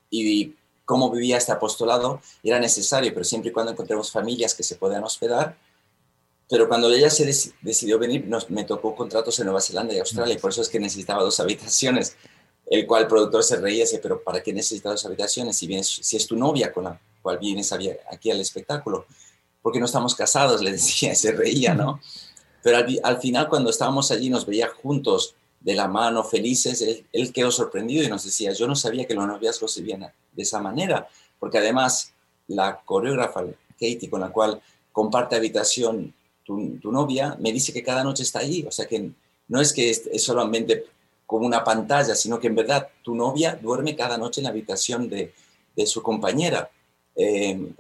y 0.09 0.55
cómo 0.85 1.11
vivía 1.11 1.37
este 1.37 1.53
apostolado, 1.53 2.23
era 2.43 2.61
necesario, 2.61 3.13
pero 3.13 3.25
siempre 3.25 3.51
y 3.51 3.53
cuando 3.53 3.73
encontremos 3.73 4.13
familias 4.13 4.55
que 4.55 4.63
se 4.63 4.77
puedan 4.77 5.03
hospedar. 5.03 5.59
Pero 6.49 6.69
cuando 6.69 6.91
ella 6.91 7.11
se 7.11 7.27
decidió 7.61 7.99
venir, 7.99 8.27
nos, 8.27 8.49
me 8.51 8.65
tocó 8.65 8.95
contratos 8.95 9.39
en 9.39 9.47
Nueva 9.47 9.61
Zelanda 9.61 9.93
y 9.93 9.99
Australia, 9.99 10.35
y 10.35 10.39
por 10.39 10.51
eso 10.51 10.63
es 10.63 10.69
que 10.69 10.81
necesitaba 10.81 11.23
dos 11.23 11.41
habitaciones, 11.41 12.17
el 12.71 12.87
cual 12.87 13.03
el 13.03 13.09
productor 13.09 13.43
se 13.43 13.57
reía, 13.57 13.83
dice, 13.83 13.99
pero 13.99 14.23
¿para 14.23 14.43
qué 14.43 14.53
necesitas 14.53 14.93
dos 14.93 15.07
habitaciones 15.07 15.57
si, 15.57 15.67
vienes, 15.67 15.89
si 15.89 16.17
es 16.17 16.27
tu 16.27 16.37
novia 16.37 16.73
con 16.73 16.85
la 16.85 17.01
cual 17.21 17.39
vienes 17.39 17.73
aquí 17.73 18.31
al 18.31 18.41
espectáculo? 18.41 19.07
Porque 19.69 19.81
no 19.81 19.85
estamos 19.85 20.15
casados, 20.15 20.63
le 20.63 20.73
decía, 20.73 21.15
se 21.15 21.31
reía, 21.31 21.75
¿no? 21.75 22.01
Pero 22.63 22.79
al, 23.05 23.21
final, 23.21 23.51
cuando 23.51 23.69
estábamos 23.69 24.11
allí, 24.11 24.31
nos 24.31 24.47
veía 24.47 24.67
juntos, 24.69 25.35
de 25.61 25.75
la 25.75 25.89
mano, 25.89 26.25
felices, 26.25 27.05
él, 27.13 27.33
quedó 27.35 27.51
sorprendido 27.51 28.03
y 28.03 28.09
nos 28.09 28.25
decía, 28.25 28.55
yo 28.55 28.67
no 28.67 28.75
sabía 28.75 29.07
que 29.07 29.13
los 29.13 29.27
noviazgos 29.27 29.71
se 29.75 29.83
veían 29.83 30.01
de 30.01 30.43
esa 30.43 30.59
manera, 30.63 31.07
porque 31.39 31.59
además 31.59 32.15
la 32.47 32.81
coreógrafa, 32.83 33.45
Katie, 33.73 34.09
con 34.09 34.21
la 34.23 34.31
cual 34.31 34.59
comparte 34.91 35.37
habitación 35.37 36.15
tu, 36.45 36.81
novia, 36.91 37.37
me 37.39 37.53
dice 37.53 37.71
que 37.75 37.83
cada 37.83 38.03
noche 38.03 38.23
está 38.23 38.39
ahí, 38.39 38.65
o 38.67 38.71
sea 38.71 38.87
que 38.87 39.11
no 39.49 39.61
es 39.61 39.75
que 39.75 39.91
es, 39.91 40.09
solamente 40.23 40.87
como 41.27 41.45
una 41.45 41.63
pantalla, 41.63 42.15
sino 42.15 42.41
que 42.41 42.47
en 42.47 42.55
verdad 42.55 42.89
tu 43.03 43.15
novia 43.15 43.59
duerme 43.61 43.95
cada 43.95 44.17
noche 44.17 44.41
en 44.41 44.45
la 44.45 44.51
habitación 44.51 45.11
de, 45.11 45.35
de 45.77 45.87
su 45.87 46.03
compañera. 46.03 46.71
Eh, 47.15 47.75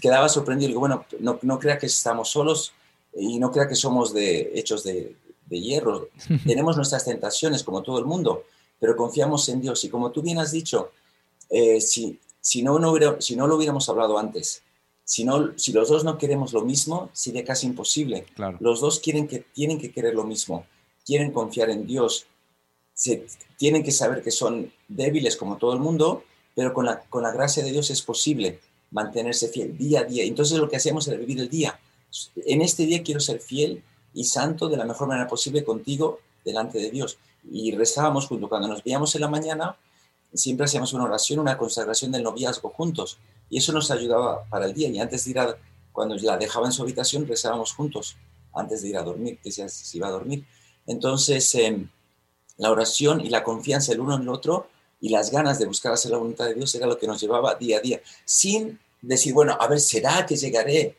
quedaba 0.00 0.28
sorprendido. 0.28 0.68
Digo, 0.68 0.80
bueno, 0.80 1.04
no, 1.20 1.38
no 1.42 1.58
crea 1.58 1.78
que 1.78 1.86
estamos 1.86 2.30
solos 2.30 2.72
y 3.14 3.38
no 3.38 3.50
crea 3.50 3.68
que 3.68 3.74
somos 3.74 4.12
de, 4.12 4.52
hechos 4.54 4.84
de, 4.84 5.16
de 5.46 5.60
hierro. 5.60 6.08
Tenemos 6.46 6.76
nuestras 6.76 7.04
tentaciones 7.04 7.62
como 7.62 7.82
todo 7.82 7.98
el 7.98 8.04
mundo, 8.04 8.44
pero 8.78 8.96
confiamos 8.96 9.48
en 9.48 9.60
Dios. 9.60 9.84
Y 9.84 9.88
como 9.88 10.10
tú 10.10 10.22
bien 10.22 10.38
has 10.38 10.52
dicho, 10.52 10.90
eh, 11.50 11.80
si, 11.80 12.18
si, 12.40 12.62
no, 12.62 12.78
no 12.78 12.92
hubiera, 12.92 13.20
si 13.20 13.36
no 13.36 13.46
lo 13.46 13.56
hubiéramos 13.56 13.88
hablado 13.88 14.18
antes, 14.18 14.62
si, 15.04 15.24
no, 15.24 15.56
si 15.56 15.72
los 15.72 15.88
dos 15.88 16.04
no 16.04 16.18
queremos 16.18 16.52
lo 16.52 16.62
mismo, 16.62 17.10
sería 17.12 17.44
casi 17.44 17.66
imposible. 17.66 18.26
Claro. 18.34 18.58
Los 18.60 18.80
dos 18.80 19.00
quieren 19.00 19.28
que, 19.28 19.40
tienen 19.40 19.78
que 19.78 19.92
querer 19.92 20.14
lo 20.14 20.24
mismo, 20.24 20.66
quieren 21.04 21.30
confiar 21.30 21.70
en 21.70 21.86
Dios, 21.86 22.26
se, 22.92 23.26
tienen 23.56 23.84
que 23.84 23.92
saber 23.92 24.22
que 24.22 24.30
son 24.30 24.72
débiles 24.88 25.36
como 25.36 25.58
todo 25.58 25.74
el 25.74 25.80
mundo, 25.80 26.24
pero 26.54 26.72
con 26.72 26.86
la, 26.86 27.00
con 27.02 27.22
la 27.22 27.30
gracia 27.30 27.62
de 27.62 27.70
Dios 27.70 27.90
es 27.90 28.02
posible 28.02 28.58
mantenerse 28.90 29.48
fiel 29.48 29.76
día 29.76 30.00
a 30.00 30.04
día. 30.04 30.24
Entonces 30.24 30.58
lo 30.58 30.68
que 30.68 30.76
hacemos 30.76 31.06
era 31.08 31.16
vivir 31.16 31.40
el 31.40 31.48
día. 31.48 31.78
En 32.46 32.62
este 32.62 32.86
día 32.86 33.02
quiero 33.02 33.20
ser 33.20 33.40
fiel 33.40 33.82
y 34.14 34.24
santo 34.24 34.68
de 34.68 34.76
la 34.76 34.84
mejor 34.84 35.08
manera 35.08 35.28
posible 35.28 35.64
contigo 35.64 36.20
delante 36.44 36.78
de 36.78 36.90
Dios. 36.90 37.18
Y 37.50 37.72
rezábamos 37.72 38.26
juntos. 38.26 38.48
Cuando 38.48 38.68
nos 38.68 38.82
veíamos 38.82 39.14
en 39.14 39.20
la 39.20 39.28
mañana, 39.28 39.76
siempre 40.32 40.64
hacíamos 40.64 40.92
una 40.92 41.04
oración, 41.04 41.38
una 41.38 41.58
consagración 41.58 42.12
del 42.12 42.22
noviazgo 42.22 42.70
juntos. 42.70 43.18
Y 43.50 43.58
eso 43.58 43.72
nos 43.72 43.90
ayudaba 43.90 44.44
para 44.44 44.66
el 44.66 44.74
día. 44.74 44.88
Y 44.88 44.98
antes 44.98 45.24
de 45.24 45.30
ir 45.30 45.38
a, 45.38 45.56
cuando 45.92 46.16
la 46.16 46.36
dejaba 46.36 46.66
en 46.66 46.72
su 46.72 46.82
habitación, 46.82 47.26
rezábamos 47.26 47.72
juntos 47.72 48.16
antes 48.54 48.82
de 48.82 48.88
ir 48.88 48.96
a 48.96 49.02
dormir, 49.02 49.38
que 49.42 49.52
se 49.52 49.96
iba 49.96 50.08
a 50.08 50.10
dormir. 50.10 50.46
Entonces, 50.86 51.54
em, 51.56 51.88
la 52.56 52.70
oración 52.70 53.20
y 53.20 53.28
la 53.28 53.44
confianza 53.44 53.92
el 53.92 54.00
uno 54.00 54.16
en 54.16 54.22
el 54.22 54.28
otro 54.28 54.68
y 55.00 55.08
las 55.10 55.30
ganas 55.30 55.58
de 55.58 55.66
buscar 55.66 55.92
hacer 55.92 56.10
la 56.10 56.18
voluntad 56.18 56.46
de 56.46 56.54
Dios 56.54 56.74
era 56.74 56.86
lo 56.86 56.98
que 56.98 57.06
nos 57.06 57.20
llevaba 57.20 57.54
día 57.54 57.78
a 57.78 57.80
día, 57.80 58.00
sin 58.24 58.78
decir, 59.02 59.34
bueno, 59.34 59.56
a 59.60 59.66
ver, 59.68 59.80
¿será 59.80 60.24
que 60.24 60.36
llegaré 60.36 60.96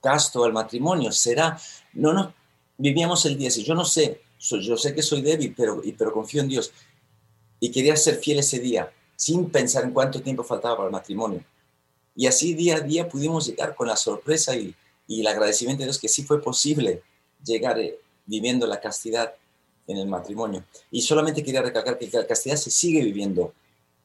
casto 0.00 0.44
al 0.44 0.52
matrimonio? 0.52 1.12
¿Será? 1.12 1.58
No, 1.94 2.12
no, 2.12 2.34
vivíamos 2.76 3.24
el 3.26 3.38
día 3.38 3.48
así, 3.48 3.62
yo 3.62 3.74
no 3.74 3.84
sé, 3.84 4.20
yo 4.38 4.76
sé 4.76 4.94
que 4.94 5.02
soy 5.02 5.22
débil, 5.22 5.54
pero, 5.56 5.80
pero 5.96 6.12
confío 6.12 6.42
en 6.42 6.48
Dios. 6.48 6.72
Y 7.60 7.70
quería 7.70 7.94
ser 7.96 8.16
fiel 8.16 8.40
ese 8.40 8.58
día, 8.58 8.92
sin 9.14 9.50
pensar 9.50 9.84
en 9.84 9.92
cuánto 9.92 10.20
tiempo 10.20 10.42
faltaba 10.42 10.76
para 10.76 10.86
el 10.88 10.92
matrimonio. 10.92 11.44
Y 12.16 12.26
así 12.26 12.54
día 12.54 12.76
a 12.76 12.80
día 12.80 13.08
pudimos 13.08 13.46
llegar 13.46 13.74
con 13.74 13.86
la 13.86 13.96
sorpresa 13.96 14.56
y, 14.56 14.74
el 15.08 15.26
agradecimiento 15.26 15.82
de 15.82 15.86
Dios 15.86 15.98
que 15.98 16.08
sí 16.08 16.22
fue 16.22 16.40
posible 16.40 17.02
llegar 17.44 17.78
eh, 17.78 17.98
viviendo 18.24 18.66
la 18.66 18.80
castidad 18.80 19.34
en 19.92 19.98
el 19.98 20.08
matrimonio. 20.08 20.64
Y 20.90 21.02
solamente 21.02 21.42
quería 21.42 21.62
recalcar 21.62 21.98
que 21.98 22.10
la 22.12 22.26
castidad 22.26 22.56
se 22.56 22.70
sigue 22.70 23.02
viviendo 23.02 23.52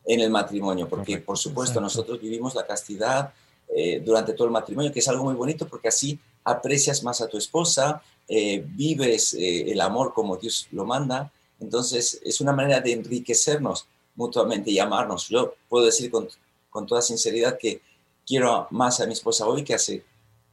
en 0.05 0.21
el 0.21 0.29
matrimonio, 0.29 0.87
porque 0.87 1.17
por 1.17 1.37
supuesto 1.37 1.81
nosotros 1.81 2.21
vivimos 2.21 2.55
la 2.55 2.65
castidad 2.65 3.33
eh, 3.67 3.99
durante 3.99 4.33
todo 4.33 4.47
el 4.47 4.53
matrimonio, 4.53 4.91
que 4.91 4.99
es 4.99 5.07
algo 5.07 5.25
muy 5.25 5.35
bonito 5.35 5.67
porque 5.67 5.89
así 5.89 6.17
aprecias 6.45 7.03
más 7.03 7.19
a 7.19 7.27
tu 7.27 7.37
esposa, 7.37 8.01
eh, 8.27 8.63
vives 8.65 9.33
eh, 9.33 9.69
el 9.71 9.81
amor 9.81 10.13
como 10.13 10.37
Dios 10.37 10.67
lo 10.71 10.85
manda, 10.85 11.31
entonces 11.59 12.21
es 12.23 12.39
una 12.39 12.53
manera 12.53 12.79
de 12.79 12.93
enriquecernos 12.93 13.85
mutuamente 14.15 14.71
y 14.71 14.79
amarnos. 14.79 15.27
Yo 15.27 15.55
puedo 15.67 15.85
decir 15.85 16.09
con, 16.09 16.29
con 16.69 16.87
toda 16.87 17.01
sinceridad 17.01 17.57
que 17.57 17.81
quiero 18.25 18.67
más 18.71 19.01
a 19.01 19.05
mi 19.05 19.13
esposa 19.13 19.45
hoy 19.45 19.63
que 19.63 19.73
hace 19.73 20.05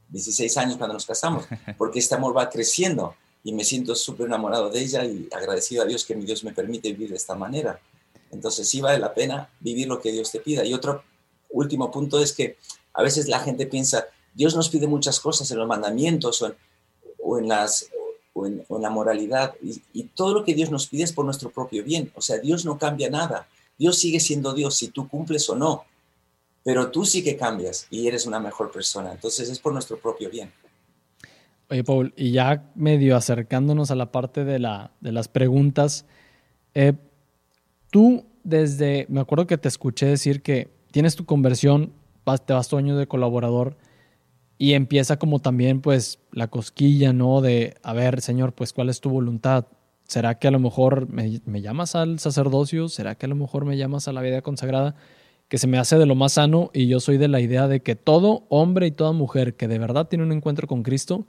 16 0.09 0.57
años 0.57 0.77
cuando 0.77 0.93
nos 0.93 1.05
casamos, 1.05 1.45
porque 1.77 1.99
este 1.99 2.15
amor 2.15 2.35
va 2.35 2.49
creciendo 2.49 3.15
y 3.45 3.53
me 3.53 3.63
siento 3.63 3.95
súper 3.95 4.25
enamorado 4.25 4.71
de 4.71 4.81
ella 4.81 5.05
y 5.05 5.29
agradecido 5.31 5.83
a 5.83 5.85
Dios 5.85 6.03
que 6.03 6.15
mi 6.15 6.25
Dios 6.25 6.43
me 6.43 6.51
permite 6.51 6.91
vivir 6.91 7.11
de 7.11 7.15
esta 7.15 7.35
manera. 7.35 7.79
Entonces 8.31 8.67
sí 8.67 8.81
vale 8.81 8.97
la 8.97 9.13
pena 9.13 9.51
vivir 9.59 9.87
lo 9.87 10.01
que 10.01 10.11
Dios 10.11 10.31
te 10.31 10.39
pida. 10.39 10.65
Y 10.65 10.73
otro 10.73 11.03
último 11.51 11.91
punto 11.91 12.19
es 12.19 12.33
que 12.33 12.57
a 12.91 13.03
veces 13.03 13.27
la 13.27 13.39
gente 13.39 13.67
piensa, 13.67 14.07
Dios 14.33 14.55
nos 14.55 14.69
pide 14.69 14.87
muchas 14.87 15.19
cosas 15.19 15.51
en 15.51 15.59
los 15.59 15.67
mandamientos 15.67 16.41
o 16.41 17.37
en, 17.37 17.47
las, 17.47 17.87
o 18.33 18.47
en, 18.47 18.65
la 18.79 18.89
moralidad 18.89 19.53
y, 19.61 19.79
y, 19.93 20.05
todo 20.05 20.33
lo 20.33 20.43
que 20.43 20.55
Dios 20.55 20.71
nos 20.71 20.87
pide 20.87 21.03
es 21.03 21.13
por 21.13 21.23
nuestro 21.23 21.51
propio 21.51 21.83
bien. 21.83 22.11
O 22.15 22.21
sea, 22.21 22.39
Dios 22.39 22.65
no 22.65 22.79
cambia 22.79 23.11
nada. 23.11 23.47
Dios 23.77 23.99
sigue 23.99 24.19
siendo 24.19 24.55
Dios 24.55 24.75
si 24.75 24.87
tú 24.87 25.07
cumples 25.07 25.47
o 25.51 25.55
no. 25.55 25.85
Pero 26.63 26.89
tú 26.89 27.05
sí 27.05 27.23
que 27.23 27.37
cambias 27.37 27.85
y 27.91 28.07
eres 28.07 28.25
una 28.25 28.39
mejor 28.39 28.71
persona. 28.71 29.11
Entonces 29.11 29.49
es 29.49 29.59
por 29.59 29.71
nuestro 29.71 29.99
propio 29.99 30.31
bien. 30.31 30.51
Oye, 31.69 31.83
Paul, 31.83 32.13
y 32.15 32.31
ya 32.31 32.71
medio 32.75 33.15
acercándonos 33.15 33.89
a 33.89 33.95
la 33.95 34.11
parte 34.11 34.45
de, 34.45 34.59
la, 34.59 34.91
de 35.01 35.11
las 35.11 35.27
preguntas, 35.27 36.05
eh, 36.75 36.93
tú 37.89 38.25
desde, 38.43 39.07
me 39.09 39.19
acuerdo 39.19 39.47
que 39.47 39.57
te 39.57 39.67
escuché 39.67 40.05
decir 40.05 40.41
que 40.41 40.69
tienes 40.91 41.15
tu 41.15 41.25
conversión, 41.25 41.91
te 42.45 42.53
vas 42.53 42.67
tu 42.67 42.77
año 42.77 42.95
de 42.97 43.07
colaborador 43.07 43.77
y 44.57 44.73
empieza 44.73 45.17
como 45.17 45.39
también 45.39 45.81
pues 45.81 46.19
la 46.31 46.47
cosquilla, 46.47 47.13
¿no? 47.13 47.41
De, 47.41 47.75
a 47.83 47.93
ver, 47.93 48.21
Señor, 48.21 48.53
pues 48.53 48.71
cuál 48.71 48.89
es 48.89 49.01
tu 49.01 49.09
voluntad. 49.09 49.65
¿Será 50.07 50.37
que 50.37 50.47
a 50.47 50.51
lo 50.51 50.59
mejor 50.59 51.09
me, 51.09 51.41
me 51.45 51.61
llamas 51.61 51.95
al 51.95 52.19
sacerdocio? 52.19 52.87
¿Será 52.89 53.15
que 53.15 53.25
a 53.25 53.29
lo 53.29 53.35
mejor 53.35 53.65
me 53.65 53.75
llamas 53.75 54.07
a 54.07 54.13
la 54.13 54.21
vida 54.21 54.41
consagrada? 54.41 54.95
Que 55.47 55.57
se 55.57 55.67
me 55.67 55.77
hace 55.77 55.97
de 55.97 56.05
lo 56.05 56.15
más 56.15 56.33
sano 56.33 56.69
y 56.73 56.87
yo 56.87 56.99
soy 56.99 57.17
de 57.17 57.27
la 57.27 57.41
idea 57.41 57.67
de 57.67 57.81
que 57.81 57.95
todo 57.95 58.45
hombre 58.49 58.87
y 58.87 58.91
toda 58.91 59.11
mujer 59.11 59.55
que 59.55 59.67
de 59.67 59.79
verdad 59.79 60.07
tiene 60.07 60.23
un 60.23 60.31
encuentro 60.31 60.67
con 60.67 60.83
Cristo, 60.83 61.25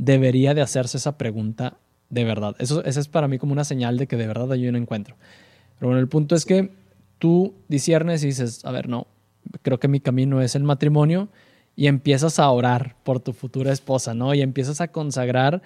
debería 0.00 0.54
de 0.54 0.62
hacerse 0.62 0.96
esa 0.96 1.18
pregunta 1.18 1.76
de 2.08 2.24
verdad. 2.24 2.56
Eso, 2.58 2.82
es 2.82 3.06
para 3.08 3.28
mí 3.28 3.38
como 3.38 3.52
una 3.52 3.64
señal 3.64 3.98
de 3.98 4.06
que 4.06 4.16
de 4.16 4.26
verdad 4.26 4.50
hay 4.52 4.66
un 4.66 4.76
encuentro. 4.76 5.16
Pero 5.78 5.88
bueno, 5.88 6.00
el 6.00 6.08
punto 6.08 6.34
es 6.34 6.44
que 6.46 6.72
tú 7.18 7.54
disiernes 7.68 8.24
y 8.24 8.28
dices, 8.28 8.64
a 8.64 8.72
ver, 8.72 8.88
no, 8.88 9.06
creo 9.62 9.78
que 9.78 9.88
mi 9.88 10.00
camino 10.00 10.40
es 10.40 10.54
el 10.54 10.64
matrimonio 10.64 11.28
y 11.76 11.86
empiezas 11.86 12.38
a 12.38 12.50
orar 12.50 12.96
por 13.04 13.20
tu 13.20 13.32
futura 13.32 13.72
esposa, 13.72 14.14
¿no? 14.14 14.34
Y 14.34 14.40
empiezas 14.40 14.80
a 14.80 14.88
consagrar 14.88 15.60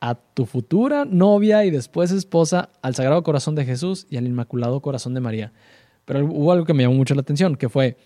a 0.00 0.14
tu 0.14 0.46
futura 0.46 1.04
novia 1.04 1.64
y 1.64 1.70
después 1.70 2.12
esposa 2.12 2.70
al 2.82 2.94
Sagrado 2.94 3.22
Corazón 3.24 3.56
de 3.56 3.64
Jesús 3.64 4.06
y 4.08 4.16
al 4.16 4.26
Inmaculado 4.26 4.80
Corazón 4.80 5.12
de 5.14 5.20
María. 5.20 5.52
Pero 6.04 6.24
hubo 6.24 6.52
algo 6.52 6.64
que 6.64 6.74
me 6.74 6.84
llamó 6.84 6.94
mucho 6.94 7.14
la 7.14 7.20
atención, 7.20 7.56
que 7.56 7.68
fue, 7.68 7.96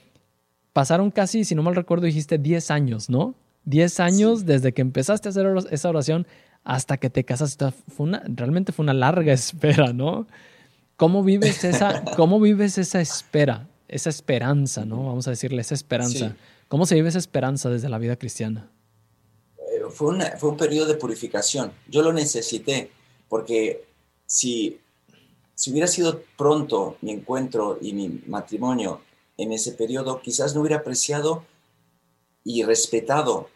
pasaron 0.73 1.11
casi, 1.11 1.45
si 1.45 1.55
no 1.55 1.63
mal 1.63 1.77
recuerdo, 1.77 2.07
dijiste 2.07 2.39
10 2.39 2.71
años, 2.71 3.11
¿no? 3.11 3.35
10 3.67 4.01
años 4.01 4.47
desde 4.47 4.73
que 4.73 4.81
empezaste 4.81 5.29
a 5.29 5.31
hacer 5.31 5.47
esa 5.71 5.89
oración 5.89 6.27
hasta 6.65 6.97
que 6.97 7.11
te 7.11 7.25
casaste. 7.25 7.73
Fue 7.89 8.07
una, 8.07 8.23
realmente 8.27 8.73
fue 8.73 8.85
una 8.85 8.95
larga 8.95 9.33
espera, 9.33 9.93
¿no? 9.93 10.27
¿Cómo 10.97 11.23
vives 11.23 11.63
esa, 11.65 12.03
cómo 12.17 12.41
vives 12.41 12.79
esa 12.79 13.01
espera, 13.01 13.69
esa 13.89 14.09
esperanza, 14.09 14.85
¿no? 14.85 15.05
Vamos 15.05 15.27
a 15.27 15.31
decirle 15.31 15.61
esa 15.61 15.75
esperanza. 15.75 16.35
¿Cómo 16.69 16.87
se 16.87 16.95
vive 16.95 17.11
esa 17.11 17.19
esperanza 17.19 17.69
desde 17.69 17.89
la 17.89 17.99
vida 17.99 18.17
cristiana? 18.17 18.71
Eh, 19.59 19.83
fue, 19.91 20.17
fue 20.39 20.51
un 20.51 20.57
periodo 20.57 20.87
de 20.87 20.95
purificación. 20.95 21.73
Yo 21.89 22.03
lo 22.03 22.13
necesité 22.13 22.91
porque 23.29 23.85
si, 24.27 24.81
si 25.55 25.71
hubiera 25.71 25.87
sido 25.87 26.23
pronto 26.37 26.97
mi 27.03 27.13
encuentro 27.13 27.79
y 27.81 27.93
mi 27.93 28.23
matrimonio 28.27 29.01
en 29.37 29.53
ese 29.53 29.73
periodo, 29.73 30.21
quizás 30.23 30.55
no 30.55 30.63
hubiera 30.63 30.79
apreciado 30.79 31.45
y 32.43 32.63
respetado 32.63 33.51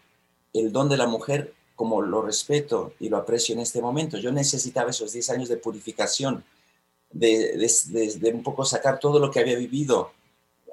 el 0.53 0.73
don 0.73 0.89
de 0.89 0.97
la 0.97 1.07
mujer 1.07 1.55
como 1.77 2.03
lo 2.03 2.23
respeto 2.23 2.95
y 3.01 3.09
lo 3.09 3.17
aprecio 3.17 3.55
en 3.55 3.61
este 3.61 3.81
momento. 3.81 4.19
Yo 4.19 4.33
necesitaba 4.33 4.91
esos 4.91 5.13
10 5.13 5.31
años 5.31 5.49
de 5.49 5.57
purificación, 5.57 6.45
de, 7.11 8.33
un 8.35 8.43
poco 8.43 8.65
sacar 8.65 9.01
todo 9.01 9.19
lo 9.19 9.31
que 9.31 9.41
había 9.41 9.57
vivido 9.57 10.13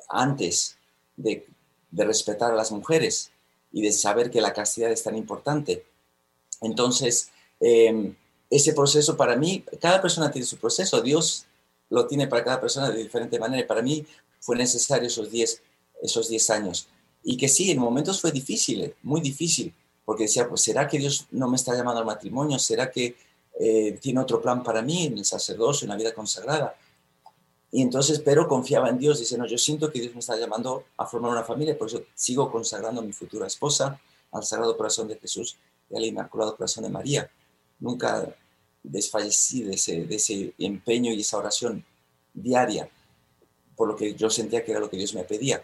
antes, 0.09 0.77
de 1.15 1.47
de 1.91 2.05
respetar 2.05 2.51
a 2.51 2.55
las 2.55 2.71
mujeres 2.71 3.31
y 3.71 3.81
de 3.81 3.91
saber 3.91 4.31
que 4.31 4.41
la 4.41 4.53
castidad 4.53 4.91
es 4.91 5.03
tan 5.03 5.15
importante. 5.15 5.85
Entonces, 6.61 7.31
em, 7.59 8.15
ese 8.49 8.73
proceso 8.73 9.17
para 9.17 9.35
mí, 9.35 9.63
cada 9.79 10.01
persona 10.01 10.31
tiene 10.31 10.45
su 10.45 10.57
proceso, 10.57 11.01
Dios 11.01 11.45
lo 11.89 12.07
tiene 12.07 12.27
para 12.27 12.43
cada 12.43 12.61
persona 12.61 12.89
de 12.89 13.03
diferente 13.03 13.39
manera. 13.39 13.67
Para 13.67 13.81
mí 13.81 14.05
fue 14.39 14.55
necesario 14.55 15.07
esos 15.07 15.31
10 15.31 15.61
esos 16.03 16.29
diez 16.29 16.51
años. 16.51 16.87
Y 17.23 17.37
que 17.37 17.47
sí, 17.47 17.71
en 17.71 17.79
momentos 17.79 18.21
fue 18.21 18.31
difícil, 18.31 18.93
muy 19.03 19.21
difícil, 19.21 19.73
porque 20.05 20.23
decía, 20.23 20.47
pues 20.47 20.61
¿será 20.61 20.87
que 20.87 20.97
Dios 20.97 21.27
no 21.31 21.49
me 21.49 21.57
está 21.57 21.75
llamando 21.75 21.99
al 21.99 22.05
matrimonio? 22.05 22.57
¿Será 22.59 22.89
que 22.89 23.15
eh, 23.59 23.97
tiene 24.01 24.21
otro 24.21 24.41
plan 24.41 24.63
para 24.63 24.81
mí 24.81 25.07
en 25.07 25.17
el 25.17 25.25
sacerdocio, 25.25 25.85
en 25.85 25.89
la 25.89 25.97
vida 25.97 26.13
consagrada? 26.13 26.75
Y 27.71 27.81
entonces, 27.81 28.19
pero 28.19 28.47
confiaba 28.47 28.89
en 28.89 28.97
Dios, 28.97 29.19
diciendo, 29.19 29.45
yo 29.45 29.57
siento 29.57 29.91
que 29.91 29.99
Dios 29.99 30.13
me 30.13 30.19
está 30.19 30.37
llamando 30.37 30.85
a 30.95 31.05
formar 31.05 31.31
una 31.31 31.43
familia, 31.43 31.77
por 31.77 31.87
eso 31.87 32.03
sigo 32.15 32.49
consagrando 32.49 33.01
mi 33.01 33.11
futura 33.11 33.47
esposa, 33.47 33.99
al 34.31 34.43
Sagrado 34.43 34.77
Corazón 34.77 35.07
de 35.07 35.17
Jesús 35.17 35.57
y 35.89 35.95
al 35.95 36.05
Inmaculado 36.05 36.55
Corazón 36.55 36.83
de 36.83 36.89
María. 36.89 37.29
Nunca 37.79 38.35
desfallecí 38.83 39.63
de 39.63 39.73
ese, 39.73 40.05
de 40.05 40.15
ese 40.15 40.53
empeño 40.57 41.11
y 41.11 41.21
esa 41.21 41.37
oración 41.37 41.83
diaria, 42.33 42.89
por 43.75 43.87
lo 43.87 43.95
que 43.95 44.13
yo 44.15 44.29
sentía 44.29 44.63
que 44.63 44.71
era 44.71 44.79
lo 44.79 44.89
que 44.89 44.97
Dios 44.97 45.13
me 45.13 45.23
pedía. 45.23 45.63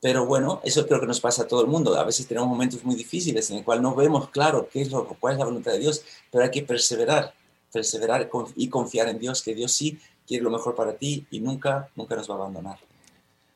Pero 0.00 0.24
bueno, 0.24 0.60
eso 0.64 0.86
creo 0.86 1.00
que 1.00 1.06
nos 1.06 1.20
pasa 1.20 1.42
a 1.42 1.46
todo 1.46 1.60
el 1.62 1.66
mundo. 1.66 1.94
A 1.98 2.04
veces 2.04 2.26
tenemos 2.26 2.48
momentos 2.48 2.84
muy 2.84 2.94
difíciles 2.94 3.50
en 3.50 3.58
el 3.58 3.64
cual 3.64 3.82
no 3.82 3.94
vemos 3.94 4.30
claro 4.30 4.68
qué 4.72 4.80
es 4.82 4.90
lo, 4.90 5.04
cuál 5.06 5.34
es 5.34 5.38
la 5.38 5.44
voluntad 5.44 5.72
de 5.72 5.78
Dios, 5.78 6.02
pero 6.30 6.44
hay 6.44 6.50
que 6.50 6.62
perseverar, 6.62 7.34
perseverar 7.72 8.30
y 8.56 8.68
confiar 8.68 9.08
en 9.08 9.18
Dios, 9.18 9.42
que 9.42 9.54
Dios 9.54 9.72
sí 9.72 9.98
quiere 10.26 10.42
lo 10.44 10.50
mejor 10.50 10.74
para 10.74 10.94
ti 10.94 11.26
y 11.30 11.40
nunca, 11.40 11.88
nunca 11.96 12.16
nos 12.16 12.30
va 12.30 12.34
a 12.34 12.38
abandonar. 12.38 12.78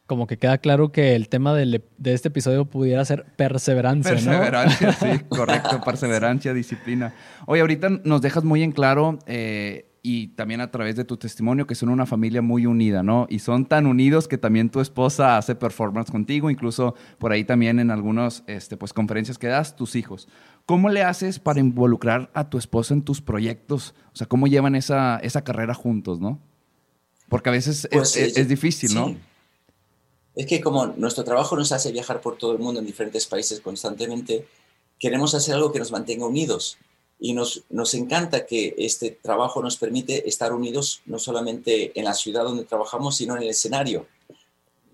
Como 0.07 0.27
que 0.27 0.37
queda 0.37 0.59
claro 0.59 0.93
que 0.93 1.15
el 1.15 1.31
tema 1.31 1.55
de, 1.55 1.81
de 1.97 2.13
este 2.13 2.29
episodio 2.29 2.67
pudiera 2.67 3.03
ser 3.07 3.25
perseverancia, 3.37 4.13
perseverancia, 4.13 4.93
sí, 4.93 5.21
correcto, 5.31 5.81
perseverancia, 5.81 6.53
disciplina. 6.53 7.15
Oye, 7.47 7.63
ahorita 7.63 7.89
nos 8.05 8.21
dejas 8.21 8.45
muy 8.45 8.63
en 8.63 8.73
claro 8.73 9.19
eh, 9.27 9.87
y 10.07 10.29
también 10.29 10.61
a 10.61 10.71
través 10.71 10.97
de 10.97 11.05
tu 11.07 11.17
testimonio 11.17 11.67
que 11.67 11.75
son 11.75 11.89
una 11.89 12.05
familia 12.05 12.43
muy 12.43 12.67
unida, 12.67 13.03
¿no? 13.03 13.27
Y 13.31 13.39
son 13.39 13.65
tan 13.65 13.87
unidos 13.87 14.29
que 14.29 14.37
también 14.37 14.69
tu 14.69 14.81
esposa 14.81 15.39
hace 15.39 15.55
performance 15.55 16.11
contigo, 16.11 16.51
incluso 16.51 16.95
por 17.19 17.33
ahí 17.33 17.43
también 17.43 17.81
en 17.81 17.91
algunas 17.91 18.45
este, 18.47 18.77
pues, 18.77 18.93
conferencias 18.93 19.39
que 19.39 19.47
das, 19.47 19.77
tus 19.77 19.97
hijos. 19.97 20.29
¿Cómo 20.67 20.91
le 20.91 21.03
haces 21.03 21.39
para 21.39 21.59
involucrar 21.59 22.31
a 22.35 22.51
tu 22.51 22.59
esposa 22.59 22.93
en 22.93 23.01
tus 23.01 23.23
proyectos? 23.23 23.95
O 24.13 24.17
sea, 24.17 24.27
¿cómo 24.27 24.47
llevan 24.47 24.75
esa, 24.75 25.17
esa 25.23 25.43
carrera 25.43 25.73
juntos, 25.73 26.21
no? 26.21 26.39
Porque 27.31 27.49
a 27.49 27.53
veces 27.53 27.89
es, 27.91 27.91
pues, 27.91 28.47
difícil, 28.47 28.95
¿no? 28.95 29.17
Es 30.35 30.45
que 30.45 30.61
como 30.61 30.89
nuestro 30.89 31.25
trabajo 31.25 31.57
nos 31.57 31.73
hace 31.73 31.93
viajar 31.93 32.21
por 32.21 32.37
todo 32.37 32.53
el 32.53 32.59
mundo 32.59 32.79
en 32.79 32.85
diferentes 32.85 33.25
países 33.25 33.59
constantemente, 33.59 34.47
queremos 34.99 35.35
hacer 35.35 35.55
algo 35.55 35.73
que 35.73 35.79
nos 35.79 35.93
mantenga 35.93 36.27
unidos. 36.27 36.77
Y 37.25 37.33
nos, 37.33 37.63
nos 37.71 37.95
encanta 37.95 38.45
que 38.45 38.75
este 38.77 39.11
trabajo 39.11 39.63
nos 39.63 39.79
permite 39.79 40.29
estar 40.29 40.53
unidos 40.53 41.01
no 41.07 41.19
solamente 41.19 41.99
en 41.99 42.05
la 42.05 42.13
ciudad 42.13 42.45
donde 42.45 42.65
trabajamos, 42.65 43.17
sino 43.17 43.35
en 43.35 43.45
el 43.45 43.49
escenario. 43.49 44.07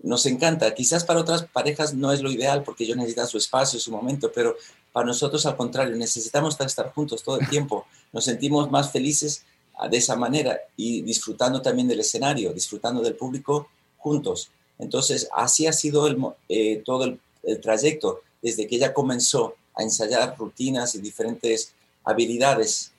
Nos 0.01 0.25
encanta. 0.25 0.73
Quizás 0.73 1.03
para 1.03 1.19
otras 1.19 1.43
parejas 1.43 1.93
no 1.93 2.13
es 2.13 2.21
lo 2.21 2.31
ideal 2.31 2.63
porque 2.63 2.85
ellos 2.85 2.95
necesitan 2.95 3.27
su 3.27 3.37
espacio, 3.37 3.81
su 3.81 3.91
momento, 3.91 4.31
pero 4.33 4.55
para 4.93 5.05
nosotros 5.05 5.45
al 5.45 5.57
contrario, 5.57 5.93
necesitamos 5.97 6.57
estar 6.57 6.93
juntos 6.93 7.21
todo 7.21 7.37
el 7.37 7.49
tiempo. 7.49 7.85
Nos 8.13 8.23
sentimos 8.23 8.71
más 8.71 8.93
felices 8.93 9.43
de 9.89 9.97
esa 9.97 10.15
manera 10.15 10.57
y 10.77 11.01
disfrutando 11.01 11.61
también 11.61 11.89
del 11.89 11.99
escenario, 11.99 12.53
disfrutando 12.53 13.01
del 13.01 13.15
público 13.15 13.67
juntos. 13.97 14.51
Entonces, 14.79 15.27
así 15.35 15.67
ha 15.67 15.73
sido 15.73 16.07
el, 16.07 16.17
eh, 16.47 16.81
todo 16.85 17.03
el, 17.03 17.19
trayecto, 17.61 18.21
desde 18.41 18.67
que 18.67 18.77
ella 18.77 18.93
comenzó 18.93 19.55
a 19.75 19.83
ensayar 19.83 20.37
rutinas 20.37 20.95
y 20.95 21.01
diferentes 21.01 21.73
habilidades 22.03 22.93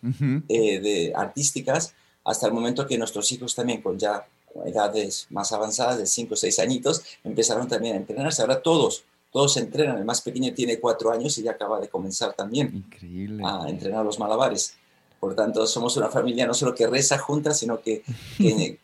eh, 0.49 0.81
de, 0.81 1.13
artísticas, 1.15 1.95
hasta 2.25 2.47
el 2.47 2.53
momento 2.53 2.87
que 2.87 2.99
nuestros 2.99 3.31
hijos 3.33 3.55
también 3.55 3.83
con 3.83 3.99
ya 3.99 4.25
edades 4.67 5.27
más 5.31 5.53
avanzadas, 5.53 5.99
de 5.99 6.07
5 6.07 6.35
o 6.35 6.37
6 6.37 6.59
añitos, 6.61 7.03
empezaron 7.25 7.69
también 7.69 7.95
a 7.95 7.99
entrenarse. 7.99 8.43
Ahora 8.43 8.63
todos, 8.63 9.05
todos 9.33 9.55
se 9.55 9.61
entrenan. 9.61 9.99
El 9.99 10.05
más 10.05 10.21
pequeño 10.21 10.53
tiene 10.55 10.79
4 10.79 11.13
años 11.13 11.37
y 11.39 11.43
ya 11.43 11.53
acaba 11.53 11.81
de 11.81 11.89
comenzar 11.89 12.35
también 12.35 12.85
a 13.45 13.69
entrenar 13.69 14.05
los 14.05 14.19
malabares. 14.19 14.77
Por 15.19 15.37
tanto, 15.37 15.67
somos 15.69 15.97
una 15.97 16.09
familia 16.09 16.47
no 16.47 16.53
solo 16.53 16.75
que 16.75 16.87
reza 16.89 17.17
junta, 17.17 17.55
sino 17.55 17.81
que, 17.81 18.03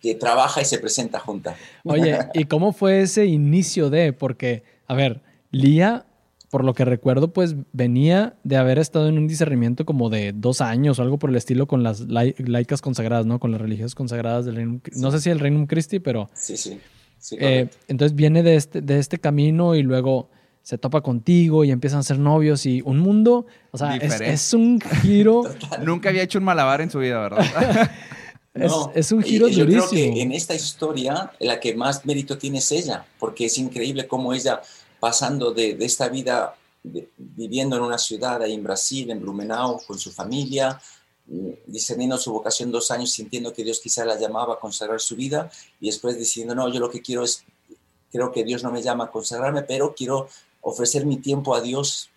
que, 0.00 0.14
trabaja 0.20 0.62
y 0.62 0.64
se 0.64 0.78
presenta 0.78 1.18
junta. 1.18 1.56
Oye, 1.84 2.16
¿y 2.32 2.44
cómo 2.44 2.72
fue 2.72 3.02
ese 3.02 3.26
inicio 3.26 3.90
de? 3.90 4.12
Porque, 4.12 4.62
a 4.86 4.94
ver, 4.94 5.20
Lía, 5.50 6.06
por 6.50 6.64
lo 6.64 6.74
que 6.74 6.84
recuerdo, 6.84 7.32
pues 7.32 7.56
venía 7.72 8.36
de 8.42 8.56
haber 8.56 8.78
estado 8.78 9.08
en 9.08 9.18
un 9.18 9.28
discernimiento 9.28 9.84
como 9.84 10.08
de 10.08 10.32
dos 10.34 10.60
años 10.60 10.98
o 10.98 11.02
algo 11.02 11.18
por 11.18 11.30
el 11.30 11.36
estilo 11.36 11.66
con 11.66 11.82
las 11.82 12.00
laicas 12.00 12.80
consagradas, 12.80 13.26
¿no? 13.26 13.38
Con 13.38 13.52
las 13.52 13.60
religiosas 13.60 13.94
consagradas 13.94 14.46
del 14.46 14.56
Reino. 14.56 14.80
No 14.96 15.10
sé 15.10 15.20
si 15.20 15.30
el 15.30 15.40
Reino 15.40 15.66
Christi, 15.66 16.00
pero. 16.00 16.30
Sí, 16.34 16.56
sí. 16.56 16.80
Eh, 17.32 17.68
entonces 17.88 18.14
viene 18.14 18.42
de 18.42 18.56
este, 18.56 18.80
de 18.80 18.98
este 18.98 19.18
camino 19.18 19.74
y 19.74 19.82
luego 19.82 20.30
se 20.62 20.78
topa 20.78 21.00
contigo 21.00 21.64
y 21.64 21.70
empiezan 21.70 22.00
a 22.00 22.02
ser 22.02 22.18
novios 22.18 22.66
y 22.66 22.82
un 22.82 22.98
mundo, 22.98 23.46
o 23.70 23.78
sea, 23.78 23.96
es, 23.96 24.52
un 24.52 24.80
giro. 25.02 25.42
Nunca 25.82 26.10
había 26.10 26.22
hecho 26.22 26.38
un 26.38 26.44
malabar 26.44 26.80
en 26.80 26.90
su 26.90 26.98
vida, 26.98 27.18
¿verdad? 27.20 27.90
es, 28.94 29.12
un 29.12 29.22
giro 29.22 29.48
yo 29.48 29.64
Creo 29.64 29.88
que 29.88 30.20
en 30.20 30.32
esta 30.32 30.54
historia 30.54 31.32
la 31.38 31.58
que 31.58 31.74
más 31.74 32.04
mérito 32.04 32.36
tiene 32.36 32.58
es 32.58 32.70
ella, 32.70 33.06
porque 33.18 33.46
es 33.46 33.56
increíble 33.56 34.06
cómo 34.06 34.34
ella, 34.34 34.60
pasando 35.00 35.52
de, 35.52 35.76
esta 35.80 36.08
vida, 36.08 36.56
viviendo 36.82 37.76
en 37.76 37.82
una 37.82 37.98
ciudad 37.98 38.42
ahí 38.42 38.54
en 38.54 38.62
Brasil, 38.62 39.10
en 39.10 39.20
Blumenau, 39.20 39.80
con 39.86 39.98
su 39.98 40.10
familia, 40.10 40.80
mm, 41.26 41.50
discerniendo 41.66 42.18
su 42.18 42.32
vocación 42.32 42.70
dos 42.70 42.90
años, 42.90 43.10
sintiendo 43.10 43.52
que 43.52 43.64
Dios 43.64 43.80
quizá 43.80 44.04
la 44.04 44.18
llamaba 44.18 44.54
a 44.54 44.58
consagrar 44.58 45.00
su 45.00 45.16
vida 45.16 45.50
y 45.80 45.86
después 45.86 46.18
diciendo, 46.18 46.54
no, 46.54 46.72
yo 46.72 46.80
lo 46.80 46.90
que 46.90 47.02
quiero 47.02 47.24
es, 47.24 47.44
creo 48.10 48.32
que 48.32 48.44
Dios 48.44 48.62
no 48.62 48.70
me 48.70 48.82
llama 48.82 49.04
a 49.04 49.10
consagrarme, 49.10 49.62
pero 49.62 49.94
quiero 49.94 50.28
ofrecer 50.60 51.06
mi 51.06 51.18
tiempo 51.18 51.54
a 51.54 51.60
Dios 51.60 52.10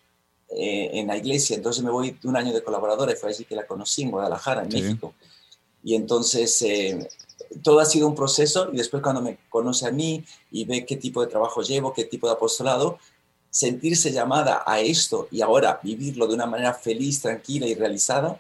eh, 0.49 0.89
en 0.99 1.07
la 1.07 1.17
iglesia. 1.17 1.55
Entonces 1.55 1.83
me 1.83 1.91
voy 1.91 2.17
de 2.21 2.27
un 2.27 2.35
año 2.35 2.53
de 2.53 2.63
colaboradora 2.63 3.13
y 3.13 3.15
fue 3.15 3.31
así 3.31 3.45
que 3.45 3.55
la 3.55 3.65
conocí 3.65 4.03
en 4.03 4.11
Guadalajara, 4.11 4.63
en 4.63 4.69
México. 4.69 5.13
Y 5.83 5.95
entonces 5.95 6.61
eh, 6.61 7.07
todo 7.63 7.79
ha 7.79 7.85
sido 7.85 8.07
un 8.07 8.15
proceso 8.15 8.69
y 8.71 8.77
después 8.77 9.03
cuando 9.03 9.21
me 9.21 9.37
conoce 9.49 9.87
a 9.87 9.91
mí 9.91 10.23
y 10.51 10.65
ve 10.65 10.85
qué 10.85 10.97
tipo 10.97 11.21
de 11.21 11.27
trabajo 11.27 11.61
llevo, 11.61 11.93
qué 11.93 12.05
tipo 12.05 12.27
de 12.27 12.33
apostolado, 12.33 12.97
sentirse 13.49 14.11
llamada 14.11 14.63
a 14.65 14.79
esto 14.79 15.27
y 15.31 15.41
ahora 15.41 15.79
vivirlo 15.83 16.27
de 16.27 16.35
una 16.35 16.45
manera 16.45 16.73
feliz, 16.73 17.21
tranquila 17.21 17.67
y 17.67 17.75
realizada, 17.75 18.39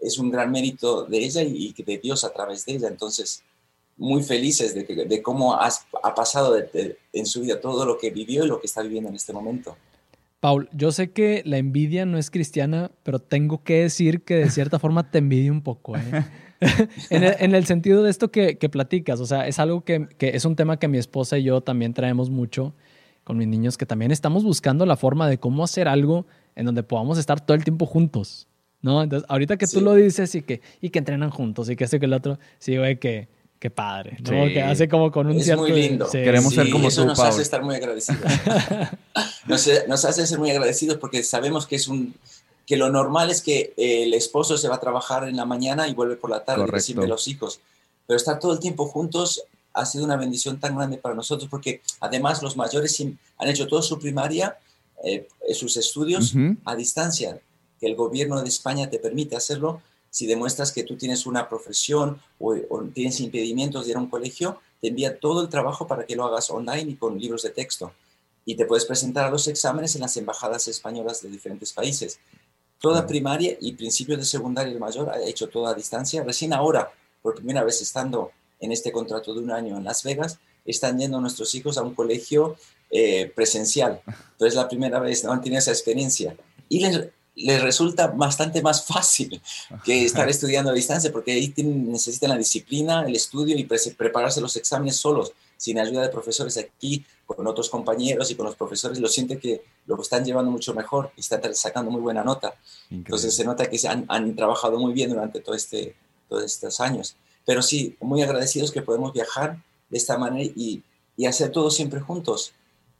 es 0.00 0.18
un 0.18 0.30
gran 0.30 0.50
mérito 0.50 1.04
de 1.04 1.18
ella 1.18 1.42
y 1.42 1.72
de 1.72 1.98
Dios 1.98 2.24
a 2.24 2.32
través 2.32 2.64
de 2.64 2.74
ella. 2.74 2.88
Entonces, 2.88 3.42
muy 3.96 4.22
felices 4.22 4.74
de, 4.74 4.84
de 4.84 5.22
cómo 5.22 5.54
has, 5.54 5.86
ha 6.02 6.14
pasado 6.14 6.56
en 7.12 7.26
su 7.26 7.40
vida 7.40 7.60
todo 7.60 7.84
lo 7.84 7.98
que 7.98 8.10
vivió 8.10 8.44
y 8.44 8.48
lo 8.48 8.60
que 8.60 8.66
está 8.66 8.82
viviendo 8.82 9.10
en 9.10 9.16
este 9.16 9.32
momento. 9.32 9.76
Paul, 10.40 10.68
yo 10.72 10.90
sé 10.90 11.12
que 11.12 11.42
la 11.46 11.58
envidia 11.58 12.04
no 12.04 12.18
es 12.18 12.30
cristiana, 12.30 12.90
pero 13.04 13.20
tengo 13.20 13.62
que 13.62 13.82
decir 13.82 14.24
que 14.24 14.34
de 14.34 14.50
cierta 14.50 14.80
forma 14.80 15.08
te 15.08 15.18
envidio 15.18 15.52
un 15.52 15.62
poco. 15.62 15.96
¿eh? 15.96 16.00
en, 17.10 17.54
el, 17.54 17.66
sentido 17.66 18.02
de 18.02 18.10
esto 18.10 18.30
que, 18.30 18.58
que, 18.58 18.68
platicas, 18.68 19.20
o 19.20 19.26
sea, 19.26 19.46
es 19.46 19.58
algo 19.58 19.84
que, 19.84 20.08
que, 20.18 20.30
es 20.30 20.44
un 20.44 20.56
tema 20.56 20.78
que 20.78 20.88
mi 20.88 20.98
esposa 20.98 21.38
y 21.38 21.44
yo 21.44 21.60
también 21.60 21.94
traemos 21.94 22.30
mucho 22.30 22.74
con 23.24 23.36
mis 23.36 23.48
niños, 23.48 23.76
que 23.76 23.86
también 23.86 24.10
estamos 24.10 24.44
buscando 24.44 24.86
la 24.86 24.96
forma 24.96 25.28
de 25.28 25.38
cómo 25.38 25.64
hacer 25.64 25.88
algo 25.88 26.26
en 26.54 26.66
donde 26.66 26.82
podamos 26.82 27.18
estar 27.18 27.40
todo 27.40 27.56
el 27.56 27.64
tiempo 27.64 27.86
juntos, 27.86 28.48
¿no? 28.80 29.02
Entonces, 29.02 29.26
ahorita 29.28 29.56
que 29.56 29.66
tú 29.66 29.80
lo 29.80 29.94
dices 29.94 30.34
y 30.34 30.42
que, 30.42 30.60
y 30.80 30.90
que 30.90 30.98
entrenan 30.98 31.30
juntos 31.30 31.70
y 31.70 31.76
que 31.76 31.84
este 31.84 32.00
que 32.00 32.06
el 32.06 32.12
otro, 32.12 32.38
sí, 32.58 32.76
güey, 32.76 32.98
que 32.98 33.28
Qué 33.62 33.70
padre, 33.70 34.18
Que 34.24 34.60
hace 34.60 34.88
como 34.88 35.12
con 35.12 35.28
un 35.28 35.38
es 35.38 35.56
muy 35.56 35.70
lindo. 35.70 36.10
Queremos 36.10 36.52
ser 36.52 36.68
como 36.68 36.88
eso 36.88 37.04
nos 37.04 37.20
hace 37.20 37.42
estar 37.42 37.62
muy 37.62 37.76
agradecidos. 37.76 38.20
nos, 39.46 39.70
nos, 39.86 40.04
hace 40.04 40.26
ser 40.26 40.40
muy 40.40 40.50
agradecidos 40.50 40.96
porque 40.96 41.22
sabemos 41.22 41.64
que 41.68 41.76
es 41.76 41.86
un 41.86 42.12
que 42.66 42.76
lo 42.76 42.90
normal 42.90 43.30
es 43.30 43.42
que 43.42 43.74
el 43.76 44.14
esposo 44.14 44.56
se 44.56 44.68
va 44.68 44.76
a 44.76 44.80
trabajar 44.80 45.28
en 45.28 45.36
la 45.36 45.44
mañana 45.44 45.88
y 45.88 45.94
vuelve 45.94 46.16
por 46.16 46.30
la 46.30 46.44
tarde, 46.44 46.66
recibe 46.66 47.06
los 47.06 47.28
hijos. 47.28 47.60
Pero 48.06 48.16
estar 48.16 48.38
todo 48.38 48.52
el 48.52 48.60
tiempo 48.60 48.86
juntos 48.86 49.44
ha 49.74 49.86
sido 49.86 50.04
una 50.04 50.16
bendición 50.16 50.60
tan 50.60 50.76
grande 50.76 50.98
para 50.98 51.14
nosotros 51.14 51.48
porque 51.50 51.82
además 52.00 52.42
los 52.42 52.56
mayores 52.56 53.00
han 53.00 53.48
hecho 53.48 53.66
toda 53.66 53.82
su 53.82 53.98
primaria, 53.98 54.58
eh, 55.04 55.28
sus 55.54 55.76
estudios 55.76 56.34
a 56.64 56.76
distancia, 56.76 57.40
que 57.80 57.86
el 57.86 57.96
gobierno 57.96 58.40
de 58.40 58.48
España 58.48 58.88
te 58.88 58.98
permite 58.98 59.36
hacerlo 59.36 59.80
si 60.12 60.26
demuestras 60.26 60.72
que 60.72 60.84
tú 60.84 60.96
tienes 60.96 61.24
una 61.24 61.48
profesión 61.48 62.20
o, 62.38 62.54
tienes 62.92 63.18
impedimentos 63.20 63.86
de 63.86 63.92
ir 63.92 63.96
a 63.96 64.00
un 64.00 64.10
colegio, 64.10 64.60
te 64.82 64.88
envía 64.88 65.18
todo 65.18 65.40
el 65.40 65.48
trabajo 65.48 65.86
para 65.86 66.04
que 66.04 66.14
lo 66.14 66.26
hagas 66.26 66.50
online 66.50 66.92
y 66.92 66.94
con 66.96 67.18
libros 67.18 67.42
de 67.42 67.48
texto. 67.50 67.94
Y 68.44 68.56
te 68.56 68.66
puedes 68.66 68.84
presentar 68.84 69.24
a 69.24 69.30
los 69.30 69.48
exámenes 69.48 69.94
en 69.94 70.02
las 70.02 70.14
embajadas 70.18 70.68
españolas 70.68 71.22
de 71.22 71.30
diferentes 71.30 71.72
países. 71.72 72.18
Toda 72.82 73.06
primaria 73.06 73.56
y 73.60 73.74
principios 73.74 74.18
de 74.18 74.24
secundaria 74.24 74.72
el 74.72 74.80
mayor 74.80 75.08
ha 75.08 75.22
hecho 75.22 75.48
toda 75.48 75.70
a 75.70 75.74
distancia. 75.74 76.24
Recién 76.24 76.52
ahora, 76.52 76.90
por 77.22 77.36
primera 77.36 77.62
vez 77.62 77.80
estando 77.80 78.32
en 78.58 78.72
este 78.72 78.90
contrato 78.90 79.32
de 79.32 79.38
un 79.38 79.52
año 79.52 79.76
en 79.76 79.84
Las 79.84 80.02
Vegas, 80.02 80.40
están 80.64 80.98
yendo 80.98 81.20
nuestros 81.20 81.54
hijos 81.54 81.78
a 81.78 81.82
un 81.82 81.94
colegio 81.94 82.56
eh, 82.90 83.30
presencial. 83.36 84.00
Entonces 84.32 84.56
la 84.56 84.68
primera 84.68 84.98
vez 84.98 85.22
no 85.22 85.30
han 85.30 85.40
tenido 85.40 85.60
esa 85.60 85.70
experiencia. 85.70 86.36
Y 86.68 86.80
les, 86.80 87.08
les 87.36 87.62
resulta 87.62 88.08
bastante 88.08 88.60
más 88.62 88.84
fácil 88.84 89.40
que 89.84 90.04
estar 90.04 90.28
estudiando 90.28 90.72
a 90.72 90.74
distancia, 90.74 91.12
porque 91.12 91.30
ahí 91.30 91.54
necesitan 91.58 92.30
la 92.30 92.36
disciplina, 92.36 93.04
el 93.06 93.14
estudio 93.14 93.56
y 93.56 93.62
prepararse 93.62 94.40
los 94.40 94.56
exámenes 94.56 94.96
solos, 94.96 95.32
sin 95.62 95.78
ayuda 95.78 96.02
de 96.02 96.08
profesores 96.08 96.56
aquí, 96.58 97.06
con 97.24 97.46
otros 97.46 97.70
compañeros 97.70 98.28
y 98.32 98.34
con 98.34 98.46
los 98.46 98.56
profesores, 98.56 98.98
lo 98.98 99.06
siente 99.06 99.38
que 99.38 99.62
lo 99.86 100.02
están 100.02 100.24
llevando 100.24 100.50
mucho 100.50 100.74
mejor 100.74 101.12
y 101.16 101.20
están 101.20 101.54
sacando 101.54 101.88
muy 101.88 102.00
buena 102.00 102.24
nota. 102.24 102.56
Entonces 102.90 103.32
se 103.32 103.44
nota 103.44 103.70
que 103.70 103.78
se 103.78 103.86
han, 103.86 104.04
han, 104.08 104.34
trabajado 104.34 104.76
muy 104.80 104.92
bien 104.92 105.10
durante 105.10 105.38
todo 105.38 105.54
este, 105.54 105.94
todos 106.28 106.42
estos 106.42 106.80
años. 106.80 107.14
Pero 107.46 107.62
sí, 107.62 107.96
muy 108.00 108.22
agradecidos 108.22 108.72
que 108.72 108.82
podemos 108.82 109.12
viajar 109.12 109.62
de 109.88 109.98
esta 109.98 110.18
manera 110.18 110.50
y, 110.56 110.82
y 111.16 111.26
hacer 111.26 111.52
todo 111.52 111.70
siempre 111.70 112.00
juntos. 112.00 112.54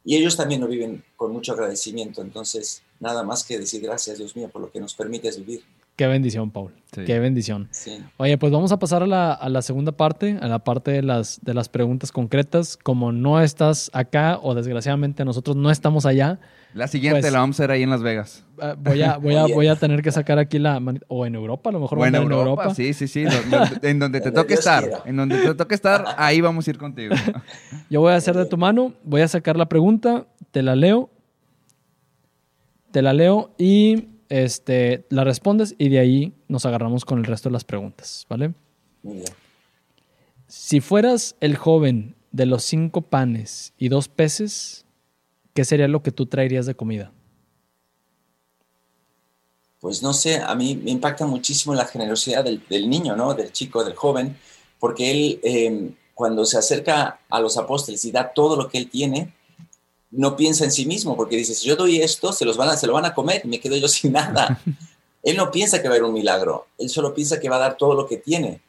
Y 0.05 0.15
ellos 0.15 0.37
también 0.37 0.61
lo 0.61 0.67
viven 0.67 1.03
con 1.17 1.33
mucho 1.33 1.51
agradecimiento. 1.51 2.21
Entonces, 2.21 2.81
nada 3.01 3.23
más 3.23 3.43
que 3.43 3.59
decir 3.59 3.81
gracias, 3.81 4.19
Dios 4.19 4.37
mío, 4.37 4.47
por 4.47 4.61
lo 4.61 4.71
que 4.71 4.79
nos 4.79 4.95
permites 4.95 5.37
vivir. 5.37 5.65
Qué 5.95 6.07
bendición, 6.07 6.49
Paul. 6.51 6.71
Qué 7.05 7.19
bendición. 7.19 7.69
Oye, 8.17 8.37
pues 8.37 8.51
vamos 8.51 8.71
a 8.71 8.79
pasar 8.79 9.03
a 9.03 9.07
la, 9.07 9.61
segunda 9.61 9.91
parte, 9.91 10.37
a 10.41 10.47
la 10.47 10.59
parte 10.59 10.91
de 10.91 11.01
las, 11.01 11.39
de 11.43 11.53
las 11.53 11.69
preguntas 11.69 12.11
concretas. 12.11 12.77
Como 12.77 13.11
no 13.11 13.41
estás 13.41 13.89
acá, 13.93 14.39
o 14.41 14.53
desgraciadamente 14.53 15.25
nosotros 15.25 15.55
no 15.55 15.71
estamos 15.71 16.05
allá. 16.05 16.39
La 16.73 16.87
siguiente 16.87 17.21
pues, 17.21 17.33
la 17.33 17.39
vamos 17.39 17.59
a 17.59 17.63
hacer 17.63 17.71
ahí 17.71 17.83
en 17.83 17.89
Las 17.89 18.01
Vegas. 18.01 18.43
Voy, 18.77 19.01
a, 19.03 19.17
voy, 19.17 19.35
a, 19.35 19.45
voy 19.45 19.67
a 19.67 19.75
tener 19.75 20.01
que 20.01 20.11
sacar 20.11 20.39
aquí 20.39 20.59
la. 20.59 20.81
O 21.07 21.25
en 21.25 21.35
Europa, 21.35 21.69
a 21.69 21.73
lo 21.73 21.79
mejor. 21.79 21.99
O 21.99 22.05
en 22.05 22.15
Europa, 22.15 22.73
Sí, 22.73 22.93
sí, 22.93 23.07
sí. 23.07 23.25
en 23.81 23.99
donde 23.99 24.21
te 24.21 24.31
toque 24.31 24.55
estar. 24.55 25.03
En 25.05 25.15
donde 25.15 25.37
te 25.37 25.53
toque 25.53 25.75
estar, 25.75 26.05
ahí 26.17 26.41
vamos 26.41 26.67
a 26.67 26.69
ir 26.71 26.77
contigo. 26.77 27.15
Yo 27.89 28.01
voy 28.01 28.13
a 28.13 28.15
hacer 28.15 28.35
de 28.35 28.45
tu 28.45 28.57
mano, 28.57 28.93
voy 29.03 29.21
a 29.21 29.27
sacar 29.27 29.57
la 29.57 29.67
pregunta, 29.67 30.25
te 30.51 30.61
la 30.61 30.75
leo. 30.75 31.09
Te 32.91 33.01
la 33.01 33.13
leo 33.13 33.55
y 33.57 34.12
este, 34.29 35.05
la 35.09 35.23
respondes 35.23 35.75
y 35.77 35.89
de 35.89 35.99
ahí 35.99 36.33
nos 36.47 36.65
agarramos 36.65 37.05
con 37.05 37.19
el 37.19 37.25
resto 37.25 37.49
de 37.49 37.53
las 37.53 37.63
preguntas, 37.63 38.25
¿vale? 38.29 38.53
Si 40.47 40.81
fueras 40.81 41.35
el 41.39 41.55
joven 41.55 42.15
de 42.31 42.45
los 42.45 42.63
cinco 42.63 43.01
panes 43.01 43.73
y 43.77 43.89
dos 43.89 44.07
peces, 44.07 44.85
¿qué 45.53 45.65
sería 45.65 45.87
lo 45.87 46.03
que 46.03 46.11
tú 46.11 46.25
traerías 46.25 46.65
de 46.65 46.75
comida? 46.75 47.11
Pues 49.79 50.01
no 50.01 50.13
sé, 50.13 50.37
a 50.37 50.55
mí 50.55 50.75
me 50.75 50.91
impacta 50.91 51.25
muchísimo 51.25 51.75
la 51.75 51.85
generosidad 51.85 52.43
del, 52.43 52.89
niño, 52.89 53.15
¿no? 53.15 53.33
Del 53.33 53.51
chico, 53.51 53.83
del 53.83 53.95
joven, 53.95 54.37
porque 54.79 55.11
él 55.11 55.39
em, 55.43 55.95
cuando 56.13 56.45
se 56.45 56.57
acerca 56.57 57.19
a 57.29 57.39
los 57.39 57.57
apóstoles 57.57 58.03
y 58.05 58.11
da 58.11 58.31
todo 58.33 58.55
lo 58.55 58.69
que 58.69 58.77
él 58.77 58.89
tiene, 58.89 59.33
no 60.15 60.35
piensa 60.35 60.63
en 60.63 60.71
sí 60.71 60.85
mismo, 60.85 61.15
porque 61.17 61.35
dice, 61.35 61.55
si 61.55 61.67
yo 61.67 61.75
doy 61.75 62.01
esto, 62.01 62.31
se, 62.31 62.45
los 62.45 62.55
van 62.55 62.69
a, 62.69 62.77
se 62.77 62.87
lo 62.87 62.93
van 62.93 63.05
a 63.05 63.13
comer 63.13 63.41
y 63.43 63.47
me 63.47 63.59
quedo 63.59 63.75
yo 63.75 63.87
sin 63.89 64.13
nada. 64.13 64.61
él 65.23 65.37
no 65.37 65.51
piensa 65.51 65.81
que 65.81 65.87
va 65.87 65.95
a 65.95 65.97
haber 65.97 66.07
un 66.07 66.13
milagro, 66.13 66.67
él 66.77 66.89
solo 66.89 67.13
piensa 67.13 67.39
que 67.39 67.49
va 67.49 67.57
a 67.57 67.59
dar 67.59 67.77
todo 67.77 67.95
lo 67.95 68.07
que 68.07 68.17
tiene. 68.17 68.61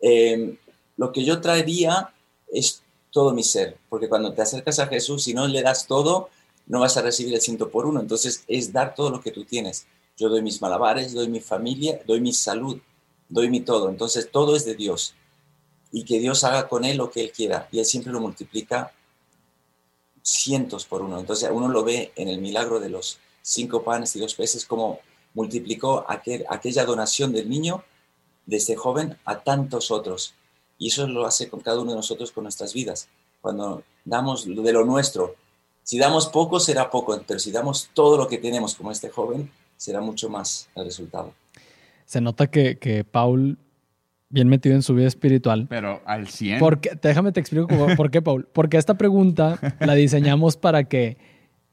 Em, 0.00 0.56
lo 0.96 1.12
que 1.12 1.24
yo 1.24 1.40
traería 1.40 2.12
es 2.50 2.82
todo 3.10 3.32
mi 3.32 3.42
ser, 3.42 3.76
porque 3.88 4.08
cuando 4.08 4.32
te 4.32 4.42
acercas 4.42 4.78
a 4.78 4.86
Jesús 4.86 5.28
y 5.28 5.34
no 5.34 5.46
le 5.46 5.62
das 5.62 5.86
todo, 5.86 6.30
no 6.66 6.80
vas 6.80 6.96
a 6.96 7.02
recibir 7.02 7.34
el 7.34 7.40
ciento 7.40 7.70
por 7.70 7.86
uno. 7.86 8.00
Entonces 8.00 8.44
es 8.48 8.72
dar 8.72 8.94
todo 8.94 9.10
lo 9.10 9.20
que 9.20 9.30
tú 9.30 9.44
tienes. 9.44 9.86
Yo 10.16 10.28
doy 10.28 10.42
mis 10.42 10.62
malabares, 10.62 11.12
doy 11.12 11.28
mi 11.28 11.40
familia, 11.40 12.00
doy 12.06 12.20
mi 12.20 12.32
salud, 12.32 12.78
doy 13.28 13.50
mi 13.50 13.60
todo. 13.60 13.88
Entonces 13.90 14.30
todo 14.30 14.56
es 14.56 14.64
de 14.64 14.74
Dios. 14.74 15.14
Y 15.90 16.04
que 16.04 16.18
Dios 16.18 16.44
haga 16.44 16.68
con 16.68 16.84
él 16.84 16.96
lo 16.96 17.10
que 17.10 17.20
él 17.20 17.32
quiera. 17.32 17.68
Y 17.70 17.78
él 17.78 17.84
siempre 17.84 18.12
lo 18.12 18.20
multiplica 18.20 18.92
cientos 20.22 20.86
por 20.86 21.02
uno. 21.02 21.18
Entonces 21.18 21.50
uno 21.52 21.68
lo 21.68 21.84
ve 21.84 22.12
en 22.16 22.28
el 22.28 22.40
milagro 22.40 22.80
de 22.80 22.88
los 22.88 23.18
cinco 23.42 23.82
panes 23.82 24.14
y 24.16 24.20
dos 24.20 24.34
peces, 24.34 24.64
como 24.64 25.00
multiplicó 25.34 26.04
aquel, 26.08 26.44
aquella 26.48 26.84
donación 26.84 27.32
del 27.32 27.48
niño, 27.48 27.84
de 28.46 28.56
este 28.56 28.76
joven, 28.76 29.18
a 29.24 29.40
tantos 29.40 29.90
otros. 29.90 30.34
Y 30.78 30.88
eso 30.88 31.06
lo 31.06 31.26
hace 31.26 31.48
con 31.48 31.60
cada 31.60 31.80
uno 31.80 31.90
de 31.90 31.96
nosotros 31.96 32.32
con 32.32 32.44
nuestras 32.44 32.74
vidas. 32.74 33.08
Cuando 33.40 33.82
damos 34.04 34.46
de 34.46 34.72
lo 34.72 34.84
nuestro, 34.84 35.36
si 35.82 35.98
damos 35.98 36.28
poco 36.28 36.60
será 36.60 36.90
poco, 36.90 37.20
pero 37.26 37.40
si 37.40 37.50
damos 37.50 37.90
todo 37.92 38.16
lo 38.16 38.28
que 38.28 38.38
tenemos 38.38 38.74
como 38.74 38.92
este 38.92 39.10
joven, 39.10 39.50
será 39.76 40.00
mucho 40.00 40.28
más 40.28 40.68
el 40.74 40.84
resultado. 40.84 41.34
Se 42.04 42.20
nota 42.20 42.48
que, 42.48 42.78
que 42.78 43.04
Paul 43.04 43.58
bien 44.32 44.48
metido 44.48 44.74
en 44.74 44.82
su 44.82 44.94
vida 44.94 45.06
espiritual. 45.06 45.66
Pero 45.68 46.02
al 46.04 46.26
100. 46.26 46.58
Porque, 46.58 46.98
déjame 47.00 47.30
te 47.30 47.38
explico 47.38 47.68
por 47.96 48.10
qué, 48.10 48.20
Paul. 48.20 48.48
Porque 48.52 48.78
esta 48.78 48.94
pregunta 48.94 49.60
la 49.78 49.94
diseñamos 49.94 50.56
para 50.56 50.84
que 50.84 51.18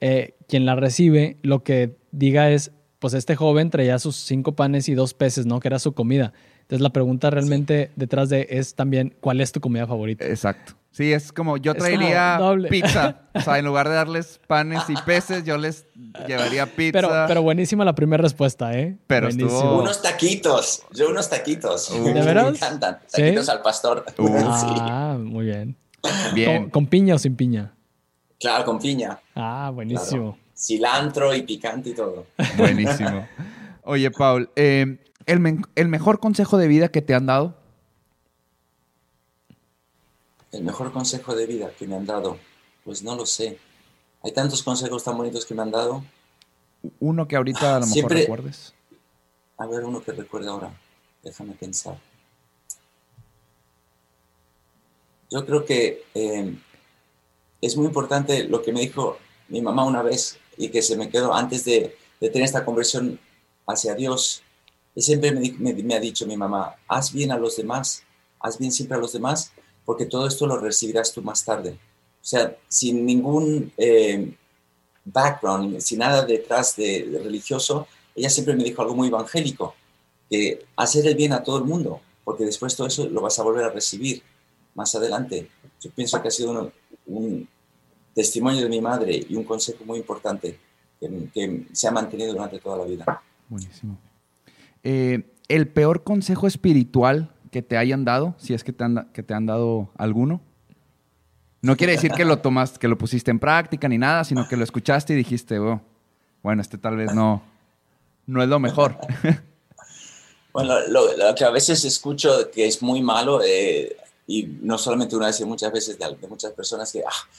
eh, 0.02 0.36
quien 0.48 0.66
la 0.66 0.76
recibe 0.76 1.38
lo 1.42 1.64
que 1.64 1.98
diga 2.12 2.52
es, 2.52 2.72
pues 3.00 3.14
este 3.14 3.36
joven 3.36 3.70
traía 3.70 3.98
sus 3.98 4.18
cinco 4.18 4.56
panes 4.56 4.90
y 4.90 4.94
dos 4.94 5.14
peces, 5.14 5.46
¿no? 5.46 5.60
Que 5.60 5.70
era 5.70 5.80
su 5.80 5.94
comida. 5.94 6.34
Entonces 6.62 6.82
la 6.82 6.92
pregunta 6.92 7.30
realmente 7.30 7.92
detrás 7.96 8.30
de 8.30 8.46
es 8.52 8.76
también, 8.76 9.16
¿cuál 9.22 9.42
es 9.42 9.52
tu 9.52 9.62
comida 9.62 9.88
favorita? 9.88 10.26
Exacto. 10.26 10.79
Sí, 10.92 11.14
es 11.14 11.32
como 11.32 11.58
yo 11.58 11.76
traería 11.76 12.40
pizza. 12.70 13.22
O 13.40 13.42
sea, 13.42 13.58
en 13.58 13.66
lugar 13.66 13.88
de 13.88 13.96
darles 13.96 14.42
panes 14.48 14.82
y 14.90 14.96
peces, 15.06 15.46
yo 15.46 15.58
les 15.58 15.86
llevaría 16.28 16.66
pizza. 16.66 16.92
Pero, 16.92 17.10
pero 17.28 17.42
buenísima 17.42 17.86
la 17.86 17.96
primera 17.96 18.22
respuesta, 18.22 18.74
¿eh? 18.74 18.98
Pero 19.08 19.30
Unos 19.30 20.02
taquitos. 20.02 20.84
Yo 20.92 21.10
unos 21.10 21.30
taquitos. 21.30 21.90
Uh. 21.92 22.04
¿De 22.06 22.22
veras? 22.22 22.52
Me 22.52 22.58
encantan. 22.58 23.00
Taquitos 23.10 23.48
al 23.48 23.62
pastor. 23.62 24.06
Uh. 24.18 24.28
Ah, 24.82 25.18
muy 25.18 25.46
bien. 25.46 25.78
Bien. 26.34 26.70
¿Con, 26.70 26.88
piña 26.88 27.16
o 27.16 27.20
sin 27.20 27.36
piña? 27.36 27.74
Claro, 28.40 28.66
con 28.66 28.80
piña. 28.80 29.20
Ah, 29.36 29.72
buenísimo. 29.74 30.38
Cilantro 30.58 31.34
y 31.34 31.44
picante 31.44 31.92
y 31.92 31.94
todo. 31.94 32.26
Buenísimo. 32.58 33.28
Oye, 33.84 34.12
Paul, 34.12 34.50
eh, 34.56 34.98
¿el, 35.26 35.62
¿el 35.76 35.88
mejor 35.88 36.20
consejo 36.20 36.58
de 36.58 36.68
vida 36.68 36.90
que 36.90 37.02
te 37.02 37.14
han 37.14 37.26
dado? 37.26 37.59
El 40.52 40.64
mejor 40.64 40.92
consejo 40.92 41.36
de 41.36 41.46
vida 41.46 41.72
que 41.78 41.88
me 41.88 41.96
han 41.96 42.06
dado, 42.06 42.38
pues 42.84 43.04
no 43.04 43.16
lo 43.16 43.26
sé. 43.26 43.60
Hay 44.24 44.32
tantos 44.32 44.64
consejos 44.64 45.04
tan 45.04 45.16
bonitos 45.16 45.46
que 45.46 45.54
me 45.54 45.62
han 45.62 45.72
dado. 45.72 46.04
Uno 47.00 47.28
que 47.28 47.36
ahorita 47.36 47.78
a 47.78 47.80
lo 47.82 47.88
mejor 47.88 48.12
recuerdes. 48.12 48.74
A 49.58 49.68
ver, 49.68 49.86
uno 49.86 50.02
que 50.02 50.12
recuerde 50.12 50.50
ahora. 50.50 50.72
Déjame 51.22 51.54
pensar. 51.54 51.98
Yo 55.30 55.46
creo 55.46 55.66
que 55.66 56.04
eh, 56.16 56.56
es 57.62 57.78
muy 57.78 57.86
importante 57.86 58.46
lo 58.46 58.64
que 58.64 58.74
me 58.74 58.82
dijo 58.82 59.18
mi 59.50 59.62
mamá 59.62 59.86
una 59.86 60.02
vez 60.02 60.40
y 60.58 60.70
que 60.70 60.82
se 60.82 60.98
me 60.98 61.10
quedó 61.10 61.34
antes 61.34 61.66
de, 61.66 61.96
tener 62.20 62.44
esta 62.44 62.66
conversión 62.66 63.20
hacia 63.68 63.94
Dios. 63.94 64.42
Y 64.96 65.02
siempre 65.02 65.32
me 65.32 65.96
ha 65.96 66.00
dicho 66.00 66.26
mi 66.26 66.36
mamá, 66.36 66.76
haz 66.88 67.14
bien 67.14 67.32
a 67.32 67.38
los 67.38 67.56
demás, 67.56 68.04
haz 68.40 68.58
bien 68.58 68.72
siempre 68.72 68.98
a 68.98 69.00
los 69.00 69.14
demás 69.14 69.54
porque 69.90 70.06
todo 70.06 70.28
esto 70.28 70.46
lo 70.46 70.60
recibirás 70.60 71.12
tú 71.12 71.24
más 71.24 71.44
tarde. 71.44 71.72
O 71.72 72.24
sea, 72.24 72.56
sin 72.68 73.08
ningún 73.08 73.74
eh, 73.76 74.36
background, 75.04 75.80
sin 75.80 75.98
nada 75.98 76.24
detrás 76.24 76.76
de, 76.76 77.20
religioso, 77.24 77.88
ella 78.16 78.30
siempre 78.30 78.56
me 78.56 78.64
dijo 78.64 78.84
algo 78.84 78.94
muy 78.94 79.08
evangélico, 79.08 79.74
que 80.30 80.64
hacer 80.76 81.08
el 81.08 81.16
bien 81.16 81.34
a 81.34 81.42
todo 81.42 81.58
el 81.58 81.64
mundo, 81.64 82.02
porque 82.24 82.46
después 82.46 82.76
todo 82.76 82.86
eso 82.86 83.10
lo 83.10 83.20
vas 83.20 83.40
a 83.40 83.42
volver 83.42 83.64
a 83.64 83.72
recibir 83.72 84.22
más 84.76 84.94
adelante. 84.94 85.50
Yo 85.82 85.90
pienso 85.90 86.22
que 86.22 86.28
ha 86.28 86.32
sido 86.32 86.72
un 87.08 87.50
testimonio 88.14 88.62
de 88.62 88.70
mi 88.70 88.82
madre 88.82 89.26
y 89.28 89.36
un 89.36 89.44
consejo 89.44 89.86
muy 89.86 89.98
importante 89.98 90.60
que, 91.00 91.66
se 91.72 91.88
ha 91.88 91.92
mantenido 91.92 92.34
durante 92.34 92.60
toda 92.60 92.78
la 92.78 92.84
vida. 92.84 93.24
Buenísimo. 93.48 93.98
Eh, 94.84 95.24
el 95.48 95.68
peor 95.68 96.04
consejo 96.04 96.46
espiritual 96.46 97.34
que 97.52 97.62
te 97.62 97.78
hayan 97.78 98.06
dado, 98.06 98.36
si 98.38 98.54
es 98.54 98.64
que 98.64 98.74
te 98.74 98.84
han, 98.84 99.10
que 99.14 99.24
te 99.24 99.34
han 99.34 99.46
dado 99.46 99.90
alguno? 99.98 100.42
No 101.62 101.76
quiere 101.76 101.94
decir 101.94 102.12
que 102.12 102.24
lo 102.24 102.40
tomas, 102.40 102.80
que 102.80 102.88
lo 102.88 102.98
pusiste 102.98 103.32
en 103.32 103.40
práctica 103.40 103.90
ni 103.90 103.98
nada, 103.98 104.24
sino 104.24 104.48
que 104.48 104.56
lo 104.56 104.64
escuchaste 104.64 105.14
y 105.14 105.18
dijiste, 105.18 105.60
oh, 105.60 105.82
bueno, 106.42 106.62
este 106.62 106.78
tal 106.78 106.96
vez 106.96 107.14
no, 107.14 107.42
no 108.28 108.42
es 108.42 108.50
lo 108.50 108.60
mejor. 108.60 108.98
Bueno, 110.52 110.80
lo, 110.88 111.36
que 111.36 111.46
a 111.46 111.52
veces 111.52 111.86
escucho 111.86 112.50
que 112.52 112.66
es 112.66 112.82
muy 112.82 113.04
malo, 113.04 113.40
eh, 113.46 113.96
y 114.26 114.44
no 114.62 114.80
solamente 114.80 115.16
una 115.16 115.28
vez, 115.28 115.36
sino 115.36 115.48
muchas 115.48 115.72
veces 115.72 116.00
de, 116.00 116.28
muchas 116.28 116.52
personas 116.54 116.92
que, 116.92 117.04
ah, 117.06 117.30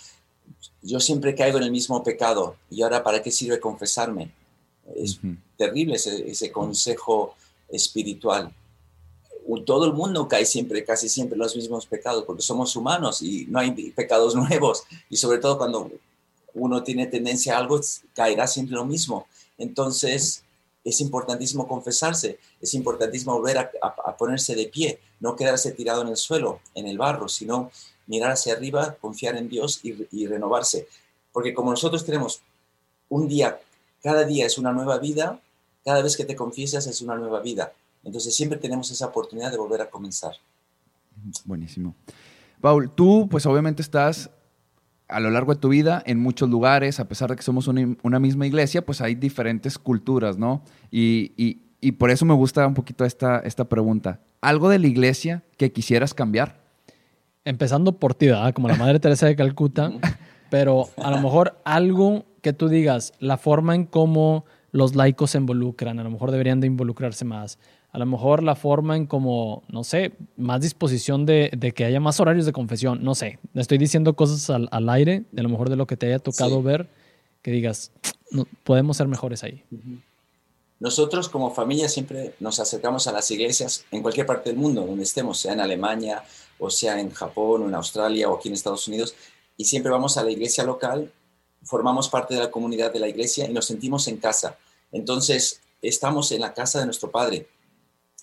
yo 0.82 1.00
siempre 1.00 1.34
caigo 1.34 1.58
en 1.58 1.64
el 1.64 1.72
mismo 1.72 2.04
pecado, 2.04 2.54
y 2.70 2.82
ahora 2.82 3.02
¿para 3.02 3.20
qué 3.20 3.32
sirve 3.32 3.58
confesarme? 3.58 4.30
Es 4.94 5.18
terrible 5.56 5.96
ese, 5.96 6.30
ese 6.30 6.52
consejo 6.52 7.34
espiritual 7.68 8.54
todo 9.64 9.86
el 9.86 9.92
mundo 9.92 10.28
cae 10.28 10.44
siempre, 10.44 10.84
casi 10.84 11.08
siempre 11.08 11.36
los 11.36 11.56
mismos 11.56 11.86
pecados, 11.86 12.24
porque 12.24 12.42
somos 12.42 12.74
humanos 12.76 13.22
y 13.22 13.46
no 13.48 13.58
hay 13.58 13.72
pecados 13.90 14.34
nuevos. 14.36 14.84
Y 15.08 15.16
sobre 15.16 15.38
todo 15.38 15.58
cuando 15.58 15.90
uno 16.54 16.82
tiene 16.82 17.06
tendencia 17.06 17.56
a 17.56 17.58
algo, 17.58 17.80
caerá 18.14 18.46
siempre 18.46 18.74
lo 18.74 18.84
mismo. 18.84 19.26
Entonces, 19.58 20.42
es 20.84 21.00
importantísimo 21.00 21.68
confesarse, 21.68 22.38
es 22.60 22.74
importantísimo 22.74 23.34
volver 23.34 23.58
a, 23.58 24.16
ponerse 24.16 24.54
de 24.54 24.66
pie, 24.66 24.98
no 25.20 25.36
quedarse 25.36 25.72
tirado 25.72 26.02
en 26.02 26.08
el 26.08 26.16
suelo, 26.16 26.60
en 26.74 26.86
el 26.86 26.96
barro, 26.96 27.28
sino 27.28 27.70
mirar 28.06 28.32
hacia 28.32 28.54
arriba, 28.54 28.96
confiar 29.00 29.36
en 29.36 29.48
Dios 29.48 29.80
y 29.82 30.26
renovarse. 30.26 30.88
Porque 31.32 31.54
como 31.54 31.70
nosotros 31.70 32.04
tenemos 32.04 32.40
un 33.08 33.28
día, 33.28 33.60
cada 34.02 34.24
día 34.24 34.46
es 34.46 34.56
una 34.58 34.72
nueva 34.72 34.98
vida, 34.98 35.40
cada 35.84 36.02
vez 36.02 36.16
que 36.16 36.24
te 36.24 36.36
confiesas 36.36 36.86
es 36.86 37.00
una 37.02 37.16
nueva 37.16 37.40
vida. 37.40 37.72
Entonces 38.04 38.34
siempre 38.34 38.58
tenemos 38.58 38.90
esa 38.90 39.06
oportunidad 39.06 39.50
de 39.50 39.58
volver 39.58 39.82
a 39.82 39.90
comenzar. 39.90 40.34
Buenísimo. 41.44 41.94
Paul, 42.60 42.90
tú 42.90 43.28
pues 43.30 43.46
obviamente 43.46 43.82
estás 43.82 44.30
a 45.10 45.20
lo 45.20 45.30
largo 45.30 45.54
de 45.54 45.60
tu 45.60 45.68
vida 45.68 46.02
en 46.06 46.18
muchos 46.18 46.48
lugares, 46.48 47.00
a 47.00 47.08
pesar 47.08 47.30
de 47.30 47.36
que 47.36 47.42
somos 47.42 47.68
una, 47.68 48.18
misma 48.20 48.46
iglesia, 48.46 48.84
pues 48.84 49.00
hay 49.00 49.14
diferentes 49.14 49.78
culturas, 49.78 50.38
¿no? 50.38 50.62
Y, 50.90 51.62
por 51.98 52.10
eso 52.10 52.24
me 52.26 52.34
gusta 52.34 52.66
un 52.66 52.74
poquito 52.74 53.04
esta, 53.04 53.40
esta 53.40 53.64
pregunta. 53.64 54.20
¿Algo 54.40 54.68
de 54.68 54.78
la 54.78 54.86
iglesia 54.86 55.42
que 55.56 55.72
quisieras 55.72 56.14
cambiar? 56.14 56.60
Empezando 57.44 57.92
por 57.98 58.14
ti, 58.14 58.26
¿verdad? 58.26 58.52
Como 58.52 58.68
la 58.68 58.76
Madre 58.76 59.00
Teresa 59.00 59.26
de 59.26 59.34
Calcuta, 59.34 59.90
pero 60.50 60.90
a 60.98 61.10
lo 61.10 61.20
mejor 61.20 61.58
algo 61.64 62.26
que 62.42 62.52
tú 62.52 62.68
digas, 62.68 63.14
la 63.18 63.38
forma 63.38 63.74
en 63.74 63.86
cómo 63.86 64.44
los 64.72 64.94
laicos 64.94 65.32
se 65.32 65.38
involucran, 65.38 65.98
a 65.98 66.04
lo 66.04 66.10
mejor 66.10 66.30
deberían 66.30 66.60
de 66.60 66.66
involucrarse 66.66 67.24
más. 67.24 67.58
A 67.92 67.98
lo 67.98 68.06
mejor 68.06 68.42
la 68.42 68.54
forma 68.54 68.96
en 68.96 69.06
como, 69.06 69.64
no 69.68 69.82
sé, 69.82 70.12
más 70.36 70.60
disposición 70.60 71.26
de, 71.26 71.50
que 71.74 71.84
haya 71.84 71.98
más 71.98 72.20
horarios 72.20 72.46
de 72.46 72.52
confesión, 72.52 73.02
no 73.02 73.14
sé, 73.14 73.38
estoy 73.54 73.78
diciendo 73.78 74.14
cosas 74.14 74.48
al, 74.48 74.88
aire, 74.88 75.24
de 75.32 75.42
lo 75.42 75.48
mejor 75.48 75.70
de 75.70 75.76
lo 75.76 75.86
que 75.86 75.96
te 75.96 76.06
haya 76.06 76.20
tocado 76.20 76.62
ver, 76.62 76.88
que 77.42 77.50
digas, 77.50 77.90
podemos 78.62 78.96
ser 78.96 79.08
mejores 79.08 79.42
ahí. 79.42 79.64
Nosotros 80.78 81.28
como 81.28 81.52
familia 81.52 81.88
siempre 81.88 82.34
nos 82.38 82.60
acercamos 82.60 83.06
a 83.06 83.12
las 83.12 83.30
iglesias 83.30 83.84
en 83.90 84.02
cualquier 84.02 84.24
parte 84.24 84.50
del 84.50 84.58
mundo, 84.58 84.86
donde 84.86 85.02
estemos, 85.02 85.38
sea 85.38 85.52
en 85.52 85.60
Alemania, 85.60 86.22
o 86.58 86.70
sea 86.70 87.00
en 87.00 87.10
Japón, 87.10 87.62
o 87.62 87.68
en 87.68 87.74
Australia, 87.74 88.28
o 88.28 88.36
aquí 88.36 88.48
en 88.48 88.54
Estados 88.54 88.86
Unidos, 88.86 89.14
y 89.56 89.64
siempre 89.64 89.90
vamos 89.90 90.16
a 90.16 90.22
la 90.22 90.30
iglesia 90.30 90.64
local, 90.64 91.12
formamos 91.62 92.08
parte 92.08 92.34
de 92.34 92.40
la 92.40 92.50
comunidad 92.50 92.92
de 92.92 93.00
la 93.00 93.08
iglesia 93.08 93.48
y 93.48 93.52
nos 93.52 93.66
sentimos 93.66 94.08
en 94.08 94.16
casa. 94.16 94.56
Entonces, 94.92 95.60
estamos 95.82 96.32
en 96.32 96.40
la 96.40 96.54
casa 96.54 96.80
de 96.80 96.86
nuestro 96.86 97.10
Padre 97.10 97.48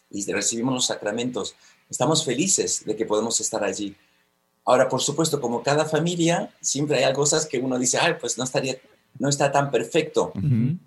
y 0.10 0.32
recibimos 0.32 0.74
los 0.74 0.86
sacramentos. 0.86 1.56
Estamos 1.90 2.24
felices 2.26 2.84
de 2.86 2.96
que 2.96 3.06
podemos 3.06 3.40
estar 3.40 3.64
allí. 3.64 3.96
Ahora, 4.66 4.90
por 4.90 5.02
supuesto, 5.02 5.40
como 5.40 5.64
cada 5.64 5.86
familia, 5.86 6.54
siempre 6.60 7.04
hay 7.04 7.14
cosas 7.14 7.46
que 7.46 7.58
uno 7.58 7.80
dice, 7.80 7.98
ay, 8.00 8.16
pues 8.20 8.38
no 8.38 8.44
estaría, 8.44 8.78
no 9.18 9.30
está 9.30 9.52
tan 9.52 9.72
perfecto. 9.72 10.34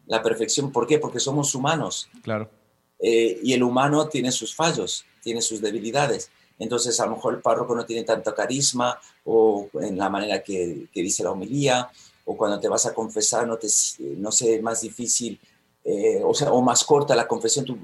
La 0.06 0.22
perfección, 0.22 0.70
¿por 0.70 0.86
qué? 0.86 0.98
Porque 0.98 1.18
somos 1.18 1.54
humanos. 1.54 2.08
Claro. 2.22 2.50
Eh, 2.98 3.40
y 3.42 3.54
el 3.54 3.62
humano 3.62 4.08
tiene 4.08 4.30
sus 4.30 4.54
fallos, 4.54 5.06
tiene 5.22 5.40
sus 5.40 5.62
debilidades. 5.62 6.30
Entonces, 6.58 7.00
a 7.00 7.06
lo 7.06 7.16
mejor 7.16 7.34
el 7.34 7.40
párroco 7.40 7.74
no 7.74 7.86
tiene 7.86 8.04
tanto 8.04 8.34
carisma 8.34 9.00
o 9.24 9.70
en 9.80 9.96
la 9.96 10.10
manera 10.10 10.42
que, 10.42 10.88
dice 10.92 11.24
la 11.24 11.30
homilía, 11.30 11.90
o 12.24 12.36
cuando 12.36 12.60
te 12.60 12.68
vas 12.68 12.86
a 12.86 12.94
confesar, 12.94 13.46
no, 13.46 13.56
te, 13.56 13.68
no 14.16 14.30
sé, 14.30 14.60
más 14.60 14.80
difícil, 14.82 15.38
eh, 15.84 16.20
o 16.24 16.34
sea, 16.34 16.52
o 16.52 16.60
más 16.62 16.84
corta 16.84 17.14
la 17.14 17.26
confesión, 17.26 17.64
tú 17.64 17.78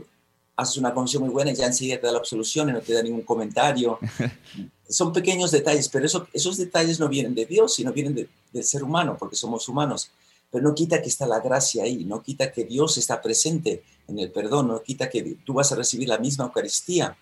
haces 0.56 0.78
una 0.78 0.94
confesión 0.94 1.24
muy 1.24 1.32
buena 1.32 1.50
y 1.50 1.54
ya 1.54 1.66
enseguida 1.66 2.00
te 2.00 2.06
da 2.06 2.12
la 2.12 2.18
absolución 2.18 2.70
y 2.70 2.72
no 2.72 2.80
te 2.80 2.92
da 2.92 3.02
ningún 3.02 3.22
comentario. 3.22 3.98
Son 4.88 5.12
pequeños 5.12 5.50
detalles, 5.50 5.88
pero 5.88 6.06
eso, 6.06 6.26
esos 6.32 6.56
detalles 6.56 6.98
no 6.98 7.08
vienen 7.08 7.34
de 7.34 7.44
Dios, 7.44 7.74
sino 7.74 7.92
vienen 7.92 8.28
del 8.52 8.64
ser 8.64 8.82
humano, 8.84 9.16
porque 9.18 9.34
somos 9.34 9.68
humanos. 9.68 10.10
Pero 10.48 10.62
no 10.62 10.76
quita 10.76 11.02
que 11.02 11.08
está 11.08 11.26
la 11.26 11.40
gracia 11.40 11.82
ahí, 11.82 12.04
no 12.04 12.22
quita 12.22 12.52
que 12.52 12.64
Dios 12.64 12.96
está 12.96 13.20
presente 13.20 13.82
en 14.06 14.20
el 14.20 14.30
perdón, 14.30 14.68
no 14.68 14.80
quita 14.80 15.10
que 15.10 15.38
tú 15.44 15.54
vas 15.54 15.72
a 15.72 15.74
recibir 15.74 16.08
la 16.08 16.18
misma 16.18 16.44
Eucaristía 16.44 17.16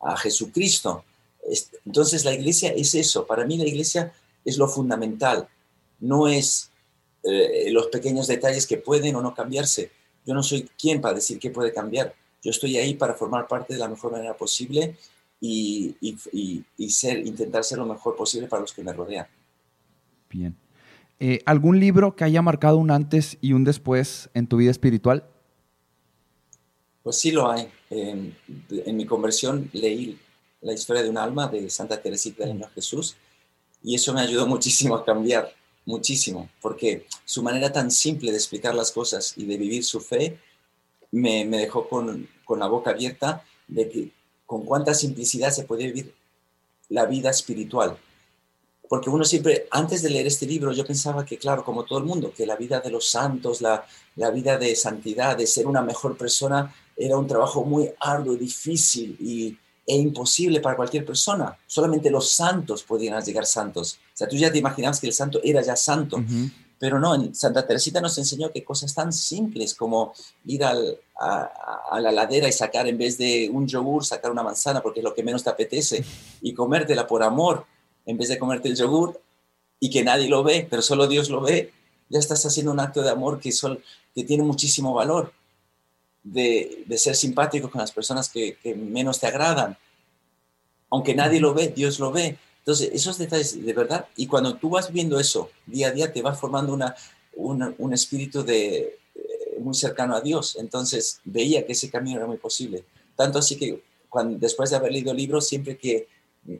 a 0.00 0.16
Jesucristo. 0.16 1.04
Entonces 1.86 2.24
la 2.24 2.32
iglesia 2.32 2.72
es 2.72 2.94
eso, 2.96 3.26
para 3.26 3.44
mí 3.44 3.58
la 3.58 3.66
iglesia 3.66 4.12
es 4.44 4.58
lo 4.58 4.68
fundamental, 4.68 5.48
no 6.04 6.28
es 6.28 6.70
eh, 7.22 7.70
los 7.70 7.88
pequeños 7.88 8.26
detalles 8.26 8.66
que 8.66 8.76
pueden 8.76 9.16
o 9.16 9.22
no 9.22 9.34
cambiarse. 9.34 9.90
Yo 10.26 10.34
no 10.34 10.42
soy 10.42 10.68
quien 10.78 11.00
para 11.00 11.14
decir 11.14 11.38
qué 11.38 11.50
puede 11.50 11.72
cambiar 11.72 12.14
yo 12.44 12.50
estoy 12.50 12.76
ahí 12.76 12.94
para 12.94 13.14
formar 13.14 13.48
parte 13.48 13.72
de 13.72 13.80
la 13.80 13.88
mejor 13.88 14.12
manera 14.12 14.36
posible 14.36 14.96
y, 15.40 15.96
ser, 16.90 17.26
intentar 17.26 17.64
ser 17.64 17.78
lo 17.78 17.86
mejor 17.86 18.16
posible 18.16 18.48
para 18.48 18.60
los 18.60 18.72
que 18.72 18.84
me 18.84 18.92
rodean. 18.92 19.26
Bien. 20.28 20.54
Eh, 21.20 21.40
¿Algún 21.46 21.80
libro 21.80 22.14
que 22.14 22.24
haya 22.24 22.42
marcado 22.42 22.76
un 22.76 22.90
antes 22.90 23.38
y 23.40 23.54
un 23.54 23.64
después 23.64 24.28
en 24.34 24.46
tu 24.46 24.58
vida 24.58 24.70
espiritual? 24.70 25.24
Pues 27.02 27.16
sí 27.16 27.30
lo 27.30 27.50
hay. 27.50 27.70
en 27.90 28.96
mi 28.96 29.06
conversión 29.06 29.70
leí 29.72 30.18
la 30.60 30.74
historia 30.74 31.02
de 31.02 31.08
un 31.08 31.18
alma 31.18 31.48
de 31.48 31.70
Santa 31.70 32.00
Teresita 32.00 32.44
del 32.44 32.54
Niño 32.56 32.68
Jesús 32.74 33.16
y 33.82 33.94
eso 33.94 34.12
me 34.12 34.20
ayudó 34.20 34.46
muchísimo 34.46 34.96
a 34.96 35.04
cambiar, 35.04 35.52
muchísimo, 35.86 36.48
porque 36.60 37.06
su 37.24 37.42
manera 37.42 37.72
tan 37.72 37.90
simple 37.90 38.30
de 38.30 38.36
explicar 38.36 38.74
las 38.74 38.90
cosas 38.90 39.34
y 39.36 39.44
de 39.44 39.56
vivir 39.56 39.84
su 39.84 40.00
fe 40.00 40.38
me, 41.10 41.46
dejó 41.46 41.88
con, 41.88 42.28
la 42.56 42.66
boca 42.66 42.90
abierta 42.90 43.44
de 43.68 43.88
que 43.88 44.10
con 44.46 44.64
cuánta 44.64 44.94
simplicidad 44.94 45.50
se 45.50 45.64
puede 45.64 45.86
vivir 45.86 46.14
la 46.88 47.06
vida 47.06 47.30
espiritual. 47.30 47.96
Porque 48.88 49.08
uno 49.08 49.24
siempre, 49.24 49.66
antes 49.70 50.02
de 50.02 50.10
leer 50.10 50.26
este 50.26 50.46
libro, 50.46 50.72
yo 50.72 50.86
pensaba 50.86 51.24
que, 51.24 51.38
claro, 51.38 51.64
como 51.64 51.84
todo 51.84 51.98
el 51.98 52.04
mundo, 52.04 52.32
que 52.36 52.46
la 52.46 52.56
vida 52.56 52.80
de 52.80 52.90
los 52.90 53.08
santos, 53.08 53.62
la, 53.62 53.86
vida 54.30 54.58
de 54.58 54.76
santidad, 54.76 55.36
de 55.36 55.46
ser 55.46 55.66
una 55.66 55.82
mejor 55.82 56.16
persona, 56.16 56.74
era 56.96 57.16
un 57.16 57.26
trabajo 57.26 57.64
muy 57.64 57.90
arduo, 57.98 58.36
difícil 58.36 59.16
y, 59.20 59.56
e 59.86 59.96
imposible 59.96 60.60
para 60.60 60.76
cualquier 60.76 61.04
persona. 61.04 61.56
Solamente 61.66 62.10
los 62.10 62.30
santos 62.30 62.82
podían 62.82 63.22
llegar 63.22 63.46
santos. 63.46 63.98
O 64.14 64.16
sea, 64.16 64.28
tú 64.28 64.36
ya 64.36 64.50
te 64.50 64.58
imaginabas 64.58 65.00
que 65.00 65.06
el 65.06 65.12
santo 65.12 65.40
era 65.42 65.62
ya 65.62 65.76
santo. 65.76 66.22
Pero 66.78 66.98
no, 67.00 67.14
en 67.14 67.34
Santa 67.34 67.66
Teresita 67.66 68.00
nos 68.00 68.18
enseñó 68.18 68.50
que 68.50 68.64
cosas 68.64 68.92
tan 68.94 69.12
simples 69.12 69.74
como 69.74 70.12
ir 70.44 70.64
a, 70.64 70.74
la 70.74 72.12
ladera 72.12 72.48
y 72.48 72.52
sacar 72.52 72.88
en 72.88 72.98
vez 72.98 73.16
de 73.16 73.48
un 73.52 73.66
yogur, 73.66 74.04
sacar 74.04 74.30
una 74.30 74.42
manzana 74.42 74.82
porque 74.82 75.00
es 75.00 75.04
lo 75.04 75.14
que 75.14 75.22
menos 75.22 75.44
te 75.44 75.50
apetece 75.50 76.04
y 76.42 76.52
comértela 76.52 77.06
por 77.06 77.22
amor 77.22 77.64
en 78.04 78.18
vez 78.18 78.28
de 78.28 78.38
comerte 78.38 78.68
el 78.68 78.76
yogur 78.76 79.20
y 79.80 79.90
que 79.90 80.02
nadie 80.02 80.28
lo 80.28 80.42
ve, 80.42 80.66
pero 80.68 80.82
solo 80.82 81.06
Dios 81.06 81.30
lo 81.30 81.40
ve, 81.40 81.72
ya 82.08 82.18
estás 82.18 82.44
haciendo 82.44 82.72
un 82.72 82.80
acto 82.80 83.02
de 83.02 83.10
amor 83.10 83.38
que, 83.40 83.50
que 84.14 84.24
tiene 84.24 84.42
muchísimo 84.42 84.92
valor, 84.92 85.32
de, 86.24 86.84
ser 86.96 87.14
simpático 87.14 87.70
con 87.70 87.80
las 87.80 87.92
personas 87.92 88.28
que, 88.28 88.56
que 88.56 88.74
menos 88.74 89.20
te 89.20 89.26
agradan. 89.26 89.76
Aunque 90.90 91.14
nadie 91.14 91.40
lo 91.40 91.54
ve, 91.54 91.68
Dios 91.68 92.00
lo 92.00 92.10
ve. 92.10 92.38
Entonces, 92.58 92.90
esos 92.92 93.18
detalles 93.18 93.62
de 93.62 93.72
verdad, 93.74 94.08
y 94.16 94.26
cuando 94.26 94.56
tú 94.56 94.70
vas 94.70 94.90
viendo 94.90 95.20
eso 95.20 95.50
día 95.66 95.88
a 95.88 95.90
día, 95.92 96.12
te 96.12 96.22
vas 96.22 96.40
formando 96.40 96.72
una, 96.72 96.94
un 97.36 97.92
espíritu 97.92 98.42
de, 98.42 98.98
eh, 99.14 99.58
muy 99.60 99.74
cercano 99.74 100.16
a 100.16 100.20
Dios. 100.22 100.56
Entonces, 100.58 101.20
veía 101.24 101.66
que 101.66 101.72
ese 101.72 101.90
camino 101.90 102.16
era 102.16 102.26
muy 102.26 102.38
posible. 102.38 102.84
Tanto 103.16 103.38
así 103.38 103.56
que 103.56 103.82
cuando, 104.08 104.38
después 104.38 104.70
de 104.70 104.76
haber 104.76 104.92
leído 104.92 105.12
libros, 105.12 105.46
siempre 105.46 105.76
que 105.76 106.08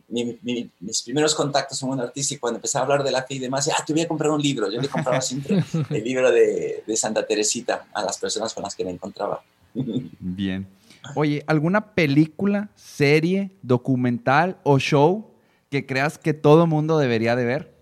mis 0.08 1.02
primeros 1.02 1.34
contactos 1.34 1.80
con 1.80 1.90
un 1.90 2.00
artista 2.00 2.34
y 2.34 2.38
cuando 2.38 2.56
empezaba 2.56 2.82
a 2.82 2.86
hablar 2.86 3.04
de 3.04 3.10
la 3.10 3.22
fe 3.22 3.34
y 3.34 3.38
demás, 3.38 3.68
ah, 3.68 3.84
te 3.86 3.92
voy 3.92 4.02
a 4.02 4.08
comprar 4.08 4.30
un 4.30 4.40
libro. 4.40 4.70
Yo 4.70 4.80
le 4.80 4.88
compraba 4.88 5.20
siempre 5.20 5.62
el 5.90 6.04
libro 6.04 6.30
de, 6.30 6.84
de 6.86 6.96
Santa 6.96 7.26
Teresita 7.26 7.86
a 7.92 8.02
las 8.02 8.18
personas 8.18 8.52
con 8.52 8.62
las 8.62 8.74
que 8.74 8.84
me 8.84 8.90
encontraba. 8.90 9.42
Bien. 9.74 10.66
Oye, 11.14 11.44
¿alguna 11.46 11.94
película, 11.94 12.70
serie, 12.74 13.50
documental 13.62 14.56
o 14.62 14.78
show 14.78 15.34
que 15.74 15.86
creas 15.86 16.18
que 16.18 16.34
todo 16.34 16.68
mundo 16.68 16.98
debería 16.98 17.34
de 17.34 17.44
ver. 17.44 17.74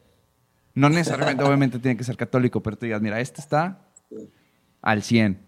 No 0.75 0.89
necesariamente, 0.89 1.45
obviamente, 1.45 1.79
tiene 1.79 1.95
que 1.95 2.05
ser 2.05 2.17
católico, 2.17 2.63
pero 2.63 2.79
tú 2.79 2.87
digas, 2.87 3.03
mira, 3.03 3.21
este 3.21 3.43
está 3.43 3.83
al 4.81 5.03
100. 5.03 5.39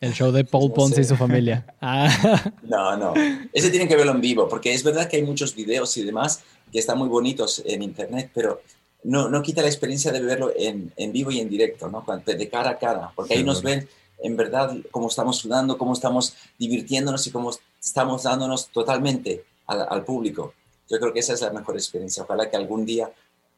El 0.00 0.12
show 0.12 0.30
de 0.30 0.44
Paul 0.44 0.72
Ponce 0.72 1.00
y 1.00 1.04
su 1.04 1.16
familia. 1.16 1.66
Ah. 1.80 2.52
No, 2.62 2.96
no. 2.96 3.14
Ese 3.52 3.70
tienen 3.70 3.88
que 3.88 3.96
verlo 3.96 4.12
en 4.12 4.20
vivo, 4.20 4.48
porque 4.48 4.72
es 4.72 4.84
verdad 4.84 5.08
que 5.08 5.16
hay 5.16 5.24
muchos 5.24 5.56
videos 5.56 5.96
y 5.96 6.04
demás 6.04 6.44
que 6.70 6.78
están 6.78 6.96
muy 6.96 7.08
bonitos 7.08 7.60
en 7.66 7.82
internet, 7.82 8.30
pero 8.32 8.62
no, 9.02 9.28
no 9.28 9.42
quita 9.42 9.62
la 9.62 9.68
experiencia 9.68 10.12
de 10.12 10.20
verlo 10.20 10.52
en, 10.56 10.92
en 10.96 11.12
vivo 11.12 11.32
y 11.32 11.40
en 11.40 11.48
directo, 11.48 11.88
¿no? 11.88 12.04
De 12.24 12.48
cara 12.48 12.70
a 12.70 12.78
cara, 12.78 13.10
porque 13.16 13.34
ahí 13.34 13.42
nos 13.42 13.64
ven 13.64 13.88
en 14.22 14.36
verdad 14.36 14.76
cómo 14.90 15.08
estamos 15.08 15.36
sudando, 15.36 15.76
cómo 15.76 15.92
estamos 15.92 16.34
divirtiéndonos 16.58 17.26
y 17.26 17.30
cómo 17.30 17.50
estamos 17.80 18.22
dándonos 18.22 18.68
totalmente 18.68 19.44
al 19.66 20.04
público. 20.04 20.54
Yo 20.88 20.98
creo 20.98 21.12
que 21.12 21.20
esa 21.20 21.32
es 21.32 21.40
la 21.40 21.52
mejor 21.52 21.76
experiencia. 21.76 22.22
Ojalá 22.22 22.50
que 22.50 22.56
algún 22.56 22.84
día 22.84 23.10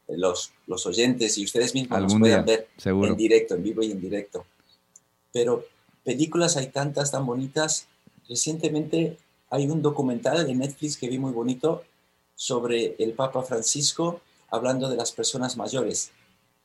eh, 0.09 0.17
los, 0.17 0.53
los 0.67 0.87
oyentes 0.87 1.37
y 1.39 1.45
ustedes 1.45 1.75
mismos 1.75 2.01
nos 2.01 2.15
puedan 2.15 2.45
ver 2.45 2.69
en 2.85 3.17
directo, 3.17 3.55
en 3.55 3.62
vivo 3.62 3.83
y 3.83 3.91
en 3.91 4.01
directo. 4.01 4.47
Pero 5.33 5.65
películas 6.05 6.57
hay 6.57 6.69
tantas 6.69 7.11
tan 7.11 7.27
bonitas. 7.27 7.89
Recientemente 8.29 9.19
hay 9.51 9.67
un 9.67 9.83
documental 9.83 10.47
de 10.47 10.55
Netflix 10.55 10.97
que 10.97 11.09
vi 11.09 11.19
muy 11.19 11.33
bonito 11.33 11.83
sobre 12.37 12.97
el 12.99 13.12
Papa 13.12 13.43
Francisco 13.43 14.21
hablando 14.51 14.89
de 14.89 14.97
las 14.97 15.12
personas 15.12 15.57
mayores. 15.57 16.12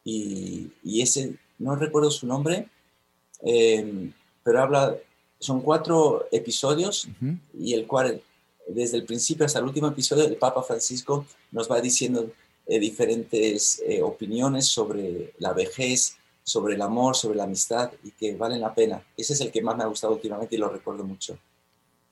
Y, 0.04 0.72
y 0.84 1.02
ese, 1.02 1.36
no 1.58 1.76
recuerdo 1.76 2.12
su 2.12 2.28
nombre, 2.28 2.68
eh, 3.44 4.12
pero 4.44 4.62
habla, 4.62 4.96
son 5.40 5.62
cuatro 5.62 6.28
episodios 6.32 7.08
y 7.58 7.74
el 7.74 7.88
cual 7.88 8.22
desde 8.68 8.98
el 8.98 9.06
principio 9.06 9.46
hasta 9.46 9.60
el 9.60 9.66
último 9.66 9.88
episodio, 9.88 10.26
el 10.26 10.36
Papa 10.36 10.64
Francisco 10.64 11.26
nos 11.52 11.70
va 11.70 11.82
diciendo 11.82 12.32
eh, 12.68 12.80
diferentes 12.80 13.82
eh, 13.86 14.02
opiniones 14.02 14.68
sobre 14.68 15.34
la 15.40 15.54
vejez, 15.54 16.18
sobre 16.44 16.76
el 16.76 16.82
amor, 16.82 17.16
sobre 17.16 17.38
la 17.38 17.46
amistad 17.46 17.92
y 18.04 18.12
que 18.12 18.36
valen 18.36 18.62
la 18.62 18.74
pena. 18.74 19.02
Ese 19.18 19.34
es 19.34 19.42
el 19.42 19.52
que 19.52 19.62
más 19.62 19.78
me 19.78 19.84
ha 19.84 19.88
gustado 19.88 20.14
últimamente 20.14 20.56
y 20.56 20.60
lo 20.60 20.70
recuerdo 20.70 21.04
mucho. 21.04 21.38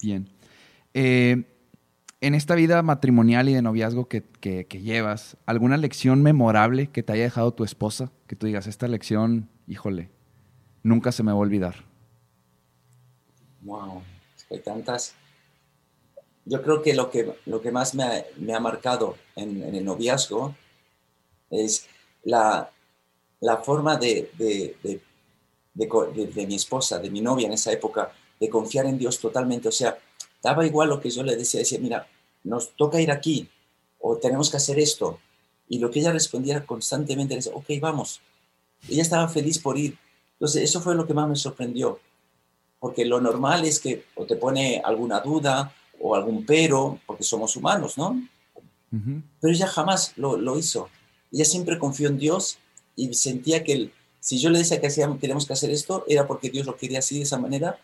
Bien. 0.02 0.28
En 2.20 2.34
esta 2.34 2.56
vida 2.56 2.82
matrimonial 2.82 3.48
y 3.48 3.54
de 3.54 3.62
noviazgo 3.62 4.08
que, 4.08 4.24
que, 4.24 4.82
llevas, 4.82 5.38
¿alguna 5.46 5.78
lección 5.78 6.24
memorable 6.24 6.88
que 6.88 7.04
te 7.04 7.14
haya 7.14 7.24
dejado 7.24 7.54
tu 7.54 7.64
esposa? 7.64 8.12
Que 8.26 8.36
tú 8.36 8.48
digas, 8.48 8.66
esta 8.66 8.88
lección, 8.88 9.50
híjole, 9.68 10.10
nunca 10.88 11.12
se 11.12 11.24
me 11.24 11.32
va 11.32 11.38
a 11.38 11.42
olvidar. 11.42 11.76
Wow, 13.62 14.02
hay 14.50 14.60
tantas. 14.60 15.14
Yo 16.46 16.62
creo 16.62 16.82
que 16.82 16.94
lo 16.94 17.10
que, 17.12 17.36
lo 17.46 17.62
que 17.62 17.72
más 17.72 17.94
me 17.94 18.54
ha, 18.54 18.60
marcado 18.60 19.18
en, 19.36 19.62
en, 19.64 19.76
el 19.76 19.84
noviazgo 19.84 20.56
es 21.50 21.88
la, 22.24 22.72
la 23.42 23.58
forma 23.58 23.98
de, 23.98 24.32
de, 24.38 24.78
de, 24.84 25.02
de 25.74 26.48
mi 26.48 26.56
esposa, 26.56 27.00
de 27.00 27.10
mi 27.10 27.20
novia 27.20 27.48
en 27.48 27.54
esa 27.54 27.72
época, 27.72 28.14
de 28.40 28.50
confiar 28.50 28.86
en 28.86 28.98
Dios 28.98 29.20
totalmente. 29.20 29.68
O 29.68 29.72
sea, 29.74 29.98
Daba 30.42 30.66
igual 30.66 30.90
lo 30.90 31.02
que 31.02 31.10
yo 31.10 31.24
le 31.24 31.36
decía, 31.36 31.60
decía, 31.60 31.80
mira, 31.80 32.08
nos 32.44 32.76
toca 32.76 33.02
ir 33.02 33.12
aquí 33.12 33.50
o 34.00 34.18
tenemos 34.18 34.50
que 34.50 34.58
hacer 34.58 34.80
esto. 34.80 35.20
Y 35.68 35.80
lo 35.80 35.92
que 35.92 36.00
ella 36.00 36.14
respondía 36.14 36.66
constantemente 36.66 37.36
era, 37.36 37.52
ok, 37.54 37.66
vamos. 37.82 38.22
Ella 38.88 39.02
estaba 39.02 39.28
feliz 39.28 39.60
por 39.60 39.78
ir. 39.78 39.98
Entonces, 40.38 40.64
eso 40.64 40.82
fue 40.82 40.96
lo 40.96 41.08
que 41.08 41.14
más 41.14 41.28
me 41.28 41.36
sorprendió. 41.36 42.00
Porque 42.80 43.06
lo 43.06 43.20
normal 43.20 43.66
es 43.66 43.80
que 43.80 44.06
o 44.16 44.26
te 44.26 44.36
pone 44.36 44.82
alguna 44.86 45.20
duda 45.20 45.74
o 46.00 46.14
algún 46.16 46.46
pero, 46.46 47.00
porque 47.08 47.24
somos 47.24 47.56
humanos, 47.56 47.98
¿no? 47.98 48.22
Pero 48.90 49.54
ella 49.54 49.68
jamás 49.68 50.14
lo, 50.16 50.38
lo, 50.38 50.58
hizo. 50.58 50.90
Ella 51.32 51.44
siempre 51.44 51.78
confió 51.78 52.08
en 52.08 52.18
Dios 52.18 52.58
y 52.96 53.14
sentía 53.14 53.64
que 53.64 53.74
el, 53.74 53.94
si 54.20 54.38
yo 54.40 54.50
le 54.50 54.60
decía 54.60 54.80
que 54.80 54.88
hacíamos, 54.88 55.20
que 55.20 55.54
hacer 55.54 55.72
esto, 55.72 56.04
era 56.08 56.28
porque 56.28 56.50
Dios 56.50 56.66
lo 56.66 56.76
quería 56.76 57.00
así, 57.00 57.18
de 57.18 57.24
esa 57.24 57.38
manera, 57.38 57.80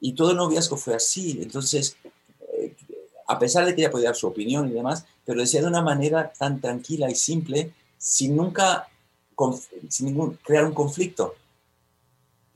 y 0.00 0.12
todo 0.12 0.30
el 0.30 0.36
noviazgo 0.36 0.76
fue 0.76 0.94
así. 0.94 1.38
Entonces, 1.42 1.96
eh, 2.58 2.74
a 3.26 3.38
pesar 3.38 3.64
de 3.64 3.74
que 3.74 3.80
ella 3.80 3.90
podía 3.90 4.08
dar 4.08 4.16
su 4.16 4.26
opinión 4.26 4.68
y 4.68 4.72
demás, 4.72 5.06
pero 5.24 5.40
decía 5.40 5.60
de 5.60 5.68
una 5.68 5.82
manera 5.82 6.32
tan 6.38 6.60
tranquila 6.60 7.10
y 7.10 7.14
simple, 7.14 7.72
sin 7.98 8.36
nunca 8.36 8.88
sin 9.88 10.06
ningún, 10.06 10.38
crear 10.42 10.64
un 10.64 10.74
conflicto. 10.74 11.34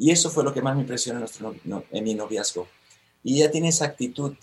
Y 0.01 0.11
eso 0.11 0.31
fue 0.31 0.43
lo 0.43 0.53
que 0.53 0.63
más 0.63 0.75
me 0.75 0.81
impresionó 0.81 1.19
en, 1.19 1.21
nuestro, 1.21 1.55
en 1.91 2.05
mi 2.05 2.15
noviazgo. 2.15 2.67
Y 3.23 3.37
ella 3.37 3.51
tiene 3.51 3.69
esa 3.69 3.85
actitud, 3.85 4.35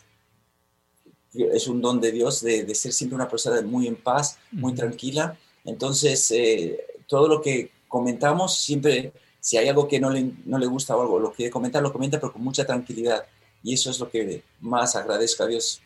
es 1.34 1.68
un 1.68 1.82
don 1.82 1.99
de 1.99 2.12
Dios, 2.12 2.41
de, 2.41 2.74
ser 2.76 2.93
siempre 2.93 3.16
una 3.16 3.28
persona 3.28 3.60
muy 3.64 3.88
en 3.88 3.95
paz, 3.95 4.38
muy 4.51 4.76
tranquila. 4.76 5.36
Entonces, 5.66 6.30
eh, 6.32 6.80
todo 7.08 7.28
lo 7.28 7.41
que 7.41 7.72
comentamos 7.88 8.58
siempre 8.60 9.12
si 9.47 9.55
hay 9.55 9.70
algo 9.70 9.88
que 9.88 9.97
no 9.97 10.10
le, 10.10 10.30
no 10.43 10.58
le 10.58 10.66
gusta 10.66 10.93
o 10.93 11.01
algo, 11.01 11.20
lo 11.20 11.32
quiere 11.32 11.49
comentar, 11.49 11.82
lo 11.82 11.93
comenta, 11.93 12.20
pero 12.20 12.34
con 12.34 12.43
mucha 12.43 12.66
tranquilidad. 12.66 13.26
Y 13.64 13.74
eso 13.74 13.89
es 13.89 13.97
lo 13.97 14.10
que 14.10 14.43
más 14.60 14.97
agradezco 14.97 15.43
a 15.43 15.47
Dios 15.47 15.82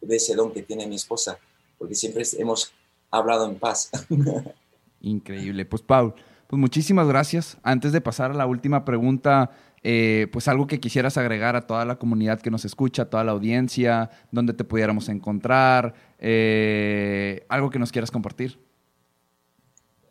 de 0.00 0.16
ese 0.16 0.34
don 0.34 0.52
que 0.52 0.62
tiene 0.62 0.88
mi 0.88 0.96
esposa, 0.96 1.38
porque 1.78 1.94
siempre 1.94 2.24
hemos 2.36 2.72
hablado 3.12 3.48
en 3.48 3.60
paz. 3.60 3.92
Increíble. 5.02 5.64
Pues, 5.66 5.82
Paul, 5.82 6.14
pues 6.46 6.60
muchísimas 6.60 7.08
gracias. 7.08 7.58
Antes 7.62 7.92
de 7.92 8.00
pasar 8.00 8.30
a 8.30 8.34
la 8.34 8.46
última 8.46 8.84
pregunta, 8.84 9.50
eh, 9.82 10.28
pues 10.32 10.48
algo 10.48 10.66
que 10.66 10.80
quisieras 10.80 11.16
agregar 11.16 11.56
a 11.56 11.66
toda 11.66 11.84
la 11.84 11.96
comunidad 11.96 12.40
que 12.40 12.50
nos 12.50 12.64
escucha, 12.64 13.02
a 13.02 13.10
toda 13.10 13.24
la 13.24 13.32
audiencia, 13.32 14.10
donde 14.30 14.52
te 14.52 14.64
pudiéramos 14.64 15.08
encontrar, 15.08 15.94
eh, 16.18 17.44
algo 17.48 17.70
que 17.70 17.78
nos 17.78 17.92
quieras 17.92 18.10
compartir 18.10 18.58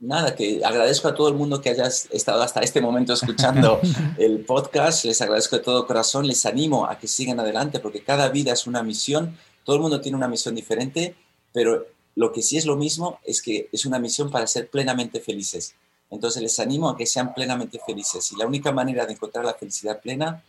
nada, 0.05 0.36
que 0.36 0.61
agradezco 0.63 1.07
a 1.07 1.15
todo 1.15 1.27
el 1.27 1.36
mundo 1.36 1.61
que 1.61 1.69
hayas 1.69 2.07
estado 2.11 2.41
hasta 2.41 2.61
este 2.61 2.81
momento 2.81 3.13
escuchando 3.13 3.79
el 4.17 4.39
podcast. 4.45 5.05
Les 5.05 5.21
agradezco 5.21 5.57
de 5.57 5.63
todo 5.63 5.88
corazón. 5.88 6.27
Les 6.27 6.45
animo 6.45 6.86
a 6.86 6.97
que 6.97 7.07
sigan 7.07 7.39
adelante 7.39 7.79
porque 7.79 8.03
cada 8.03 8.29
vida 8.29 8.53
es 8.53 8.67
una 8.67 8.83
misión. 8.83 9.38
Todo 9.63 9.75
el 9.77 9.81
mundo 9.81 10.01
tiene 10.01 10.17
una 10.17 10.27
misión 10.27 10.55
diferente, 10.55 11.15
pero 11.51 11.86
lo 12.15 12.31
que 12.31 12.41
sí 12.41 12.57
es 12.57 12.65
lo 12.65 12.75
mismo 12.75 13.19
es 13.23 13.41
que 13.41 13.67
es 13.71 13.86
una 13.86 13.99
misión 13.99 14.29
para 14.31 14.47
ser 14.47 14.69
plenamente 14.69 15.19
felices. 15.19 15.75
Entonces 16.16 16.41
les 16.41 16.59
animo 16.59 16.89
a 16.89 16.97
que 16.97 17.05
sean 17.05 17.34
plenamente 17.34 17.80
felices. 17.86 18.32
Y 18.32 18.38
la 18.38 18.47
única 18.47 18.72
manera 18.72 19.05
de 19.05 19.13
encontrar 19.13 19.45
la 19.45 19.53
felicidad 19.53 20.01
plena 20.01 20.43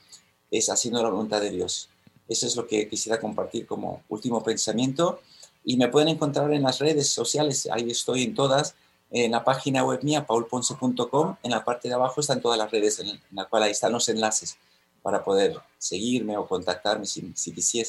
es 0.51 0.71
haciendo 0.71 1.03
la 1.03 1.11
voluntad 1.11 1.41
de 1.41 1.51
Dios. 1.51 1.89
Eso 2.29 2.47
es 2.47 2.57
lo 2.57 2.67
que 2.67 2.89
quisiera 2.89 3.21
compartir 3.21 3.67
como 3.67 4.03
último 4.09 4.43
pensamiento. 4.43 5.21
Y 5.65 5.77
me 5.77 5.89
pueden 5.89 6.09
encontrar 6.09 6.53
en 6.53 6.63
las 6.63 6.79
redes 6.79 7.09
sociales, 7.09 7.69
ahí 7.71 7.91
estoy 7.91 8.23
en 8.23 8.35
todas 8.35 8.75
en 9.11 9.31
la 9.33 9.45
página 9.45 9.85
web 9.85 10.03
mía, 10.03 10.27
paulponce.com, 10.27 11.37
en 11.43 11.51
la 11.51 11.65
parte 11.65 11.89
de 11.89 11.95
abajo 11.95 12.21
están 12.21 12.41
todas 12.41 12.59
las 12.59 12.71
redes 12.71 12.99
en, 12.99 13.21
la 13.33 13.45
cual 13.45 13.63
ahí 13.63 13.71
están 13.71 13.93
los 13.93 14.09
enlaces 14.09 14.57
para 15.03 15.23
poder 15.23 15.57
seguirme 15.79 16.37
o 16.37 16.47
contactarme 16.47 17.07
si, 17.07 17.33
si. 17.35 17.83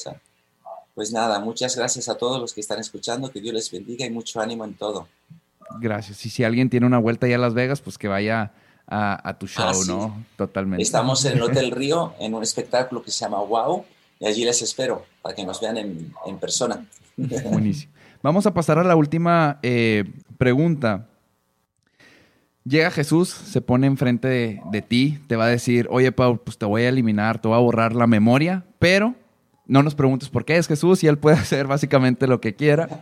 Pues 0.94 1.12
nada, 1.12 1.40
muchas 1.40 1.76
gracias 1.76 2.10
a 2.10 2.16
todos 2.16 2.40
los 2.40 2.54
que 2.54 2.62
están 2.62 2.80
escuchando, 2.80 3.32
que 3.32 3.42
Dios 3.42 3.54
les 3.54 3.72
bendiga 3.72 4.06
y 4.06 4.10
mucho 4.10 4.40
ánimo 4.40 4.64
en 4.66 4.76
todo. 4.76 5.08
Gracias. 5.80 6.26
Y 6.26 6.30
si 6.30 6.44
alguien 6.44 6.70
tiene 6.70 6.86
una 6.86 6.98
vuelta 6.98 7.28
ya 7.28 7.36
a 7.36 7.40
Las 7.40 7.54
Vegas, 7.54 7.82
pues 7.82 7.98
que 7.98 8.08
vaya 8.08 8.52
a, 8.88 9.36
tu 9.38 9.48
show, 9.48 9.66
ah, 9.68 9.74
¿no? 9.88 10.26
Totalmente. 10.38 10.82
Estamos 10.82 11.24
en 11.26 11.34
el 11.34 11.42
Hotel 11.44 11.72
Río, 11.72 12.14
en 12.20 12.34
un 12.34 12.44
espectáculo 12.44 13.04
que 13.04 13.12
se 13.12 13.26
llama 13.26 13.40
Wow, 13.40 13.86
y 14.20 14.26
allí 14.26 14.46
les 14.46 14.62
espero 14.62 15.06
para 15.22 15.36
que 15.36 15.46
nos 15.46 15.60
vean 15.60 15.78
en, 15.78 16.14
en 16.26 16.38
persona. 16.38 16.86
Buenísimo. 17.18 17.92
Vamos 18.24 18.46
a 18.46 18.54
pasar 18.54 18.80
a 18.80 18.84
la 18.84 18.96
última 18.96 19.60
eh, 19.62 20.06
pregunta. 20.38 21.08
Llega 22.66 22.92
Jesús, 22.92 23.30
se 23.30 23.62
pone 23.62 23.88
enfrente 23.88 24.62
de, 24.72 24.82
ti, 24.82 25.20
te 25.28 25.38
va 25.38 25.46
a 25.46 25.50
decir, 25.50 25.88
oye 25.90 26.12
Pau, 26.12 26.38
pues 26.44 26.58
te 26.58 26.66
voy 26.66 26.82
a 26.82 26.90
eliminar, 26.90 27.40
te 27.40 27.48
voy 27.48 27.56
a 27.56 27.62
borrar 27.62 27.96
la 27.96 28.08
memoria, 28.08 28.66
pero 28.80 29.16
no 29.66 29.84
nos 29.84 29.96
preguntes 29.96 30.30
por 30.30 30.44
qué 30.44 30.58
es 30.58 30.68
Jesús 30.68 31.04
y 31.04 31.08
él 31.08 31.18
puede 31.18 31.38
hacer 31.40 31.68
básicamente 31.68 32.28
lo 32.28 32.42
que 32.42 32.56
quiera. 32.56 33.00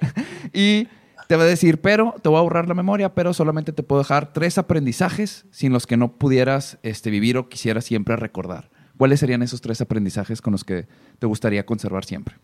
y 0.53 0.87
te 1.27 1.35
va 1.35 1.43
a 1.43 1.47
decir, 1.47 1.81
pero 1.81 2.15
te 2.21 2.29
voy 2.29 2.37
a 2.37 2.41
borrar 2.41 2.67
la 2.67 2.73
memoria, 2.73 3.13
pero 3.13 3.33
solamente 3.33 3.73
te 3.73 3.83
puedo 3.83 4.01
dejar 4.01 4.33
tres 4.33 4.57
aprendizajes 4.57 5.45
sin 5.51 5.73
los 5.73 5.87
que 5.87 5.97
no 5.97 6.17
pudieras 6.17 6.77
este, 6.83 7.09
vivir 7.09 7.37
o 7.37 7.49
quisieras 7.49 7.85
siempre 7.85 8.15
recordar. 8.15 8.69
¿Cuáles 8.97 9.19
serían 9.19 9.41
esos 9.41 9.61
tres 9.61 9.81
aprendizajes 9.81 10.41
con 10.41 10.53
los 10.53 10.63
que 10.63 10.87
te 11.19 11.27
gustaría 11.27 11.65
conservar 11.65 12.05
siempre? 12.05 12.35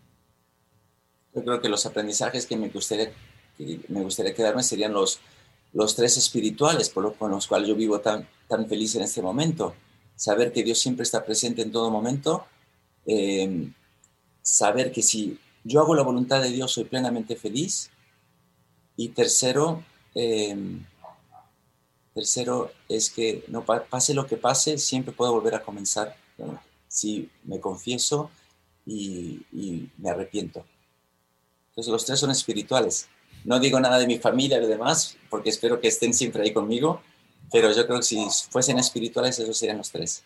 Yo 1.34 1.44
creo 1.44 1.62
que 1.62 1.70
los 1.70 1.86
aprendizajes 1.86 2.46
que 2.46 2.58
me 2.58 2.70
gustaría, 2.70 3.12
me 3.88 4.02
gustaría 4.02 4.34
quedarme 4.34 4.64
serían 4.64 4.92
los, 4.92 5.20
los 5.74 5.96
tres 5.96 6.18
espirituales 6.18 6.90
con 6.90 7.32
los 7.32 7.48
cuales 7.48 7.70
yo 7.70 7.76
vivo 7.76 8.00
tan, 8.02 8.28
tan 8.48 8.68
feliz 8.68 8.96
en 8.96 9.04
este 9.04 9.22
momento. 9.22 9.74
Saber 10.16 10.52
que 10.52 10.64
Dios 10.64 10.80
siempre 10.80 11.04
está 11.04 11.24
presente 11.24 11.62
en 11.62 11.72
todo 11.72 11.90
momento. 11.90 12.46
Em, 13.06 13.74
saber 14.42 14.92
que 14.92 15.02
si 15.02 15.40
yo 15.64 15.80
hago 15.80 15.96
la 15.96 16.04
voluntad 16.04 16.42
de 16.42 16.50
Dios 16.50 16.72
soy 16.72 16.84
plenamente 16.84 17.36
feliz. 17.36 17.90
Y 18.98 19.10
tercero, 19.10 19.84
em, 20.16 20.86
tercero 22.14 22.72
es 22.90 23.10
que 23.10 23.44
no 23.48 23.66
pase 23.66 24.14
lo 24.14 24.28
que 24.28 24.38
pase, 24.38 24.78
siempre 24.78 25.14
puedo 25.14 25.34
volver 25.34 25.56
a 25.56 25.64
comenzar 25.64 26.16
si 26.88 27.30
me 27.46 27.60
confieso 27.60 28.30
y, 28.86 29.46
me 29.98 30.10
arrepiento. 30.10 30.66
Entonces 31.70 31.92
los 31.92 32.06
tres 32.06 32.20
son 32.20 32.32
espirituales. 32.32 33.08
No 33.46 33.60
digo 33.60 33.80
nada 33.80 33.98
de 33.98 34.08
mi 34.08 34.20
familia 34.20 34.62
y 34.62 34.68
demás, 34.68 35.18
porque 35.30 35.50
espero 35.50 35.80
que 35.80 35.88
estén 35.88 36.14
siempre 36.14 36.44
ahí 36.44 36.54
conmigo, 36.54 37.02
pero 37.52 37.72
yo 37.72 37.88
creo 37.88 38.00
que 38.00 38.06
si 38.06 38.28
fuesen 38.50 38.78
espirituales, 38.78 39.40
esos 39.40 39.58
serían 39.58 39.78
los 39.78 39.92
tres. 39.92 40.24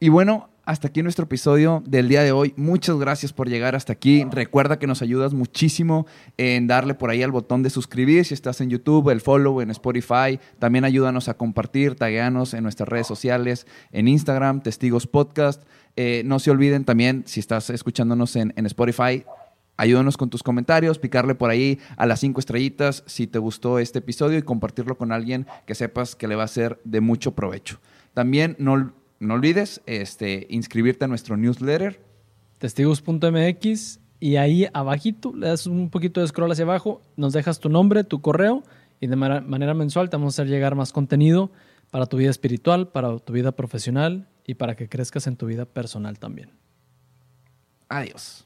Y 0.00 0.08
bueno, 0.08 0.50
hasta 0.66 0.88
aquí 0.88 1.02
nuestro 1.02 1.24
episodio 1.24 1.82
del 1.86 2.08
día 2.08 2.22
de 2.22 2.32
hoy. 2.32 2.54
Muchas 2.56 2.96
gracias 2.96 3.32
por 3.32 3.48
llegar 3.48 3.74
hasta 3.74 3.92
aquí. 3.92 4.24
Recuerda 4.30 4.78
que 4.78 4.86
nos 4.86 5.02
ayudas 5.02 5.34
muchísimo 5.34 6.06
en 6.36 6.66
darle 6.66 6.94
por 6.94 7.10
ahí 7.10 7.22
al 7.22 7.30
botón 7.30 7.62
de 7.62 7.70
suscribir 7.70 8.24
si 8.24 8.34
estás 8.34 8.60
en 8.60 8.70
YouTube, 8.70 9.10
el 9.10 9.20
follow 9.20 9.60
en 9.60 9.70
Spotify. 9.70 10.40
También 10.58 10.84
ayúdanos 10.84 11.28
a 11.28 11.34
compartir, 11.34 11.96
tagueanos 11.96 12.54
en 12.54 12.62
nuestras 12.62 12.88
redes 12.88 13.06
sociales, 13.06 13.66
en 13.92 14.08
Instagram, 14.08 14.62
Testigos 14.62 15.06
Podcast. 15.06 15.62
Eh, 15.96 16.22
no 16.24 16.38
se 16.38 16.50
olviden 16.50 16.84
también, 16.84 17.24
si 17.26 17.40
estás 17.40 17.70
escuchándonos 17.70 18.34
en, 18.34 18.52
Spotify, 18.66 19.24
ayúdanos 19.76 20.16
con 20.16 20.30
tus 20.30 20.42
comentarios, 20.42 20.98
picarle 20.98 21.34
por 21.34 21.50
ahí 21.50 21.78
a 21.96 22.06
las 22.06 22.20
cinco 22.20 22.40
estrellitas 22.40 23.04
si 23.06 23.26
te 23.26 23.38
gustó 23.38 23.78
este 23.78 24.00
episodio 24.00 24.38
y 24.38 24.42
compartirlo 24.42 24.96
con 24.96 25.12
alguien 25.12 25.46
que 25.66 25.74
sepas 25.74 26.16
que 26.16 26.26
le 26.26 26.36
va 26.36 26.44
a 26.44 26.48
ser 26.48 26.80
de 26.84 27.00
mucho 27.00 27.34
provecho. 27.34 27.78
También 28.12 28.56
no, 28.58 28.92
no 29.20 29.34
olvides 29.34 29.80
este, 29.86 30.46
inscribirte 30.50 31.04
a 31.04 31.08
nuestro 31.08 31.36
newsletter. 31.36 32.00
Testigos.mx 32.58 34.00
y 34.20 34.36
ahí 34.36 34.66
abajito 34.72 35.34
le 35.34 35.48
das 35.48 35.66
un 35.66 35.90
poquito 35.90 36.20
de 36.20 36.28
scroll 36.28 36.50
hacia 36.50 36.64
abajo, 36.64 37.02
nos 37.16 37.32
dejas 37.32 37.60
tu 37.60 37.68
nombre, 37.68 38.04
tu 38.04 38.20
correo 38.20 38.62
y 39.00 39.06
de 39.06 39.16
manera 39.16 39.74
mensual 39.74 40.08
te 40.08 40.16
vamos 40.16 40.38
a 40.38 40.42
hacer 40.42 40.50
llegar 40.50 40.74
más 40.74 40.92
contenido 40.92 41.50
para 41.90 42.06
tu 42.06 42.16
vida 42.16 42.30
espiritual, 42.30 42.88
para 42.88 43.18
tu 43.18 43.32
vida 43.32 43.52
profesional 43.52 44.28
y 44.46 44.54
para 44.54 44.76
que 44.76 44.88
crezcas 44.88 45.26
en 45.26 45.36
tu 45.36 45.46
vida 45.46 45.64
personal 45.64 46.18
también. 46.18 46.50
Adiós. 47.88 48.43